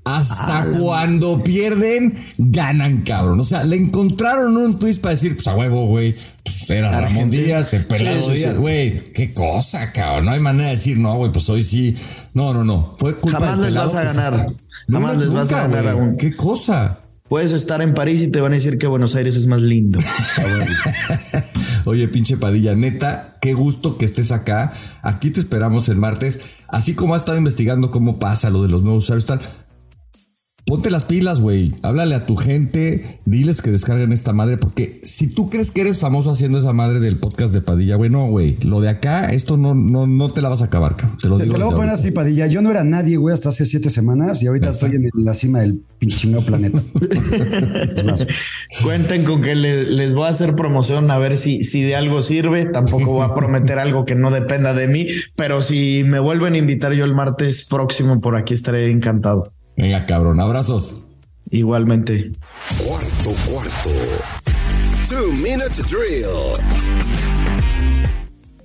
hasta 0.05 0.69
cuando 0.77 1.41
pierden, 1.43 2.33
ganan, 2.37 3.03
cabrón. 3.03 3.39
O 3.39 3.43
sea, 3.43 3.63
le 3.63 3.77
encontraron 3.77 4.57
un 4.57 4.77
twist 4.77 5.01
para 5.01 5.15
decir, 5.15 5.35
pues 5.35 5.47
a 5.47 5.55
huevo, 5.55 5.85
güey. 5.87 6.15
Pues 6.43 6.69
era 6.69 6.99
Ramón 6.99 7.29
Díaz, 7.29 7.73
el 7.73 7.85
pelado 7.85 8.29
Díaz, 8.29 8.57
güey. 8.57 9.13
Qué 9.13 9.33
cosa, 9.33 9.93
cabrón. 9.93 10.25
No 10.25 10.31
hay 10.31 10.41
manera 10.41 10.65
de 10.65 10.75
decir, 10.75 10.97
no, 10.97 11.15
güey, 11.15 11.31
pues 11.31 11.49
hoy 11.49 11.63
sí. 11.63 11.95
No, 12.33 12.53
no, 12.53 12.65
no. 12.65 12.95
Fue 12.97 13.15
culpa 13.15 13.39
Jamás 13.39 13.59
les 13.59 13.75
vas 13.75 13.95
a 13.95 14.03
ganar. 14.03 14.45
Jamás 14.89 15.17
les 15.17 15.31
vas 15.31 15.51
a 15.53 15.67
ganar 15.67 15.87
aún. 15.87 16.17
Qué 16.17 16.35
cosa. 16.35 16.99
Puedes 17.29 17.53
estar 17.53 17.81
en 17.81 17.93
París 17.93 18.21
y 18.21 18.27
te 18.27 18.41
van 18.41 18.51
a 18.51 18.55
decir 18.55 18.77
que 18.77 18.85
Buenos 18.85 19.15
Aires 19.15 19.37
es 19.37 19.47
más 19.47 19.61
lindo. 19.61 19.99
Oye, 21.85 22.07
pinche 22.09 22.37
Padilla, 22.37 22.75
neta, 22.75 23.37
qué 23.41 23.53
gusto 23.53 23.97
que 23.97 24.05
estés 24.05 24.31
acá. 24.31 24.73
Aquí 25.01 25.31
te 25.31 25.39
esperamos 25.39 25.87
el 25.87 25.95
martes. 25.95 26.41
Así 26.67 26.93
como 26.93 27.15
has 27.15 27.21
estado 27.21 27.37
investigando 27.37 27.89
cómo 27.89 28.19
pasa 28.19 28.49
lo 28.49 28.61
de 28.61 28.67
los 28.67 28.83
nuevos 28.83 29.05
usuarios, 29.05 29.25
tal 29.25 29.39
Ponte 30.65 30.89
las 30.89 31.03
pilas, 31.03 31.41
güey. 31.41 31.73
Háblale 31.81 32.15
a 32.15 32.25
tu 32.25 32.37
gente, 32.37 33.19
diles 33.25 33.61
que 33.61 33.69
descarguen 33.69 34.13
esta 34.13 34.31
madre, 34.31 34.57
porque 34.57 35.01
si 35.03 35.27
tú 35.27 35.49
crees 35.49 35.71
que 35.71 35.81
eres 35.81 35.99
famoso 35.99 36.31
haciendo 36.31 36.57
esa 36.57 36.71
madre 36.71 37.01
del 37.01 37.17
podcast 37.17 37.53
de 37.53 37.61
Padilla, 37.61 37.95
güey, 37.95 38.09
no, 38.09 38.27
güey. 38.27 38.57
Lo 38.61 38.79
de 38.79 38.89
acá, 38.89 39.33
esto 39.33 39.57
no, 39.57 39.75
no, 39.75 40.07
no 40.07 40.31
te 40.31 40.41
la 40.41 40.49
vas 40.49 40.61
a 40.61 40.65
acabar, 40.65 40.95
cabrón. 40.95 41.17
Te 41.21 41.27
lo 41.27 41.37
digo. 41.37 41.51
Te 41.51 41.57
lo 41.57 41.65
voy 41.65 41.73
a 41.73 41.77
poner 41.77 41.91
así, 41.91 42.11
Padilla. 42.11 42.47
Yo 42.47 42.61
no 42.61 42.71
era 42.71 42.83
nadie, 42.85 43.17
güey, 43.17 43.33
hasta 43.33 43.49
hace 43.49 43.65
siete 43.65 43.89
semanas 43.89 44.41
y 44.41 44.47
ahorita 44.47 44.69
estoy 44.69 44.91
en 44.91 45.09
la 45.15 45.33
cima 45.33 45.59
del 45.59 45.83
pinche 45.99 46.29
planeta. 46.41 46.81
Cuenten 48.83 49.25
con 49.25 49.41
que 49.41 49.55
les 49.55 50.13
voy 50.13 50.25
a 50.25 50.29
hacer 50.29 50.55
promoción 50.55 51.11
a 51.11 51.17
ver 51.17 51.37
si, 51.37 51.65
si 51.65 51.81
de 51.81 51.95
algo 51.95 52.21
sirve. 52.21 52.65
Tampoco 52.65 53.11
voy 53.11 53.25
a 53.29 53.33
prometer 53.33 53.79
algo 53.79 54.05
que 54.05 54.15
no 54.15 54.31
dependa 54.31 54.73
de 54.73 54.87
mí, 54.87 55.07
pero 55.35 55.61
si 55.61 56.03
me 56.05 56.19
vuelven 56.19 56.53
a 56.53 56.57
invitar 56.57 56.93
yo 56.93 57.03
el 57.03 57.13
martes 57.13 57.65
próximo 57.65 58.21
por 58.21 58.37
aquí 58.37 58.53
estaré 58.53 58.89
encantado. 58.89 59.51
Venga, 59.75 60.05
cabrón, 60.05 60.39
abrazos. 60.39 61.05
Igualmente. 61.49 62.31
Cuarto, 62.77 63.35
cuarto. 63.49 63.89
Two 65.09 65.33
minute 65.43 65.81
drill. 65.89 66.57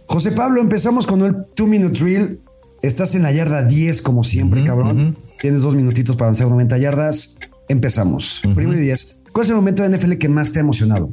José 0.07 0.33
Pablo, 0.33 0.61
empezamos 0.61 1.07
con 1.07 1.23
el 1.23 1.45
two 1.55 1.67
minute 1.67 1.99
drill. 1.99 2.41
Estás 2.83 3.15
en 3.15 3.23
la 3.25 3.33
yarda 3.33 3.65
10, 3.65 4.03
como 4.03 4.23
siempre, 4.23 4.65
cabrón. 4.65 5.17
Tienes 5.41 5.63
dos 5.63 5.75
minutitos 5.75 6.17
para 6.17 6.27
avanzar 6.27 6.47
90 6.49 6.79
yardas. 6.79 7.37
Empezamos. 7.69 8.41
Primero 8.55 8.79
y 8.79 8.83
10. 8.83 9.25
¿Cuál 9.33 9.45
es 9.45 9.51
el 9.51 9.57
momento 9.57 9.83
de 9.83 9.97
NFL 9.97 10.13
que 10.15 10.29
más 10.29 10.53
te 10.53 10.61
ha 10.61 10.63
emocionado? 10.63 11.11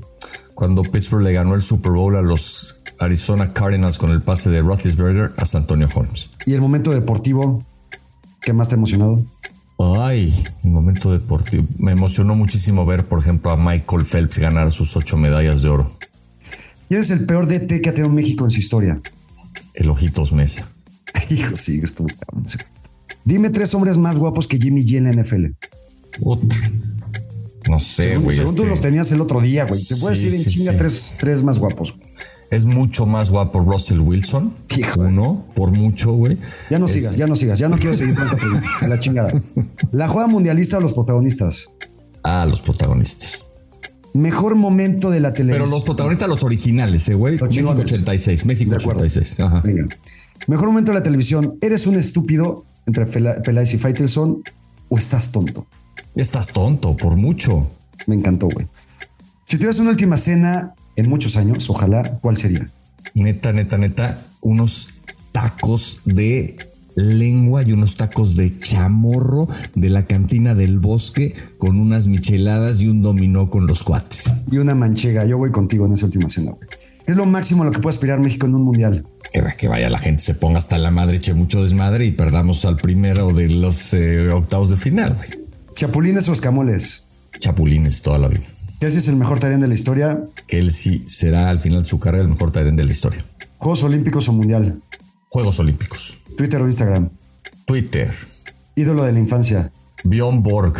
Cuando 0.54 0.84
Pittsburgh 0.84 1.24
le 1.24 1.34
ganó 1.34 1.56
el 1.56 1.62
Super 1.62 1.91
Bowl 1.91 2.16
a 2.16 2.22
los 2.22 2.82
Arizona 3.00 3.52
Cardinals 3.52 3.98
con 3.98 4.12
el 4.12 4.22
pase 4.22 4.50
de 4.50 4.62
Roethlisberger 4.62 5.34
a 5.38 5.46
San 5.46 5.62
Antonio 5.62 5.89
Holmes. 5.93 6.30
¿Y 6.46 6.54
el 6.54 6.62
momento 6.62 6.91
deportivo 6.91 7.64
que 8.41 8.54
más 8.54 8.70
te 8.70 8.76
ha 8.76 8.78
emocionado? 8.78 9.26
Ay, 9.78 10.34
un 10.63 10.73
momento 10.73 11.11
deportivo. 11.11 11.65
Me 11.78 11.91
emocionó 11.91 12.36
muchísimo 12.36 12.86
ver, 12.86 13.05
por 13.05 13.19
ejemplo, 13.19 13.51
a 13.51 13.57
Michael 13.57 14.05
Phelps 14.05 14.39
ganar 14.39 14.71
sus 14.71 14.95
ocho 14.95 15.17
medallas 15.17 15.61
de 15.61 15.69
oro. 15.69 15.91
¿Quién 16.88 17.01
es 17.01 17.09
el 17.11 17.26
peor 17.26 17.47
DT 17.47 17.82
que 17.82 17.89
ha 17.89 17.93
tenido 17.93 18.13
México 18.13 18.45
en 18.45 18.51
su 18.51 18.59
historia? 18.59 18.99
El 19.73 19.89
Ojitos 19.89 20.32
Mesa. 20.32 20.69
Hijo, 21.30 21.55
sí, 21.55 21.82
estuvo 21.84 22.07
Dime 23.26 23.49
tres 23.49 23.73
hombres 23.73 23.97
más 23.97 24.17
guapos 24.17 24.47
que 24.47 24.57
Jimmy 24.57 24.86
G 24.86 24.97
en 24.97 25.05
la 25.05 25.11
NFL. 25.11 25.45
No 27.69 27.80
sé, 27.80 28.17
güey. 28.17 28.36
Según, 28.36 28.55
tú 28.55 28.61
este 28.61 28.69
los 28.69 28.82
tenías 28.82 29.11
el 29.11 29.19
otro 29.19 29.41
día, 29.41 29.65
güey. 29.65 29.84
Te 29.84 29.95
puedo 29.95 30.11
decir 30.11 30.34
en 30.34 30.43
chinga 30.45 30.78
tres, 30.78 31.17
tres 31.19 31.43
más 31.43 31.59
guapos 31.59 31.95
es 32.52 32.66
mucho 32.66 33.06
más 33.06 33.32
guapo 33.32 33.60
Russell 33.60 34.00
Wilson. 34.00 34.54
Uno, 34.98 35.46
por 35.56 35.72
mucho, 35.72 36.14
güey. 36.14 36.38
Ya 36.70 36.80
no 36.80 36.88
sigas, 36.88 37.16
ya 37.16 37.28
no 37.28 37.36
sigas, 37.36 37.60
ya 37.60 37.70
no 37.70 37.78
quiero 37.78 37.96
seguir 37.96 38.16
con 38.16 38.28
esta 38.28 38.88
la 38.88 39.00
chingada. 39.00 39.32
¿La 39.91 40.08
juega 40.08 40.28
mundialista 40.28 40.78
o 40.78 40.82
los 40.82 40.93
protagonistas? 40.93 41.70
Ah, 42.24 42.46
los 42.46 42.62
protagonistas. 42.62 43.43
Mejor 44.14 44.56
momento 44.56 45.10
de 45.10 45.20
la 45.20 45.34
televisión. 45.34 45.66
Pero 45.66 45.76
los 45.76 45.84
protagonistas, 45.84 46.30
los 46.30 46.43
originales, 46.43 47.08
eh, 47.10 47.16
güey. 47.16 47.38
México 47.38 47.72
86, 47.72 48.46
México 48.46 48.76
86. 48.76 49.39
Ajá. 49.41 49.64
Mejor 50.48 50.68
momento 50.68 50.91
de 50.91 51.00
la 51.00 51.04
televisión. 51.04 51.58
¿Eres 51.62 51.86
un 51.88 51.96
estúpido 51.96 52.66
entre 52.86 53.06
Peláez 53.06 53.74
y 53.74 53.78
Faitelson 53.78 54.41
o 54.88 54.98
estás 54.98 55.32
tonto? 55.32 55.68
Estás 56.16 56.48
tonto, 56.48 56.96
por 56.96 57.18
mucho. 57.18 57.70
Me 58.08 58.16
encantó, 58.16 58.48
güey. 58.48 58.68
Si 59.46 59.58
tuvieras 59.58 59.80
una 59.80 59.89
última 59.89 60.18
cena, 60.18 60.76
en 60.96 61.10
muchos 61.10 61.38
años, 61.38 61.70
ojalá, 61.70 62.20
¿cuál 62.22 62.38
sería? 62.38 62.68
Neta, 63.14 63.54
neta, 63.54 63.78
neta, 63.78 64.22
unos 64.41 64.89
tacos 65.32 66.02
de 66.06 66.58
lengua 66.96 67.64
y 67.64 67.74
unos 67.74 67.96
tacos 67.96 68.36
de 68.36 68.58
chamorro 68.58 69.48
de 69.76 69.89
la 69.89 70.06
cantina 70.06 70.56
del 70.56 70.80
bosque 70.80 71.36
con 71.58 71.80
unas 71.80 72.08
micheladas 72.08 72.82
y 72.82 72.88
un 72.88 73.02
dominó 73.02 73.50
con 73.50 73.68
los 73.68 73.84
cuates. 73.84 74.32
Y 74.50 74.58
una 74.58 74.76
manchega. 74.76 75.26
Yo 75.26 75.38
voy 75.38 75.52
contigo 75.52 75.86
en 75.86 75.93
esa 75.93 76.06
última 76.06 76.30
cena. 76.30 76.54
Es 77.06 77.16
lo 77.16 77.26
máximo 77.26 77.62
a 77.62 77.66
lo 77.66 77.72
que 77.72 77.80
puede 77.80 77.93
aspirar 77.93 78.20
México 78.20 78.48
en 78.48 78.56
un 78.56 78.64
mundial. 78.64 79.06
Que, 79.58 79.68
vaya 79.68 79.89
la 79.89 80.00
gente, 80.00 80.24
se 80.24 80.34
ponga 80.34 80.58
hasta 80.58 80.78
la 80.78 80.89
madre, 80.89 81.18
eche 81.18 81.34
mucho 81.34 81.62
desmadre 81.62 82.06
y 82.06 82.12
perdamos 82.12 82.66
al 82.66 82.78
primero 82.78 83.32
de 83.32 83.50
los 83.50 83.93
eh, 83.93 84.30
octavos 84.30 84.70
de 84.70 84.78
final. 84.78 85.18
¿Chapulines 85.76 86.30
o 86.30 86.34
escamoles? 86.34 87.06
Chapulines 87.39 88.02
toda 88.02 88.18
la 88.18 88.30
vida. 88.30 88.46
Kelsey 88.80 88.99
es 88.99 89.07
el 89.07 89.15
mejor 89.15 89.39
Tyrant 89.39 89.61
de 89.61 89.67
la 89.67 89.73
historia. 89.73 90.23
Kelsey 90.47 91.03
será 91.07 91.49
al 91.49 91.59
final 91.59 91.84
de 91.84 91.89
su 91.89 91.99
carrera 91.99 92.23
el 92.23 92.30
mejor 92.30 92.51
Tyrant 92.51 92.78
de 92.78 92.84
la 92.84 92.91
historia. 92.91 93.23
¿Juegos 93.57 93.84
Olímpicos 93.84 94.28
o 94.30 94.34
Mundial? 94.34 94.82
Juegos 95.30 95.59
Olímpicos. 95.59 96.17
¿Twitter 96.38 96.61
o 96.61 96.67
Instagram? 96.67 97.09
Twitter. 97.65 98.09
¿Ídolo 98.76 99.03
de 99.03 99.13
la 99.13 99.19
infancia? 99.19 99.71
Bjorn 100.03 100.43
Borg. 100.43 100.76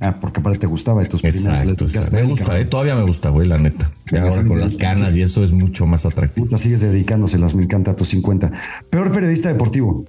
Ah, 0.00 0.16
porque 0.20 0.40
para 0.40 0.54
te 0.56 0.66
gustaba 0.66 1.02
de 1.02 1.08
tus 1.08 1.24
Exacto, 1.24 1.86
Me 2.12 2.22
gusta, 2.22 2.58
eh, 2.58 2.64
todavía 2.64 2.94
me 2.94 3.02
gusta, 3.02 3.30
güey, 3.30 3.48
la 3.48 3.58
neta. 3.58 3.90
Y 4.12 4.16
ahora 4.16 4.44
con 4.46 4.60
las 4.60 4.76
canas 4.76 5.16
y 5.16 5.22
eso 5.22 5.42
es 5.42 5.50
mucho 5.50 5.86
más 5.86 6.06
atractivo. 6.06 6.46
Puta, 6.46 6.56
sigues 6.56 6.80
dedicándoselas, 6.80 7.54
me 7.56 7.64
encanta 7.64 7.90
a 7.90 7.96
tus 7.96 8.08
50. 8.08 8.52
Peor 8.90 9.10
periodista 9.10 9.48
deportivo. 9.48 10.04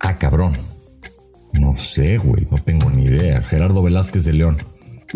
Ah, 0.00 0.16
cabrón. 0.16 0.52
No 1.52 1.76
sé, 1.76 2.16
güey, 2.16 2.46
no 2.50 2.56
tengo 2.58 2.90
ni 2.90 3.04
idea. 3.04 3.42
Gerardo 3.42 3.82
Velázquez 3.82 4.24
de 4.24 4.32
León. 4.32 4.56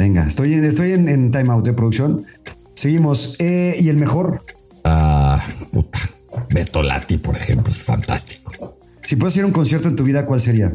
Venga, 0.00 0.26
estoy, 0.26 0.54
estoy 0.54 0.92
en, 0.92 1.10
en 1.10 1.30
timeout 1.30 1.62
de 1.62 1.74
producción. 1.74 2.24
Seguimos. 2.74 3.36
Eh, 3.38 3.76
¿Y 3.78 3.90
el 3.90 3.98
mejor? 3.98 4.42
Ah, 4.82 5.44
puta. 5.72 5.98
Beto 6.48 6.82
Lati, 6.82 7.18
por 7.18 7.36
ejemplo, 7.36 7.70
es 7.70 7.82
fantástico. 7.82 8.78
Si 9.02 9.16
puedes 9.16 9.36
ir 9.36 9.42
a 9.42 9.46
un 9.46 9.52
concierto 9.52 9.88
en 9.88 9.96
tu 9.96 10.02
vida, 10.02 10.24
¿cuál 10.24 10.40
sería? 10.40 10.74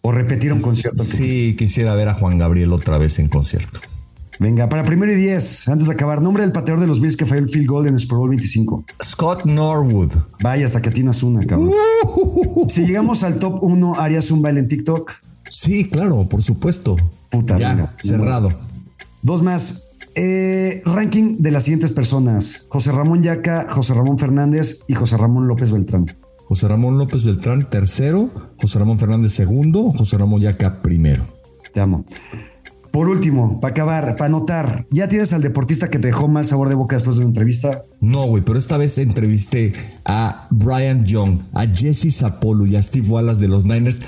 ¿O 0.00 0.10
repetir 0.10 0.54
un 0.54 0.62
concierto? 0.62 1.04
Sí, 1.04 1.54
quisiera 1.54 1.94
ver 1.94 2.08
a 2.08 2.14
Juan 2.14 2.38
Gabriel 2.38 2.72
otra 2.72 2.96
vez 2.96 3.18
en 3.18 3.28
concierto. 3.28 3.78
Venga, 4.40 4.70
para 4.70 4.84
primero 4.84 5.12
y 5.12 5.16
diez, 5.16 5.68
antes 5.68 5.88
de 5.88 5.92
acabar, 5.92 6.22
nombre 6.22 6.42
del 6.42 6.52
pateador 6.52 6.80
de 6.80 6.86
los 6.86 6.98
Bills 6.98 7.18
que 7.18 7.26
falló 7.26 7.42
el 7.42 7.50
field 7.50 7.66
goal 7.66 7.88
en 7.88 7.94
el 7.94 8.00
Super 8.00 8.16
Bowl 8.16 8.30
25. 8.30 8.86
Scott 9.04 9.44
Norwood. 9.44 10.14
Vaya, 10.42 10.64
hasta 10.64 10.80
que 10.80 10.88
atinas 10.88 11.22
una, 11.22 11.44
cabrón. 11.44 11.72
Si 12.68 12.86
llegamos 12.86 13.22
al 13.22 13.38
top 13.38 13.62
1, 13.62 13.96
¿harías 13.96 14.30
un 14.30 14.40
baile 14.40 14.60
en 14.60 14.68
TikTok? 14.68 15.12
Sí, 15.50 15.90
claro, 15.90 16.26
por 16.26 16.42
supuesto. 16.42 16.96
Puta, 17.32 17.58
ya, 17.58 17.96
cerrado. 17.98 18.50
Dos 19.22 19.42
más. 19.42 19.88
Eh, 20.14 20.82
ranking 20.84 21.38
de 21.38 21.50
las 21.50 21.64
siguientes 21.64 21.90
personas: 21.90 22.66
José 22.68 22.92
Ramón 22.92 23.22
Yaca, 23.22 23.66
José 23.68 23.94
Ramón 23.94 24.18
Fernández 24.18 24.84
y 24.86 24.94
José 24.94 25.16
Ramón 25.16 25.48
López 25.48 25.72
Beltrán. 25.72 26.06
José 26.46 26.68
Ramón 26.68 26.98
López 26.98 27.24
Beltrán, 27.24 27.68
tercero. 27.70 28.28
José 28.60 28.78
Ramón 28.78 28.98
Fernández, 28.98 29.32
segundo. 29.32 29.90
José 29.90 30.18
Ramón 30.18 30.42
Yaca, 30.42 30.82
primero. 30.82 31.26
Te 31.72 31.80
amo. 31.80 32.04
Por 32.92 33.08
último, 33.08 33.58
para 33.58 33.72
acabar, 33.72 34.16
para 34.16 34.26
anotar, 34.26 34.86
¿ya 34.90 35.08
tienes 35.08 35.32
al 35.32 35.40
deportista 35.40 35.88
que 35.88 35.98
te 35.98 36.08
dejó 36.08 36.28
mal 36.28 36.44
sabor 36.44 36.68
de 36.68 36.74
boca 36.74 36.94
después 36.94 37.16
de 37.16 37.22
una 37.22 37.30
entrevista? 37.30 37.86
No, 38.02 38.26
güey, 38.26 38.44
pero 38.44 38.58
esta 38.58 38.76
vez 38.76 38.98
entrevisté 38.98 39.72
a 40.04 40.46
Brian 40.50 41.06
Young, 41.06 41.40
a 41.54 41.66
Jesse 41.66 42.14
Zapolo 42.14 42.66
y 42.66 42.76
a 42.76 42.82
Steve 42.82 43.08
Wallace 43.08 43.40
de 43.40 43.48
los 43.48 43.64
Niners. 43.64 44.02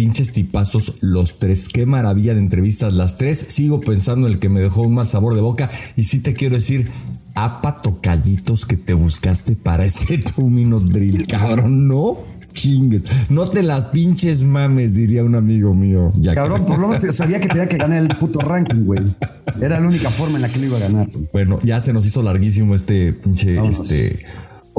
Pinches 0.00 0.32
tipazos 0.32 0.94
los 1.02 1.38
tres. 1.38 1.68
Qué 1.68 1.84
maravilla 1.84 2.32
de 2.32 2.40
entrevistas 2.40 2.94
las 2.94 3.18
tres. 3.18 3.44
Sigo 3.50 3.80
pensando 3.80 4.26
en 4.26 4.32
el 4.32 4.38
que 4.38 4.48
me 4.48 4.60
dejó 4.60 4.80
un 4.80 4.94
mal 4.94 5.06
sabor 5.06 5.34
de 5.34 5.42
boca. 5.42 5.68
Y 5.94 6.04
sí 6.04 6.20
te 6.20 6.32
quiero 6.32 6.54
decir, 6.54 6.88
apa 7.34 7.76
tocallitos 7.76 8.64
que 8.64 8.78
te 8.78 8.94
buscaste 8.94 9.56
para 9.56 9.84
ese 9.84 10.18
minute 10.38 10.90
drill, 10.90 11.26
cabrón, 11.26 11.86
¿no? 11.86 12.16
chingues. 12.54 13.04
No 13.28 13.46
te 13.46 13.62
las 13.62 13.84
pinches 13.90 14.42
mames, 14.42 14.94
diría 14.94 15.22
un 15.22 15.34
amigo 15.34 15.74
mío. 15.74 16.14
Cabrón, 16.34 16.64
por 16.64 16.78
lo 16.78 16.88
menos 16.88 17.14
sabía 17.14 17.38
que 17.38 17.48
tenía 17.48 17.68
que 17.68 17.76
ganar 17.76 18.02
el 18.02 18.08
puto 18.16 18.40
ranking, 18.40 18.86
güey. 18.86 19.14
Era 19.60 19.80
la 19.80 19.86
única 19.86 20.08
forma 20.08 20.36
en 20.36 20.42
la 20.42 20.48
que 20.48 20.60
lo 20.60 20.66
iba 20.66 20.78
a 20.78 20.80
ganar. 20.80 21.08
Bueno, 21.30 21.58
ya 21.62 21.78
se 21.82 21.92
nos 21.92 22.06
hizo 22.06 22.22
larguísimo 22.22 22.74
este 22.74 23.12
pinche 23.12 23.58
este 23.58 24.18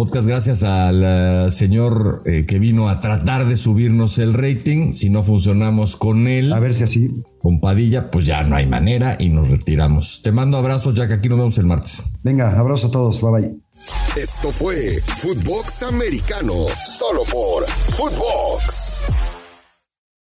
podcast. 0.02 0.26
Gracias 0.26 0.64
al 0.64 1.04
eh, 1.06 1.52
señor 1.52 2.24
eh, 2.26 2.48
que 2.48 2.58
vino 2.58 2.90
a 2.90 3.00
tratar 3.00 3.48
de 3.48 3.56
subirnos 3.56 4.18
el 4.18 4.34
rating. 4.34 4.94
Si 4.94 5.12
no 5.12 5.22
funcionamos 5.22 5.96
con 5.96 6.28
él. 6.28 6.54
A 6.54 6.60
ver 6.60 6.74
si 6.74 6.86
así. 6.86 7.24
Con 7.40 7.60
Padilla, 7.60 8.10
pues 8.10 8.26
ya 8.26 8.44
no 8.44 8.56
hay 8.56 8.66
manera 8.66 9.16
y 9.20 9.30
nos 9.30 9.50
retiramos. 9.50 10.22
Te 10.24 10.32
mando 10.32 10.58
abrazos, 10.58 10.96
ya 10.96 11.08
que 11.08 11.14
aquí 11.14 11.30
nos 11.30 11.38
vemos 11.38 11.58
el 11.60 11.68
martes. 11.68 12.02
Venga, 12.24 12.58
abrazo 12.60 12.88
a 12.88 12.92
todos. 12.92 13.22
Bye 13.22 13.32
bye. 13.32 13.56
Esto 14.20 14.50
fue 14.50 14.76
Footbox 15.06 15.84
Americano, 15.84 16.54
solo 16.88 17.22
por 17.32 17.68
Footbox. 17.96 18.91